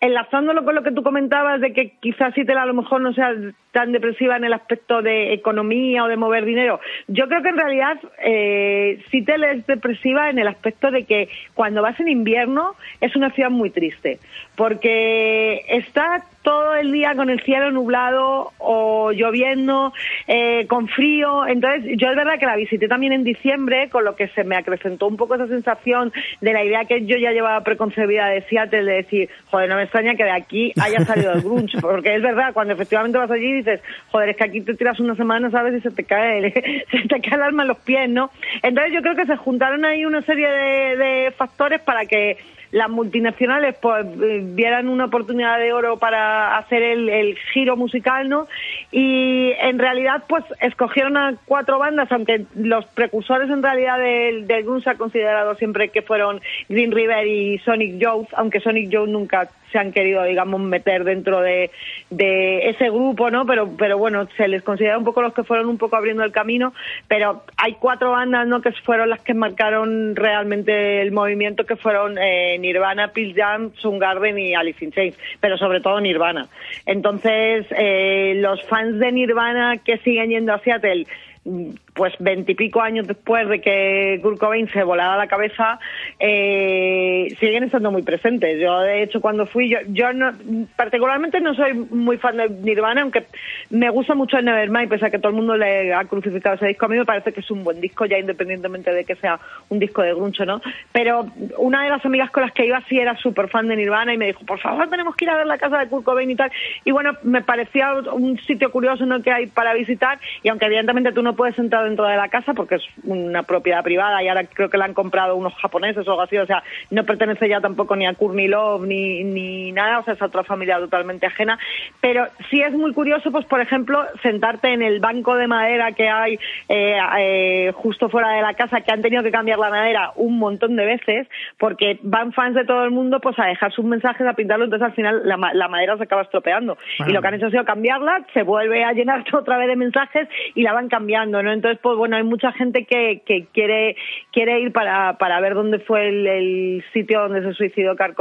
enlazándolo 0.00 0.64
con 0.64 0.74
lo 0.74 0.82
que 0.82 0.92
tú 0.92 1.02
comentabas 1.02 1.60
de 1.60 1.72
que 1.72 1.92
quizás 2.00 2.34
te 2.34 2.52
a 2.52 2.66
lo 2.66 2.74
mejor 2.74 3.00
no 3.00 3.12
sea 3.12 3.32
tan 3.70 3.92
depresiva 3.92 4.36
en 4.36 4.44
el 4.44 4.52
aspecto 4.52 5.02
de 5.02 5.32
economía 5.32 6.04
o 6.04 6.08
de 6.08 6.16
mover 6.16 6.44
dinero, 6.44 6.80
yo 7.08 7.28
creo 7.28 7.42
que 7.42 7.48
en 7.48 7.56
realidad 7.56 7.98
eh, 8.24 9.02
te 9.10 9.34
es 9.34 9.66
depresiva 9.66 10.28
en 10.30 10.38
el 10.38 10.48
aspecto 10.48 10.90
de 10.90 11.04
que 11.04 11.28
cuando 11.54 11.82
vas 11.82 11.98
en 12.00 12.08
invierno 12.08 12.74
es 13.00 13.16
una 13.16 13.30
ciudad 13.30 13.50
muy 13.50 13.70
triste, 13.70 14.18
porque 14.56 15.64
está 15.68 16.24
todo 16.42 16.74
el 16.74 16.92
día 16.92 17.14
con 17.14 17.30
el 17.30 17.40
cielo 17.42 17.70
nublado 17.70 18.52
o 18.58 19.12
lloviendo, 19.12 19.92
eh, 20.26 20.66
con 20.66 20.88
frío. 20.88 21.46
Entonces, 21.46 21.96
yo 21.96 22.08
es 22.08 22.16
verdad 22.16 22.38
que 22.38 22.46
la 22.46 22.56
visité 22.56 22.88
también 22.88 23.12
en 23.12 23.24
diciembre, 23.24 23.88
con 23.90 24.04
lo 24.04 24.16
que 24.16 24.28
se 24.28 24.44
me 24.44 24.56
acrecentó 24.56 25.06
un 25.06 25.16
poco 25.16 25.34
esa 25.34 25.46
sensación 25.46 26.12
de 26.40 26.52
la 26.52 26.64
idea 26.64 26.84
que 26.84 27.06
yo 27.06 27.16
ya 27.16 27.30
llevaba 27.30 27.62
preconcebida 27.62 28.26
de 28.28 28.42
Seattle, 28.42 28.84
de 28.84 28.92
decir, 28.94 29.30
joder, 29.50 29.68
no 29.68 29.76
me 29.76 29.84
extraña 29.84 30.14
que 30.14 30.24
de 30.24 30.32
aquí 30.32 30.72
haya 30.80 31.00
salido 31.04 31.32
el 31.32 31.42
grunge, 31.42 31.80
porque 31.80 32.14
es 32.14 32.22
verdad, 32.22 32.52
cuando 32.52 32.74
efectivamente 32.74 33.18
vas 33.18 33.30
allí 33.30 33.52
dices, 33.52 33.80
joder, 34.10 34.30
es 34.30 34.36
que 34.36 34.44
aquí 34.44 34.60
te 34.60 34.74
tiras 34.74 34.98
una 35.00 35.14
semana, 35.14 35.50
¿sabes? 35.50 35.74
Y 35.74 35.80
se 35.80 35.90
te 35.90 36.04
cae, 36.04 36.52
se 36.90 37.08
te 37.08 37.20
cae 37.20 37.34
el 37.34 37.42
alma 37.42 37.62
en 37.62 37.68
los 37.68 37.78
pies, 37.78 38.10
¿no? 38.10 38.30
Entonces, 38.62 38.92
yo 38.92 39.02
creo 39.02 39.14
que 39.14 39.26
se 39.26 39.36
juntaron 39.36 39.84
ahí 39.84 40.04
una 40.04 40.22
serie 40.22 40.48
de 40.48 41.32
factores 41.36 41.80
para 41.80 42.06
que 42.06 42.36
las 42.72 42.88
multinacionales 42.88 43.76
pues 43.80 44.06
eh, 44.06 44.40
vieran 44.42 44.88
una 44.88 45.04
oportunidad 45.04 45.58
de 45.58 45.72
oro 45.72 45.98
para 45.98 46.56
hacer 46.56 46.82
el, 46.82 47.36
giro 47.52 47.76
musical, 47.76 48.28
¿no? 48.28 48.48
Y 48.90 49.52
en 49.60 49.78
realidad 49.78 50.24
pues 50.26 50.42
escogieron 50.60 51.16
a 51.16 51.34
cuatro 51.44 51.78
bandas, 51.78 52.10
aunque 52.10 52.46
los 52.54 52.86
precursores 52.86 53.50
en 53.50 53.62
realidad 53.62 53.98
del, 53.98 54.46
del 54.46 54.64
se 54.82 54.90
ha 54.90 54.94
considerado 54.94 55.54
siempre 55.56 55.90
que 55.90 56.02
fueron 56.02 56.40
Green 56.68 56.92
River 56.92 57.26
y 57.26 57.58
Sonic 57.58 57.98
Youth, 57.98 58.28
aunque 58.34 58.60
Sonic 58.60 58.88
Youth 58.88 59.08
nunca 59.08 59.50
se 59.72 59.78
han 59.78 59.92
querido, 59.92 60.22
digamos, 60.24 60.60
meter 60.60 61.04
dentro 61.04 61.40
de, 61.40 61.70
de 62.10 62.68
ese 62.68 62.90
grupo, 62.90 63.30
¿no? 63.30 63.46
Pero, 63.46 63.76
pero 63.76 63.98
bueno, 63.98 64.28
se 64.36 64.46
les 64.48 64.62
considera 64.62 64.98
un 64.98 65.04
poco 65.04 65.22
los 65.22 65.34
que 65.34 65.42
fueron 65.42 65.68
un 65.68 65.78
poco 65.78 65.96
abriendo 65.96 66.22
el 66.22 66.32
camino, 66.32 66.72
pero 67.08 67.42
hay 67.56 67.74
cuatro 67.74 68.12
bandas, 68.12 68.46
¿no? 68.46 68.60
Que 68.60 68.72
fueron 68.72 69.10
las 69.10 69.20
que 69.22 69.34
marcaron 69.34 70.14
realmente 70.14 71.00
el 71.00 71.12
movimiento, 71.12 71.64
que 71.64 71.76
fueron 71.76 72.18
eh, 72.18 72.58
Nirvana, 72.58 73.08
Pearl 73.08 73.34
Jam, 73.34 73.72
Soundgarden 73.76 74.38
y 74.38 74.54
Alice 74.54 74.84
in 74.84 74.92
Chains, 74.92 75.18
pero 75.40 75.56
sobre 75.56 75.80
todo 75.80 76.00
Nirvana. 76.00 76.48
Entonces, 76.86 77.66
eh, 77.70 78.34
los 78.36 78.62
fans 78.64 78.98
de 78.98 79.12
Nirvana 79.12 79.78
que 79.78 79.98
siguen 79.98 80.30
yendo 80.30 80.52
a 80.52 80.58
Seattle 80.58 81.06
pues 81.44 82.14
veintipico 82.20 82.80
años 82.80 83.06
después 83.06 83.48
de 83.48 83.60
que 83.60 84.20
Kurt 84.22 84.38
Cobain 84.38 84.68
se 84.70 84.84
volara 84.84 85.16
la 85.16 85.26
cabeza, 85.26 85.80
eh, 86.20 87.34
siguen 87.40 87.64
estando 87.64 87.90
muy 87.90 88.02
presentes. 88.02 88.60
Yo, 88.60 88.80
de 88.80 89.02
hecho, 89.02 89.20
cuando 89.20 89.46
fui, 89.46 89.68
yo, 89.68 89.78
yo 89.88 90.12
no, 90.12 90.32
particularmente 90.76 91.40
no 91.40 91.54
soy 91.54 91.74
muy 91.74 92.16
fan 92.18 92.36
de 92.36 92.48
Nirvana, 92.48 93.02
aunque 93.02 93.24
me 93.70 93.90
gusta 93.90 94.14
mucho 94.14 94.38
el 94.38 94.44
Nevermind, 94.44 94.88
pese 94.88 95.06
a 95.06 95.10
que 95.10 95.18
todo 95.18 95.30
el 95.30 95.36
mundo 95.36 95.56
le 95.56 95.92
ha 95.92 96.04
crucificado 96.04 96.54
ese 96.54 96.68
disco. 96.68 96.86
A 96.86 96.88
mí 96.88 96.96
me 96.96 97.04
parece 97.04 97.32
que 97.32 97.40
es 97.40 97.50
un 97.50 97.64
buen 97.64 97.80
disco, 97.80 98.06
ya 98.06 98.18
independientemente 98.18 98.92
de 98.92 99.04
que 99.04 99.16
sea 99.16 99.40
un 99.68 99.80
disco 99.80 100.02
de 100.02 100.14
grunge, 100.14 100.46
¿no? 100.46 100.62
Pero 100.92 101.26
una 101.58 101.82
de 101.82 101.90
las 101.90 102.04
amigas 102.06 102.30
con 102.30 102.44
las 102.44 102.52
que 102.52 102.66
iba 102.66 102.80
sí 102.88 102.98
era 102.98 103.16
súper 103.16 103.48
fan 103.48 103.66
de 103.66 103.76
Nirvana 103.76 104.14
y 104.14 104.18
me 104.18 104.26
dijo, 104.26 104.44
por 104.46 104.60
favor, 104.60 104.88
tenemos 104.88 105.16
que 105.16 105.24
ir 105.24 105.30
a 105.30 105.36
ver 105.36 105.46
la 105.46 105.58
casa 105.58 105.78
de 105.78 105.88
Kurt 105.88 106.04
Cobain 106.04 106.30
y 106.30 106.36
tal. 106.36 106.52
Y 106.84 106.92
bueno, 106.92 107.12
me 107.24 107.42
parecía 107.42 107.92
un 107.94 108.38
sitio 108.38 108.70
curioso 108.70 109.04
¿no? 109.06 109.20
que 109.22 109.32
hay 109.32 109.46
para 109.46 109.74
visitar 109.74 110.18
y 110.42 110.48
aunque 110.48 110.66
evidentemente 110.66 111.12
tú 111.12 111.22
no 111.22 111.31
puedes 111.34 111.58
entrar 111.58 111.84
dentro 111.84 112.06
de 112.06 112.16
la 112.16 112.28
casa 112.28 112.54
porque 112.54 112.76
es 112.76 112.82
una 113.04 113.42
propiedad 113.42 113.82
privada 113.82 114.22
y 114.22 114.28
ahora 114.28 114.44
creo 114.44 114.70
que 114.70 114.78
la 114.78 114.84
han 114.84 114.94
comprado 114.94 115.36
unos 115.36 115.54
japoneses 115.54 116.06
o 116.06 116.10
algo 116.10 116.22
así, 116.22 116.36
o 116.38 116.46
sea, 116.46 116.62
no 116.90 117.04
pertenece 117.04 117.48
ya 117.48 117.60
tampoco 117.60 117.96
ni 117.96 118.06
a 118.06 118.14
Kurt 118.14 118.34
ni 118.34 119.24
ni, 119.24 119.72
nada, 119.72 120.00
o 120.00 120.04
sea, 120.04 120.14
es 120.14 120.22
otra 120.22 120.44
familia 120.44 120.78
totalmente 120.78 121.26
ajena, 121.26 121.58
pero 122.00 122.26
sí 122.50 122.60
es 122.60 122.72
muy 122.72 122.92
curioso, 122.92 123.30
pues 123.30 123.44
por 123.46 123.60
ejemplo, 123.60 124.04
sentarte 124.22 124.72
en 124.72 124.82
el 124.82 125.00
banco 125.00 125.34
de 125.36 125.46
madera 125.46 125.92
que 125.92 126.08
hay 126.08 126.38
eh, 126.68 126.98
eh, 127.18 127.72
justo 127.74 128.08
fuera 128.08 128.30
de 128.30 128.42
la 128.42 128.54
casa, 128.54 128.80
que 128.80 128.92
han 128.92 129.02
tenido 129.02 129.22
que 129.22 129.30
cambiar 129.30 129.58
la 129.58 129.70
madera 129.70 130.12
un 130.16 130.38
montón 130.38 130.76
de 130.76 130.84
veces, 130.84 131.28
porque 131.58 131.98
van 132.02 132.32
fans 132.32 132.54
de 132.54 132.64
todo 132.64 132.84
el 132.84 132.90
mundo 132.90 133.20
pues 133.20 133.38
a 133.38 133.46
dejar 133.46 133.72
sus 133.72 133.84
mensajes, 133.84 134.26
a 134.26 134.34
pintarlo, 134.34 134.64
entonces 134.64 134.86
al 134.86 134.94
final 134.94 135.22
la, 135.24 135.68
madera 135.68 135.96
se 135.96 136.04
acaba 136.04 136.22
estropeando. 136.22 136.76
Y 137.06 137.12
lo 137.12 137.20
que 137.20 137.28
han 137.28 137.34
hecho 137.34 137.46
ha 137.46 137.50
sido 137.50 137.64
cambiarla, 137.64 138.24
se 138.32 138.42
vuelve 138.42 138.84
a 138.84 138.92
llenar 138.92 139.24
otra 139.32 139.58
vez 139.58 139.68
de 139.68 139.76
mensajes 139.76 140.28
y 140.54 140.62
la 140.62 140.72
van 140.72 140.88
cambiando, 140.88 141.21
¿no? 141.30 141.52
Entonces, 141.52 141.78
pues 141.82 141.96
bueno, 141.96 142.16
hay 142.16 142.22
mucha 142.22 142.52
gente 142.52 142.84
que, 142.84 143.22
que 143.24 143.46
quiere, 143.52 143.96
quiere 144.32 144.60
ir 144.60 144.72
para, 144.72 145.18
para 145.18 145.40
ver 145.40 145.54
dónde 145.54 145.78
fue 145.78 146.08
el, 146.08 146.84
sitio 146.92 147.20
donde 147.20 147.42
se 147.42 147.54
suicidó 147.54 147.96
Kurt 147.96 148.16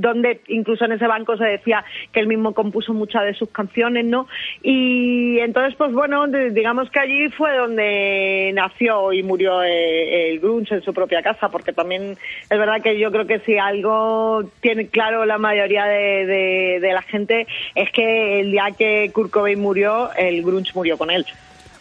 donde 0.00 0.40
incluso 0.48 0.84
en 0.84 0.92
ese 0.92 1.06
banco 1.06 1.36
se 1.36 1.44
decía 1.44 1.84
que 2.12 2.20
él 2.20 2.26
mismo 2.26 2.54
compuso 2.54 2.92
muchas 2.92 3.24
de 3.24 3.34
sus 3.34 3.50
canciones, 3.50 4.04
¿no? 4.04 4.26
Y 4.62 5.38
entonces, 5.40 5.74
pues 5.76 5.92
bueno, 5.92 6.26
digamos 6.26 6.90
que 6.90 7.00
allí 7.00 7.28
fue 7.30 7.56
donde 7.56 8.52
nació 8.54 9.12
y 9.12 9.22
murió 9.22 9.62
eh, 9.62 10.30
el 10.30 10.40
grunge 10.40 10.74
en 10.74 10.82
su 10.82 10.92
propia 10.92 11.22
casa, 11.22 11.48
porque 11.48 11.72
también 11.72 12.12
es 12.12 12.58
verdad 12.58 12.82
que 12.82 12.98
yo 12.98 13.10
creo 13.10 13.26
que 13.26 13.40
si 13.40 13.58
algo 13.58 14.44
tiene 14.60 14.88
claro 14.88 15.24
la 15.24 15.38
mayoría 15.38 15.84
de, 15.84 16.78
de, 16.80 16.92
la 16.92 17.02
gente 17.02 17.46
es 17.74 17.90
que 17.90 18.40
el 18.40 18.50
día 18.50 18.66
que 18.76 19.10
Kurt 19.12 19.30
Cobain 19.30 19.60
murió, 19.60 20.10
el 20.16 20.42
grunge 20.42 20.72
murió 20.74 20.96
con 20.96 21.10
él. 21.10 21.24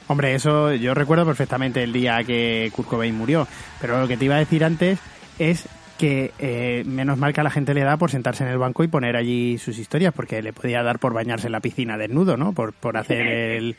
Hombre, 0.07 0.35
eso 0.35 0.73
yo 0.73 0.93
recuerdo 0.93 1.25
perfectamente 1.25 1.83
el 1.83 1.91
día 1.91 2.23
que 2.23 2.71
Kurt 2.73 2.87
Cobain 2.87 3.15
murió, 3.15 3.47
pero 3.81 3.99
lo 3.99 4.07
que 4.07 4.17
te 4.17 4.25
iba 4.25 4.35
a 4.35 4.39
decir 4.39 4.63
antes 4.63 4.99
es 5.37 5.67
que 5.97 6.31
eh, 6.39 6.83
menos 6.85 7.17
mal 7.17 7.33
que 7.33 7.41
a 7.41 7.43
la 7.43 7.49
gente 7.49 7.73
le 7.73 7.83
da 7.83 7.97
por 7.97 8.11
sentarse 8.11 8.43
en 8.43 8.49
el 8.49 8.57
banco 8.57 8.83
y 8.83 8.87
poner 8.87 9.15
allí 9.15 9.57
sus 9.57 9.77
historias, 9.79 10.13
porque 10.13 10.41
le 10.41 10.53
podía 10.53 10.83
dar 10.83 10.99
por 10.99 11.13
bañarse 11.13 11.47
en 11.47 11.53
la 11.53 11.59
piscina 11.59 11.97
desnudo, 11.97 12.37
¿no? 12.37 12.53
Por, 12.53 12.73
por 12.73 12.97
hacer 12.97 13.27
el, 13.27 13.75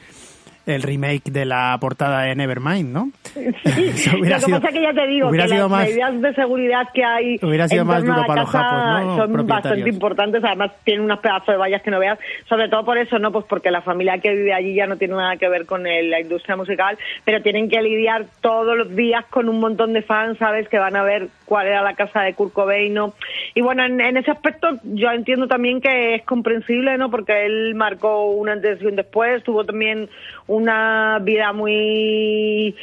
el 0.68 0.82
remake 0.82 1.30
de 1.30 1.44
la 1.44 1.76
portada 1.80 2.22
de 2.22 2.34
Nevermind, 2.34 2.92
¿no? 2.92 3.10
Sí, 3.34 3.44
lo 4.12 4.22
que 4.22 4.30
pasa 4.30 4.68
es 4.68 4.74
que 4.74 4.82
ya 4.82 4.92
te 4.92 5.06
digo 5.06 5.30
que 5.30 5.38
las 5.38 5.70
medidas 5.70 6.20
de 6.20 6.34
seguridad 6.34 6.88
que 6.92 7.04
hay 7.04 7.38
hubiera 7.42 7.68
sido 7.68 7.84
más 7.84 8.04
duro 8.04 8.24
para 8.26 8.42
los 8.42 8.50
japos, 8.50 9.16
son 9.16 9.46
bastante 9.46 9.88
importantes, 9.88 10.44
además 10.44 10.72
tienen 10.84 11.04
unas 11.04 11.20
pedazos 11.20 11.48
de 11.48 11.56
vallas 11.56 11.82
que 11.82 11.90
no 11.90 11.98
veas, 11.98 12.18
sobre 12.48 12.68
todo 12.68 12.84
por 12.84 12.98
eso, 12.98 13.18
¿no? 13.18 13.32
Pues 13.32 13.44
porque 13.48 13.70
la 13.70 13.82
familia 13.82 14.18
que 14.18 14.34
vive 14.34 14.52
allí 14.52 14.74
ya 14.74 14.86
no 14.86 14.96
tiene 14.96 15.14
nada 15.14 15.36
que 15.36 15.48
ver 15.48 15.66
con 15.66 15.82
la 15.82 16.20
industria 16.20 16.56
musical, 16.56 16.98
pero 17.24 17.42
tienen 17.42 17.68
que 17.68 17.80
lidiar 17.80 18.26
todos 18.40 18.76
los 18.76 18.94
días 18.94 19.24
con 19.30 19.48
un 19.48 19.60
montón 19.60 19.92
de 19.92 20.02
fans, 20.02 20.38
¿sabes? 20.38 20.68
Que 20.68 20.78
van 20.78 20.96
a 20.96 21.02
ver 21.02 21.28
cuál 21.44 21.66
era 21.66 21.82
la 21.82 21.94
casa 21.94 22.22
de 22.22 22.34
Kurt 22.34 22.52
Cobain, 22.52 22.92
¿no? 22.92 23.14
Y 23.54 23.62
bueno, 23.62 23.84
en, 23.84 24.00
en 24.00 24.16
ese 24.16 24.30
aspecto 24.30 24.68
yo 24.84 25.10
entiendo 25.10 25.46
también 25.48 25.80
que 25.80 26.16
es 26.16 26.24
comprensible, 26.24 26.98
¿no? 26.98 27.10
Porque 27.10 27.46
él 27.46 27.74
marcó 27.74 28.30
un 28.30 28.48
antes 28.48 28.80
y 28.82 28.86
un 28.86 28.96
después, 28.96 29.42
tuvo 29.42 29.64
también 29.64 30.08
una 30.48 31.18
vida 31.20 31.52
muy 31.52 32.74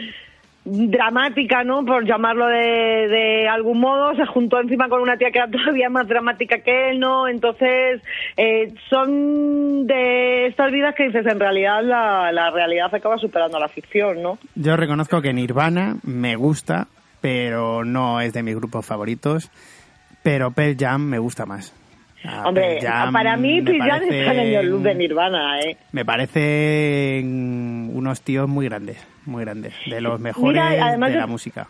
dramática, 0.65 1.63
¿no? 1.63 1.85
Por 1.85 2.05
llamarlo 2.05 2.47
de, 2.47 3.47
algún 3.47 3.79
modo, 3.79 4.15
se 4.15 4.25
juntó 4.25 4.59
encima 4.59 4.89
con 4.89 5.01
una 5.01 5.15
tía 5.15 5.29
que 5.29 5.37
era 5.37 5.51
todavía 5.51 5.89
más 5.89 6.07
dramática 6.07 6.59
que 6.59 6.89
él, 6.89 6.99
¿no? 6.99 7.27
Entonces, 7.27 8.01
eh, 8.35 8.73
son 8.89 9.85
de 9.85 10.47
estas 10.47 10.71
vidas 10.71 10.95
que 10.95 11.05
dices, 11.05 11.25
en 11.27 11.39
realidad 11.39 11.83
la, 11.83 12.31
la 12.31 12.49
realidad 12.49 12.93
acaba 12.93 13.17
superando 13.17 13.59
la 13.59 13.67
ficción, 13.67 14.21
¿no? 14.21 14.39
Yo 14.55 14.75
reconozco 14.75 15.21
que 15.21 15.33
Nirvana 15.33 15.97
me 16.03 16.35
gusta, 16.35 16.87
pero 17.21 17.85
no 17.85 18.19
es 18.19 18.33
de 18.33 18.41
mis 18.41 18.55
grupos 18.55 18.85
favoritos, 18.85 19.51
pero 20.23 20.51
Pearl 20.51 20.75
Jam 20.77 21.03
me 21.03 21.19
gusta 21.19 21.45
más. 21.45 21.73
Hombre, 22.43 22.79
para 23.11 23.37
mí 23.37 23.61
Pearl 23.61 23.79
Jam 23.79 24.03
está 24.03 24.33
en 24.33 24.39
el 24.39 24.69
luz 24.69 24.83
de 24.83 24.95
Nirvana, 24.95 25.59
¿eh? 25.59 25.77
Me 25.91 26.05
parecen 26.05 27.91
unos 27.93 28.21
tíos 28.21 28.47
muy 28.47 28.67
grandes, 28.67 28.97
muy 29.25 29.43
grandes, 29.43 29.73
de 29.85 30.01
los 30.01 30.19
mejores 30.19 30.63
de 30.63 31.15
la 31.15 31.27
música. 31.27 31.67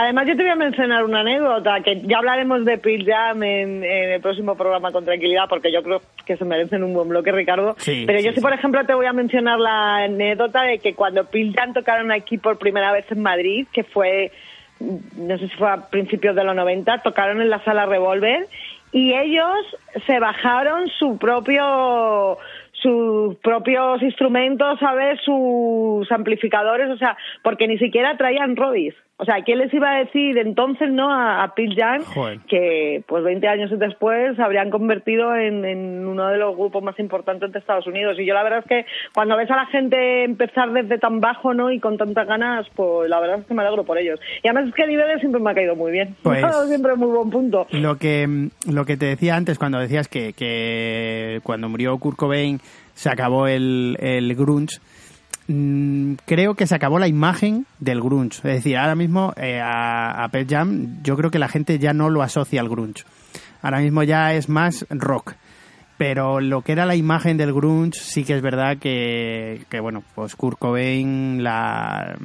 Además, 0.00 0.28
yo 0.28 0.36
te 0.36 0.44
voy 0.44 0.52
a 0.52 0.54
mencionar 0.54 1.02
una 1.02 1.22
anécdota, 1.22 1.80
que 1.80 2.02
ya 2.02 2.18
hablaremos 2.18 2.64
de 2.64 2.78
Pearl 2.78 3.04
Jam 3.04 3.42
en, 3.42 3.82
el 3.82 4.20
próximo 4.20 4.54
programa 4.54 4.92
con 4.92 5.04
tranquilidad, 5.04 5.46
porque 5.48 5.72
yo 5.72 5.82
creo 5.82 6.00
que 6.24 6.36
se 6.36 6.44
merecen 6.44 6.84
un 6.84 6.94
buen 6.94 7.08
bloque, 7.08 7.32
Ricardo. 7.32 7.76
Pero 7.84 8.20
yo 8.20 8.32
sí, 8.32 8.40
por 8.40 8.52
ejemplo, 8.52 8.86
te 8.86 8.94
voy 8.94 9.06
a 9.06 9.12
mencionar 9.12 9.58
la 9.58 10.04
anécdota 10.04 10.62
de 10.62 10.78
que 10.78 10.94
cuando 10.94 11.24
Pearl 11.24 11.52
Jam 11.52 11.72
tocaron 11.72 12.12
aquí 12.12 12.38
por 12.38 12.58
primera 12.58 12.92
vez 12.92 13.10
en 13.10 13.22
Madrid, 13.22 13.66
que 13.72 13.82
fue, 13.82 14.30
no 14.78 15.36
sé 15.36 15.48
si 15.48 15.56
fue 15.56 15.68
a 15.68 15.88
principios 15.88 16.36
de 16.36 16.44
los 16.44 16.54
90, 16.54 16.98
tocaron 16.98 17.42
en 17.42 17.50
la 17.50 17.64
sala 17.64 17.86
Revolver 17.86 18.46
y 18.92 19.12
ellos 19.14 19.76
se 20.06 20.18
bajaron 20.18 20.88
su 20.98 21.18
propio 21.18 22.38
sus 22.80 23.34
propios 23.36 24.00
instrumentos, 24.02 24.78
¿sabes? 24.78 25.20
Sus 25.24 26.10
amplificadores, 26.12 26.90
o 26.90 26.96
sea, 26.96 27.16
porque 27.42 27.66
ni 27.66 27.76
siquiera 27.78 28.16
traían 28.16 28.54
rodis. 28.54 28.94
O 29.20 29.24
sea, 29.24 29.42
¿quién 29.44 29.58
les 29.58 29.74
iba 29.74 29.90
a 29.90 29.98
decir 29.98 30.38
entonces, 30.38 30.92
no, 30.92 31.12
a, 31.12 31.42
a 31.42 31.54
Pete 31.54 31.74
que 32.48 33.02
pues 33.04 33.24
20 33.24 33.48
años 33.48 33.70
después 33.76 34.36
se 34.36 34.42
habrían 34.42 34.70
convertido 34.70 35.34
en, 35.34 35.64
en, 35.64 36.06
uno 36.06 36.28
de 36.28 36.38
los 36.38 36.56
grupos 36.56 36.84
más 36.84 36.96
importantes 37.00 37.50
de 37.52 37.58
Estados 37.58 37.88
Unidos? 37.88 38.16
Y 38.20 38.24
yo 38.24 38.34
la 38.34 38.44
verdad 38.44 38.60
es 38.60 38.66
que 38.66 38.86
cuando 39.12 39.36
ves 39.36 39.50
a 39.50 39.56
la 39.56 39.66
gente 39.66 40.22
empezar 40.22 40.72
desde 40.72 40.98
tan 40.98 41.20
bajo, 41.20 41.52
¿no? 41.52 41.72
Y 41.72 41.80
con 41.80 41.98
tantas 41.98 42.28
ganas, 42.28 42.68
pues 42.76 43.10
la 43.10 43.18
verdad 43.18 43.40
es 43.40 43.46
que 43.46 43.54
me 43.54 43.62
alegro 43.62 43.84
por 43.84 43.98
ellos. 43.98 44.20
Y 44.44 44.46
además 44.46 44.68
es 44.68 44.74
que 44.74 44.82
el 44.82 44.90
nivel 44.90 45.18
siempre 45.18 45.40
me 45.40 45.50
ha 45.50 45.54
caído 45.54 45.74
muy 45.74 45.90
bien. 45.90 46.14
Pues, 46.22 46.44
siempre 46.68 46.94
muy 46.94 47.08
buen 47.08 47.30
punto. 47.30 47.66
Lo 47.72 47.96
que, 47.96 48.50
lo 48.70 48.84
que 48.84 48.96
te 48.96 49.06
decía 49.06 49.34
antes 49.34 49.58
cuando 49.58 49.80
decías 49.80 50.06
que, 50.06 50.32
que 50.32 51.40
cuando 51.42 51.68
murió 51.68 51.98
Kurt 51.98 52.16
Cobain 52.16 52.60
se 52.94 53.10
acabó 53.10 53.48
el, 53.48 53.96
el 54.00 54.34
grunge, 54.36 54.78
creo 56.26 56.54
que 56.54 56.66
se 56.66 56.74
acabó 56.74 56.98
la 56.98 57.08
imagen 57.08 57.66
del 57.80 58.02
grunge. 58.02 58.38
Es 58.38 58.56
decir, 58.56 58.76
ahora 58.76 58.94
mismo 58.94 59.32
eh, 59.36 59.60
a, 59.60 60.24
a 60.24 60.30
Jam 60.46 61.02
yo 61.02 61.16
creo 61.16 61.30
que 61.30 61.38
la 61.38 61.48
gente 61.48 61.78
ya 61.78 61.92
no 61.92 62.10
lo 62.10 62.22
asocia 62.22 62.60
al 62.60 62.68
grunge. 62.68 63.04
Ahora 63.62 63.80
mismo 63.80 64.02
ya 64.02 64.34
es 64.34 64.48
más 64.48 64.86
rock. 64.90 65.34
Pero 65.96 66.40
lo 66.40 66.62
que 66.62 66.72
era 66.72 66.86
la 66.86 66.94
imagen 66.94 67.36
del 67.38 67.52
grunge 67.52 67.98
sí 67.98 68.24
que 68.24 68.36
es 68.36 68.42
verdad 68.42 68.76
que, 68.78 69.62
que 69.68 69.80
bueno, 69.80 70.04
pues 70.14 70.36
Kurt 70.36 70.58
Cobain 70.58 71.42
la, 71.42 72.16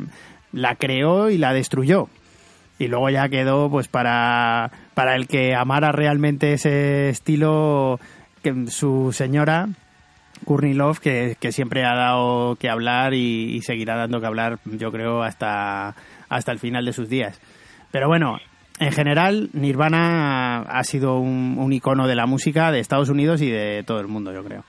la 0.51 0.75
creó 0.75 1.29
y 1.29 1.37
la 1.37 1.53
destruyó. 1.53 2.09
Y 2.77 2.87
luego 2.87 3.09
ya 3.09 3.29
quedó 3.29 3.69
pues 3.71 3.87
para, 3.87 4.69
para 4.93 5.15
el 5.15 5.27
que 5.27 5.55
amara 5.55 5.91
realmente 5.91 6.53
ese 6.53 7.09
estilo 7.09 7.99
que 8.43 8.67
su 8.67 9.11
señora 9.13 9.69
Courtney 10.43 10.73
Love, 10.73 10.99
que, 10.99 11.35
que, 11.39 11.51
siempre 11.51 11.85
ha 11.85 11.95
dado 11.95 12.55
que 12.55 12.69
hablar 12.69 13.13
y, 13.13 13.61
seguirá 13.61 13.95
dando 13.95 14.19
que 14.19 14.27
hablar, 14.27 14.59
yo 14.65 14.91
creo, 14.91 15.23
hasta, 15.23 15.95
hasta 16.29 16.51
el 16.51 16.59
final 16.59 16.85
de 16.85 16.93
sus 16.93 17.09
días. 17.09 17.41
Pero 17.91 18.07
bueno, 18.07 18.37
en 18.79 18.91
general, 18.91 19.49
Nirvana 19.53 20.61
ha 20.61 20.83
sido 20.83 21.19
un, 21.19 21.57
un 21.57 21.73
icono 21.73 22.07
de 22.07 22.15
la 22.15 22.25
música 22.25 22.71
de 22.71 22.79
Estados 22.79 23.09
Unidos 23.09 23.41
y 23.41 23.49
de 23.49 23.83
todo 23.83 23.99
el 23.99 24.07
mundo, 24.07 24.33
yo 24.33 24.43
creo. 24.43 24.63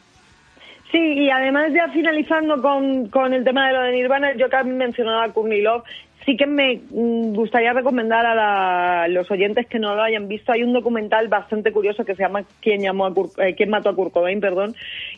Sí, 0.94 1.00
y 1.00 1.28
además 1.28 1.72
ya 1.74 1.88
finalizando 1.88 2.62
con, 2.62 3.08
con 3.08 3.34
el 3.34 3.42
tema 3.42 3.66
de 3.66 3.72
lo 3.72 3.82
de 3.82 3.92
Nirvana, 3.92 4.32
yo 4.36 4.48
también 4.48 4.78
mencionaba 4.78 5.24
a 5.24 5.32
Courtney 5.32 5.60
Love, 5.60 5.82
sí 6.24 6.36
que 6.36 6.46
me 6.46 6.80
mm, 6.90 7.34
gustaría 7.34 7.72
recomendar 7.72 8.24
a 8.26 9.08
los 9.08 9.30
oyentes 9.30 9.66
que 9.66 9.78
no 9.78 9.94
lo 9.94 10.02
hayan 10.02 10.28
visto. 10.28 10.52
Hay 10.52 10.62
un 10.62 10.72
documental 10.72 11.28
bastante 11.28 11.72
curioso 11.72 12.04
que 12.04 12.14
se 12.14 12.22
llama 12.22 12.44
¿Quién, 12.60 12.80
llamó 12.80 13.06
a 13.06 13.12
eh, 13.38 13.54
¿Quién 13.54 13.70
mató 13.70 13.90
a 13.90 13.94
Kurt 13.94 14.12
Cobain? 14.12 14.40
Perdón, 14.40 14.74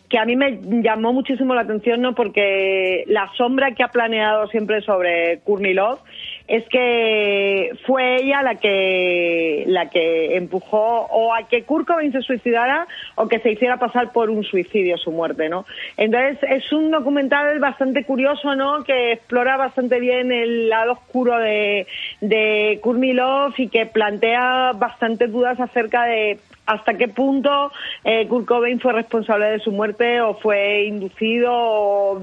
que 0.09 0.19
a 0.19 0.25
mí 0.25 0.37
me 0.37 0.59
llamó 0.83 1.13
muchísimo 1.13 1.55
la 1.55 1.63
atención, 1.63 2.01
¿no? 2.01 2.15
Porque 2.15 3.05
la 3.07 3.31
sombra 3.37 3.73
que 3.73 3.83
ha 3.83 3.89
planeado 3.89 4.47
siempre 4.49 4.81
sobre 4.83 5.41
Courtney 5.45 5.75
Love 5.75 6.01
es 6.49 6.69
que 6.69 7.73
fue 7.87 8.23
ella 8.23 8.43
la 8.43 8.55
que 8.57 9.65
la 9.67 9.91
que 9.91 10.37
empujó 10.37 11.07
o 11.11 11.35
a 11.35 11.49
que 11.49 11.65
Kurt 11.65 11.87
Cobain 11.87 12.13
se 12.13 12.23
suicidara 12.23 12.87
o 13.17 13.27
que 13.29 13.41
se 13.41 13.51
hiciera 13.51 13.79
pasar 13.79 14.13
por 14.13 14.31
un 14.31 14.45
suicidio 14.45 14.97
su 14.97 15.11
muerte, 15.11 15.49
¿no? 15.49 15.67
Entonces 15.97 16.39
es 16.49 16.73
un 16.73 16.91
documental 16.91 17.59
bastante 17.59 18.05
curioso, 18.05 18.55
¿no? 18.55 18.85
Que 18.85 19.13
explora 19.13 19.57
bastante 19.57 19.99
bien 19.99 20.31
el 20.31 20.69
lado 20.69 20.93
oscuro 20.93 21.39
de, 21.39 21.87
de 22.21 22.79
Kurmilov 22.83 23.55
y 23.57 23.69
que 23.69 23.87
plantea 23.87 24.73
bastantes 24.75 25.33
dudas 25.33 25.59
acerca 25.59 26.05
de 26.05 26.39
hasta 26.67 26.95
qué 26.95 27.09
punto 27.09 27.71
eh, 28.05 28.27
Kurt 28.29 28.47
Cobain 28.47 28.81
fue 28.81 28.93
responsable 28.93 29.47
de 29.47 29.61
su 29.61 29.73
muerte 29.73 30.21
o 30.21 30.35
fue 30.35 30.85
inducido 30.85 31.53
o 31.53 32.21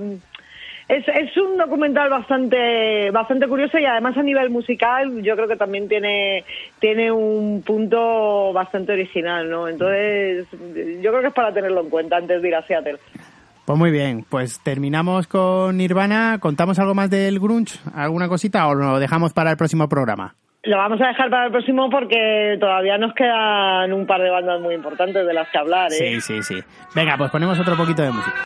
es, 0.88 1.08
es 1.08 1.38
un 1.38 1.58
documental 1.58 2.10
bastante 2.10 3.10
bastante 3.12 3.48
curioso 3.48 3.78
y 3.80 3.86
además 3.86 4.18
a 4.18 4.24
nivel 4.24 4.50
musical 4.50 5.22
yo 5.22 5.36
creo 5.36 5.48
que 5.48 5.56
también 5.56 5.88
tiene 5.88 6.44
tiene 6.80 7.12
un 7.12 7.64
punto 7.64 8.52
bastante 8.54 8.94
original, 8.94 9.50
¿no? 9.50 9.68
Entonces 9.68 10.48
yo 11.02 11.12
creo 11.12 11.22
que 11.22 11.28
es 11.28 11.34
para 11.34 11.54
tenerlo 11.54 11.82
en 11.82 11.90
cuenta 11.90 12.18
antes 12.18 12.42
de 12.42 12.48
ir 12.48 12.56
a 12.56 12.64
Seattle. 12.64 12.98
Pues 13.66 13.80
muy 13.80 13.92
bien, 13.92 14.26
pues 14.30 14.62
terminamos 14.62 15.28
con 15.28 15.78
Nirvana. 15.78 16.38
¿Contamos 16.42 16.80
algo 16.80 16.94
más 16.94 17.10
del 17.10 17.40
grunge? 17.40 17.80
¿Alguna 17.96 18.28
cosita 18.28 18.68
o 18.68 18.76
lo 18.76 19.00
dejamos 19.00 19.32
para 19.34 19.52
el 19.52 19.58
próximo 19.58 19.88
programa? 19.88 20.36
Lo 20.64 20.78
vamos 20.78 21.00
a 21.02 21.08
dejar 21.08 21.30
para 21.30 21.46
el 21.46 21.52
próximo 21.52 21.90
porque 21.90 22.58
todavía 22.60 22.98
nos 22.98 23.14
quedan 23.14 23.92
un 23.94 24.06
par 24.06 24.22
de 24.22 24.30
bandas 24.30 24.62
muy 24.62 24.76
importantes 24.76 25.26
de 25.26 25.34
las 25.34 25.50
que 25.50 25.58
hablar. 25.58 25.92
¿eh? 25.92 26.20
Sí, 26.20 26.22
sí, 26.22 26.44
sí. 26.44 26.60
Venga, 26.94 27.16
pues 27.18 27.32
ponemos 27.32 27.58
otro 27.60 27.76
poquito 27.76 28.02
de 28.02 28.12
música. 28.12 28.46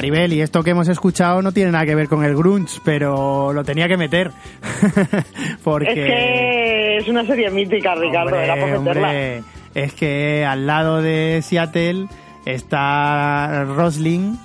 Maribel, 0.00 0.32
y 0.32 0.40
esto 0.40 0.62
que 0.62 0.70
hemos 0.70 0.88
escuchado 0.88 1.42
no 1.42 1.52
tiene 1.52 1.72
nada 1.72 1.84
que 1.84 1.94
ver 1.94 2.08
con 2.08 2.24
el 2.24 2.34
grunge, 2.34 2.80
pero 2.86 3.52
lo 3.52 3.62
tenía 3.64 3.86
que 3.86 3.98
meter. 3.98 4.30
Porque... 5.62 5.90
Es 5.90 5.94
que 5.94 6.96
es 6.96 7.08
una 7.08 7.26
serie 7.26 7.50
mítica, 7.50 7.94
Ricardo, 7.94 8.34
hombre, 8.78 9.42
Es 9.74 9.92
que 9.92 10.46
al 10.46 10.66
lado 10.66 11.02
de 11.02 11.40
Seattle 11.42 12.06
está 12.46 13.64
Roslin, 13.64 14.38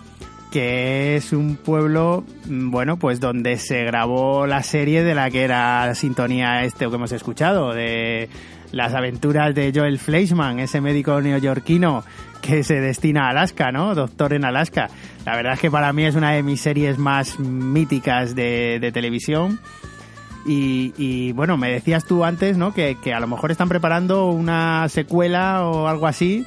que 0.51 1.15
es 1.15 1.31
un 1.31 1.55
pueblo, 1.55 2.25
bueno, 2.47 2.97
pues 2.97 3.21
donde 3.21 3.55
se 3.55 3.85
grabó 3.85 4.47
la 4.47 4.61
serie 4.61 5.05
de 5.05 5.15
la 5.15 5.31
que 5.31 5.43
era 5.43 5.85
la 5.85 5.95
sintonía 5.95 6.65
este 6.65 6.89
que 6.89 6.95
hemos 6.95 7.13
escuchado, 7.13 7.73
de 7.73 8.27
las 8.75 8.93
aventuras 8.93 9.55
de 9.55 9.71
Joel 9.73 9.99
Fleischman, 9.99 10.59
ese 10.59 10.81
médico 10.81 11.21
neoyorquino 11.21 12.03
que 12.41 12.61
se 12.61 12.81
destina 12.81 13.27
a 13.27 13.29
Alaska, 13.29 13.71
¿no? 13.71 13.95
Doctor 13.95 14.33
en 14.33 14.43
Alaska. 14.43 14.89
La 15.25 15.37
verdad 15.37 15.53
es 15.53 15.61
que 15.61 15.71
para 15.71 15.93
mí 15.93 16.03
es 16.03 16.15
una 16.15 16.31
de 16.31 16.43
mis 16.43 16.59
series 16.59 16.97
más 16.97 17.39
míticas 17.39 18.35
de, 18.35 18.91
televisión. 18.93 19.59
Y, 20.45 21.31
bueno, 21.31 21.55
me 21.55 21.71
decías 21.71 22.05
tú 22.05 22.25
antes, 22.25 22.57
¿no? 22.57 22.73
Que, 22.73 22.97
a 23.13 23.19
lo 23.21 23.27
mejor 23.27 23.49
están 23.49 23.69
preparando 23.69 24.29
una 24.29 24.89
secuela 24.89 25.65
o 25.65 25.87
algo 25.87 26.05
así, 26.05 26.45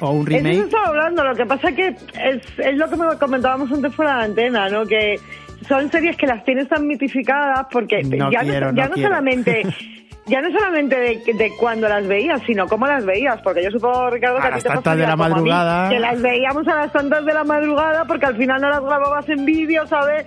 o 0.00 0.10
un 0.10 0.26
remake. 0.26 0.56
Eso 0.56 0.64
estaba 0.66 0.88
hablando, 0.88 1.24
lo 1.24 1.34
que 1.34 1.46
pasa 1.46 1.72
que 1.72 1.88
es, 1.88 2.42
es 2.58 2.76
lo 2.76 2.90
que 2.90 2.96
me 2.96 3.06
comentábamos 3.18 3.72
antes 3.72 3.92
fuera 3.94 4.12
de 4.12 4.18
la 4.18 4.24
antena, 4.24 4.68
¿no? 4.68 4.84
Que 4.84 5.18
son 5.66 5.90
series 5.90 6.14
que 6.18 6.26
las 6.26 6.44
tienes 6.44 6.68
tan 6.68 6.86
mitificadas 6.86 7.66
porque 7.72 8.02
ya, 8.02 8.42
ya 8.42 8.88
no 8.88 8.96
solamente 8.96 9.62
ya 10.26 10.40
no 10.40 10.50
solamente 10.50 10.96
de, 10.96 11.34
de, 11.34 11.52
cuando 11.58 11.86
las 11.88 12.06
veías, 12.06 12.40
sino 12.46 12.66
cómo 12.66 12.86
las 12.86 13.04
veías, 13.04 13.40
porque 13.42 13.62
yo 13.62 13.70
supongo, 13.70 14.10
Ricardo, 14.10 14.40
que 14.40 14.46
a, 14.46 14.50
las 14.50 14.64
tantas 14.64 14.96
de 14.96 15.06
la 15.06 15.16
madrugada. 15.16 15.90
que 15.90 15.98
las 15.98 16.20
veíamos 16.22 16.66
a 16.66 16.76
las 16.76 16.92
tantas 16.92 17.24
de 17.26 17.34
la 17.34 17.44
madrugada 17.44 18.04
porque 18.06 18.26
al 18.26 18.36
final 18.36 18.60
no 18.62 18.70
las 18.70 18.80
grababas 18.80 19.28
en 19.28 19.44
vídeo, 19.44 19.86
¿sabes? 19.86 20.24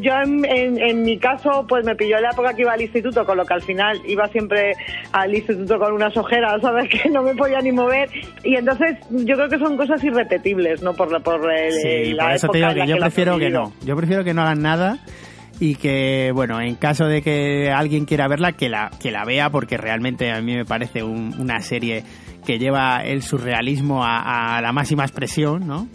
Yo, 0.00 0.12
en, 0.14 0.44
en, 0.80 1.02
mi 1.02 1.18
caso, 1.18 1.66
pues 1.68 1.84
me 1.84 1.94
pilló 1.94 2.18
la 2.18 2.30
época 2.30 2.54
que 2.54 2.62
iba 2.62 2.72
al 2.72 2.80
instituto, 2.80 3.24
con 3.26 3.36
lo 3.36 3.44
que 3.44 3.54
al 3.54 3.62
final 3.62 4.00
iba 4.06 4.26
siempre 4.28 4.72
al 5.12 5.34
instituto 5.34 5.78
con 5.78 5.92
unas 5.92 6.16
ojeras, 6.16 6.58
¿sabes? 6.62 6.88
Que 6.88 7.10
no 7.10 7.22
me 7.22 7.34
podía 7.34 7.60
ni 7.60 7.72
mover. 7.72 8.08
Y 8.42 8.56
entonces 8.56 8.96
yo 9.10 9.36
creo 9.36 9.48
que 9.48 9.58
son 9.58 9.76
cosas 9.76 10.02
irrepetibles, 10.02 10.82
¿no? 10.82 10.94
Por, 10.94 11.22
por, 11.22 11.52
el, 11.52 11.72
sí, 11.72 12.14
por 12.18 12.32
eso 12.32 12.48
te 12.48 12.58
digo 12.58 12.74
que 12.74 12.86
yo 12.86 12.96
prefiero 12.96 13.38
que 13.38 13.50
no. 13.50 13.72
Yo 13.82 13.96
prefiero 13.96 14.24
que 14.24 14.32
no 14.32 14.42
hagan 14.42 14.62
nada 14.62 14.98
y 15.60 15.74
que 15.74 16.32
bueno 16.34 16.58
en 16.60 16.74
caso 16.74 17.04
de 17.04 17.20
que 17.20 17.70
alguien 17.70 18.06
quiera 18.06 18.26
verla 18.26 18.52
que 18.52 18.70
la 18.70 18.90
que 18.98 19.10
la 19.10 19.26
vea 19.26 19.50
porque 19.50 19.76
realmente 19.76 20.32
a 20.32 20.40
mí 20.40 20.54
me 20.56 20.64
parece 20.64 21.02
una 21.02 21.60
serie 21.60 22.02
que 22.46 22.58
lleva 22.58 23.04
el 23.04 23.22
surrealismo 23.22 24.02
a, 24.02 24.58
la 24.62 24.72
máxima 24.72 25.04
expresión 25.04 25.66
no 25.66 25.86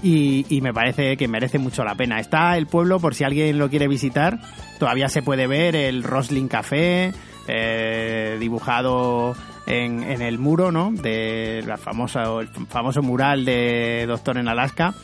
y, 0.00 0.60
me 0.62 0.72
parece 0.72 1.16
que 1.16 1.26
merece 1.26 1.58
mucho 1.58 1.82
la 1.82 1.96
pena. 1.96 2.20
Está 2.20 2.56
el 2.56 2.68
pueblo 2.68 3.00
por 3.00 3.16
si 3.16 3.24
alguien 3.24 3.58
lo 3.58 3.68
quiere 3.68 3.88
visitar 3.88 4.38
todavía 4.78 5.08
se 5.08 5.22
puede 5.22 5.46
ver 5.46 5.74
el 5.74 6.04
Roslin 6.04 6.46
Café 6.46 7.12
eh, 7.48 8.36
dibujado 8.38 9.34
en, 9.66 10.04
en, 10.04 10.22
el 10.22 10.38
muro 10.38 10.70
no 10.70 10.92
de 10.92 11.64
la 11.66 11.76
famosa 11.78 12.22
el 12.40 12.48
famoso 12.68 13.02
mural 13.02 13.44
de 13.44 14.04
Doctor 14.06 14.38
en 14.38 14.48
Alaska 14.48 14.94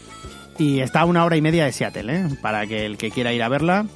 y 0.59 0.81
está 0.81 1.01
a 1.01 1.05
una 1.05 1.25
hora 1.25 1.37
y 1.37 1.43
media 1.43 1.65
de 1.65 1.73
Seattle, 1.73 2.15
¿eh? 2.15 2.29
Para 2.41 2.67
que 2.67 2.87
el 2.87 2.97
que 2.97 3.11
quiera 3.11 3.33
ir 3.33 3.43
a 3.43 3.49
verla 3.49 3.87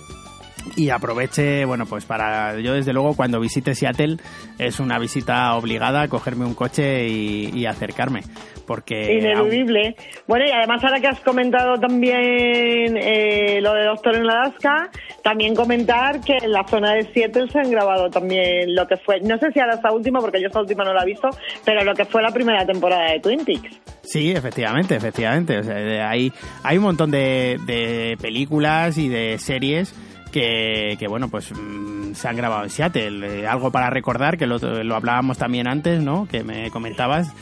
y 0.76 0.90
aproveche, 0.90 1.64
bueno, 1.64 1.86
pues 1.86 2.04
para 2.04 2.58
yo 2.60 2.74
desde 2.74 2.92
luego 2.92 3.14
cuando 3.14 3.40
visite 3.40 3.74
Seattle 3.74 4.18
es 4.58 4.80
una 4.80 4.98
visita 4.98 5.54
obligada, 5.54 6.08
cogerme 6.08 6.44
un 6.44 6.54
coche 6.54 7.08
y, 7.08 7.66
acercarme, 7.66 8.22
porque... 8.68 9.14
Ineludible. 9.14 9.96
Bueno, 10.26 10.44
y 10.46 10.50
además 10.50 10.84
ahora 10.84 11.00
que 11.00 11.08
has 11.08 11.20
comentado 11.20 11.80
también 11.80 12.98
eh, 12.98 13.60
lo 13.62 13.72
de 13.72 13.86
Doctor 13.86 14.16
en 14.16 14.30
Alaska, 14.30 14.90
también 15.24 15.54
comentar 15.54 16.20
que 16.20 16.36
en 16.36 16.52
la 16.52 16.64
zona 16.68 16.92
de 16.92 17.10
Seattle 17.14 17.48
se 17.50 17.60
han 17.60 17.70
grabado 17.70 18.10
también 18.10 18.74
lo 18.74 18.86
que 18.86 18.98
fue, 18.98 19.20
no 19.20 19.38
sé 19.38 19.50
si 19.52 19.58
ahora 19.58 19.74
esta 19.74 19.90
última, 19.90 20.20
porque 20.20 20.40
yo 20.40 20.48
esta 20.48 20.60
última 20.60 20.84
no 20.84 20.92
la 20.92 21.02
he 21.02 21.06
visto, 21.06 21.30
pero 21.64 21.82
lo 21.82 21.94
que 21.94 22.04
fue 22.04 22.22
la 22.22 22.30
primera 22.30 22.66
temporada 22.66 23.10
de 23.12 23.20
Twin 23.20 23.42
Peaks. 23.44 23.80
Sí, 24.02 24.32
efectivamente, 24.32 24.94
efectivamente. 24.96 25.58
O 25.58 25.62
sea, 25.62 26.10
hay, 26.10 26.30
hay 26.62 26.76
un 26.76 26.84
montón 26.84 27.10
de, 27.10 27.58
de 27.66 28.16
películas 28.20 28.98
y 28.98 29.08
de 29.08 29.38
series 29.38 29.94
que, 30.30 30.96
que, 30.98 31.08
bueno, 31.08 31.28
pues 31.28 31.52
mm, 31.52 32.12
se 32.14 32.28
han 32.28 32.36
grabado 32.36 32.64
en 32.64 32.70
Seattle. 32.70 33.40
Eh, 33.40 33.46
algo 33.46 33.70
para 33.70 33.90
recordar, 33.90 34.36
que 34.36 34.46
lo, 34.46 34.58
lo, 34.58 34.96
hablábamos 34.96 35.38
también 35.38 35.68
antes, 35.68 36.02
¿no? 36.02 36.26
Que 36.30 36.44
me 36.44 36.70
comentabas, 36.70 37.32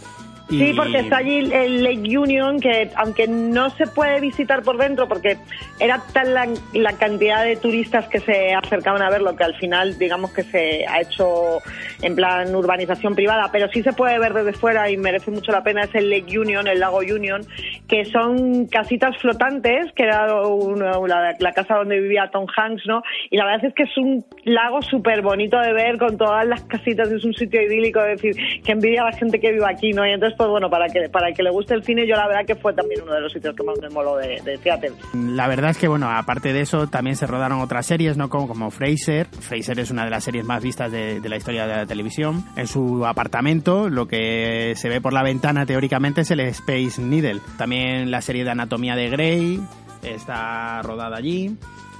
Sí, 0.48 0.72
porque 0.76 0.98
está 0.98 1.16
allí 1.16 1.38
el 1.52 1.82
Lake 1.82 2.16
Union, 2.16 2.60
que 2.60 2.90
aunque 2.94 3.26
no 3.26 3.68
se 3.70 3.86
puede 3.88 4.20
visitar 4.20 4.62
por 4.62 4.78
dentro, 4.78 5.08
porque 5.08 5.38
era 5.80 6.00
tal 6.12 6.34
la, 6.34 6.92
cantidad 6.92 7.44
de 7.44 7.56
turistas 7.56 8.06
que 8.08 8.20
se 8.20 8.54
acercaban 8.54 9.02
a 9.02 9.10
verlo, 9.10 9.34
que 9.34 9.42
al 9.42 9.56
final, 9.56 9.98
digamos 9.98 10.32
que 10.32 10.44
se 10.44 10.86
ha 10.86 11.00
hecho 11.00 11.58
en 12.00 12.14
plan 12.14 12.54
urbanización 12.54 13.16
privada, 13.16 13.48
pero 13.50 13.68
sí 13.72 13.82
se 13.82 13.92
puede 13.92 14.20
ver 14.20 14.34
desde 14.34 14.52
fuera 14.52 14.88
y 14.88 14.96
merece 14.96 15.32
mucho 15.32 15.50
la 15.50 15.64
pena, 15.64 15.82
es 15.82 15.94
el 15.96 16.10
Lake 16.10 16.38
Union, 16.38 16.68
el 16.68 16.78
lago 16.78 16.98
Union, 16.98 17.42
que 17.88 18.04
son 18.04 18.66
casitas 18.66 19.16
flotantes, 19.18 19.92
que 19.96 20.04
era 20.04 20.26
la, 20.28 21.52
casa 21.52 21.74
donde 21.74 22.00
vivía 22.00 22.30
Tom 22.32 22.46
Hanks, 22.56 22.86
¿no? 22.86 23.02
Y 23.30 23.36
la 23.36 23.46
verdad 23.46 23.64
es 23.64 23.74
que 23.74 23.82
es 23.82 23.96
un 23.98 24.24
lago 24.44 24.80
súper 24.80 25.22
bonito 25.22 25.58
de 25.58 25.72
ver, 25.72 25.98
con 25.98 26.16
todas 26.16 26.46
las 26.46 26.62
casitas, 26.64 27.10
es 27.10 27.24
un 27.24 27.34
sitio 27.34 27.60
idílico, 27.60 28.00
es 28.00 28.22
decir, 28.22 28.62
que 28.62 28.72
envidia 28.72 29.02
a 29.02 29.10
la 29.10 29.16
gente 29.16 29.40
que 29.40 29.50
vive 29.50 29.66
aquí, 29.68 29.92
¿no? 29.92 30.06
Y 30.06 30.12
entonces 30.12 30.35
pues 30.36 30.48
bueno, 30.48 30.68
para 30.70 30.88
que 30.88 31.08
para 31.08 31.28
el 31.28 31.34
que 31.34 31.42
le 31.42 31.50
guste 31.50 31.74
el 31.74 31.82
cine, 31.82 32.06
yo 32.06 32.14
la 32.16 32.26
verdad 32.26 32.46
que 32.46 32.54
fue 32.54 32.72
también 32.74 33.02
uno 33.02 33.14
de 33.14 33.20
los 33.20 33.32
sitios 33.32 33.54
que 33.54 33.62
más 33.62 33.78
me 33.80 33.88
moló 33.88 34.16
de, 34.16 34.40
de 34.44 34.58
Seattle. 34.58 34.92
La 35.14 35.48
verdad 35.48 35.70
es 35.70 35.78
que, 35.78 35.88
bueno, 35.88 36.10
aparte 36.10 36.52
de 36.52 36.60
eso, 36.60 36.86
también 36.88 37.16
se 37.16 37.26
rodaron 37.26 37.60
otras 37.60 37.86
series, 37.86 38.16
¿no? 38.16 38.28
Como, 38.28 38.48
como 38.48 38.70
Fraser. 38.70 39.26
Fraser 39.26 39.80
es 39.80 39.90
una 39.90 40.04
de 40.04 40.10
las 40.10 40.24
series 40.24 40.44
más 40.44 40.62
vistas 40.62 40.90
de, 40.92 41.20
la 41.26 41.36
historia 41.36 41.66
de 41.66 41.76
la 41.76 41.86
televisión. 41.86 42.44
En 42.56 42.66
su 42.66 43.04
apartamento, 43.06 43.88
lo 43.88 44.06
que 44.06 44.74
se 44.76 44.88
ve 44.88 45.00
por 45.00 45.12
la 45.12 45.22
ventana 45.22 45.66
teóricamente 45.66 46.22
es 46.22 46.30
el 46.30 46.40
Space 46.40 47.00
Needle. 47.00 47.40
También 47.58 48.10
la 48.10 48.20
serie 48.20 48.44
de 48.44 48.50
Anatomía 48.50 48.94
de 48.94 49.08
Grey 49.10 49.60
está 50.02 50.82
rodada 50.82 51.16
allí. 51.16 51.56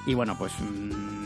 Y 0.07 0.15
bueno, 0.15 0.37
pues 0.39 0.53
mm, 0.61 1.26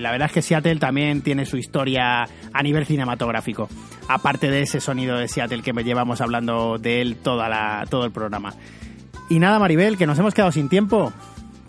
la 0.00 0.10
verdad 0.10 0.26
es 0.26 0.32
que 0.32 0.42
Seattle 0.42 0.76
también 0.76 1.22
tiene 1.22 1.44
su 1.44 1.56
historia 1.56 2.24
a 2.52 2.62
nivel 2.62 2.86
cinematográfico 2.86 3.68
aparte 4.08 4.50
de 4.50 4.62
ese 4.62 4.80
sonido 4.80 5.18
de 5.18 5.28
Seattle 5.28 5.62
que 5.62 5.72
me 5.72 5.84
llevamos 5.84 6.20
hablando 6.20 6.78
de 6.78 7.02
él 7.02 7.16
toda 7.16 7.48
la, 7.48 7.84
todo 7.88 8.04
el 8.04 8.10
programa. 8.10 8.54
Y 9.28 9.38
nada, 9.38 9.58
Maribel, 9.58 9.98
que 9.98 10.06
nos 10.06 10.18
hemos 10.18 10.34
quedado 10.34 10.50
sin 10.50 10.68
tiempo. 10.68 11.12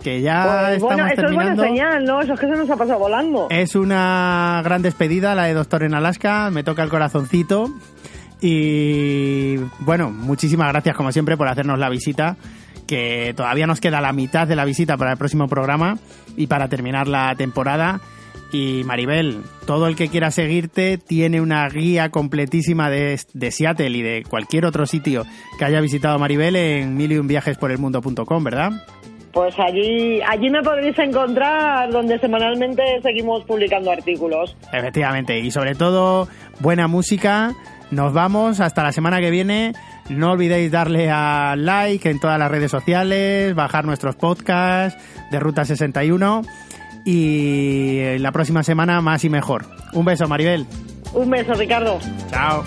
Que 0.01 0.21
ya 0.21 0.43
pues, 0.43 0.77
estamos 0.77 0.95
bueno, 0.95 1.07
eso 1.07 1.25
es 1.25 1.35
buena 1.35 1.55
señal, 1.57 2.05
¿no? 2.05 2.21
Eso 2.21 2.33
es 2.33 2.39
que 2.39 2.47
se 2.47 2.55
nos 2.55 2.69
ha 2.69 2.77
pasado 2.77 2.99
volando. 2.99 3.47
Es 3.49 3.75
una 3.75 4.61
gran 4.63 4.81
despedida 4.81 5.35
la 5.35 5.43
de 5.43 5.53
Doctor 5.53 5.83
en 5.83 5.93
Alaska. 5.93 6.49
Me 6.51 6.63
toca 6.63 6.83
el 6.83 6.89
corazoncito. 6.89 7.69
Y 8.39 9.57
bueno, 9.79 10.09
muchísimas 10.09 10.69
gracias 10.69 10.95
como 10.95 11.11
siempre 11.11 11.35
por 11.35 11.49
hacernos 11.49 11.77
la 11.77 11.89
visita. 11.89 12.37
Que 12.89 13.35
todavía 13.37 13.67
nos 13.67 13.79
queda 13.79 14.01
la 14.01 14.13
mitad 14.13 14.47
de 14.47 14.55
la 14.55 14.65
visita 14.65 14.97
para 14.97 15.11
el 15.11 15.17
próximo 15.17 15.47
programa 15.47 15.99
y 16.35 16.47
para 16.47 16.69
terminar 16.69 17.07
la 17.07 17.35
temporada. 17.35 18.01
Y 18.51 18.81
Maribel, 18.83 19.43
todo 19.67 19.85
el 19.85 19.95
que 19.95 20.07
quiera 20.07 20.31
seguirte 20.31 20.97
tiene 20.97 21.39
una 21.39 21.69
guía 21.69 22.09
completísima 22.09 22.89
de, 22.89 23.19
de 23.33 23.51
Seattle 23.51 23.91
y 23.91 24.01
de 24.01 24.23
cualquier 24.27 24.65
otro 24.65 24.87
sitio 24.87 25.23
que 25.59 25.65
haya 25.65 25.81
visitado 25.81 26.17
Maribel 26.17 26.55
en 26.55 26.97
miliumviajesporelmundo.com, 26.97 28.43
¿verdad? 28.43 28.71
Pues 29.31 29.53
allí, 29.59 30.19
allí 30.27 30.49
me 30.49 30.63
podréis 30.63 30.97
encontrar 30.97 31.91
donde 31.91 32.17
semanalmente 32.17 32.81
seguimos 33.03 33.45
publicando 33.45 33.91
artículos. 33.91 34.55
Efectivamente, 34.73 35.37
y 35.37 35.51
sobre 35.51 35.75
todo 35.75 36.27
buena 36.59 36.87
música. 36.87 37.53
Nos 37.91 38.13
vamos 38.13 38.59
hasta 38.59 38.83
la 38.83 38.91
semana 38.91 39.19
que 39.19 39.29
viene. 39.29 39.73
No 40.09 40.31
olvidéis 40.31 40.71
darle 40.71 41.09
a 41.11 41.55
like 41.55 42.09
en 42.09 42.19
todas 42.19 42.39
las 42.39 42.49
redes 42.49 42.71
sociales, 42.71 43.53
bajar 43.53 43.85
nuestros 43.85 44.15
podcasts 44.15 44.99
de 45.31 45.39
Ruta 45.39 45.65
61 45.65 46.43
y 47.05 48.17
la 48.17 48.31
próxima 48.31 48.63
semana 48.63 49.01
más 49.01 49.23
y 49.23 49.29
mejor. 49.29 49.65
Un 49.93 50.05
beso, 50.05 50.27
Maribel. 50.27 50.65
Un 51.13 51.29
beso, 51.29 51.53
Ricardo. 51.53 51.99
Chao. 52.29 52.63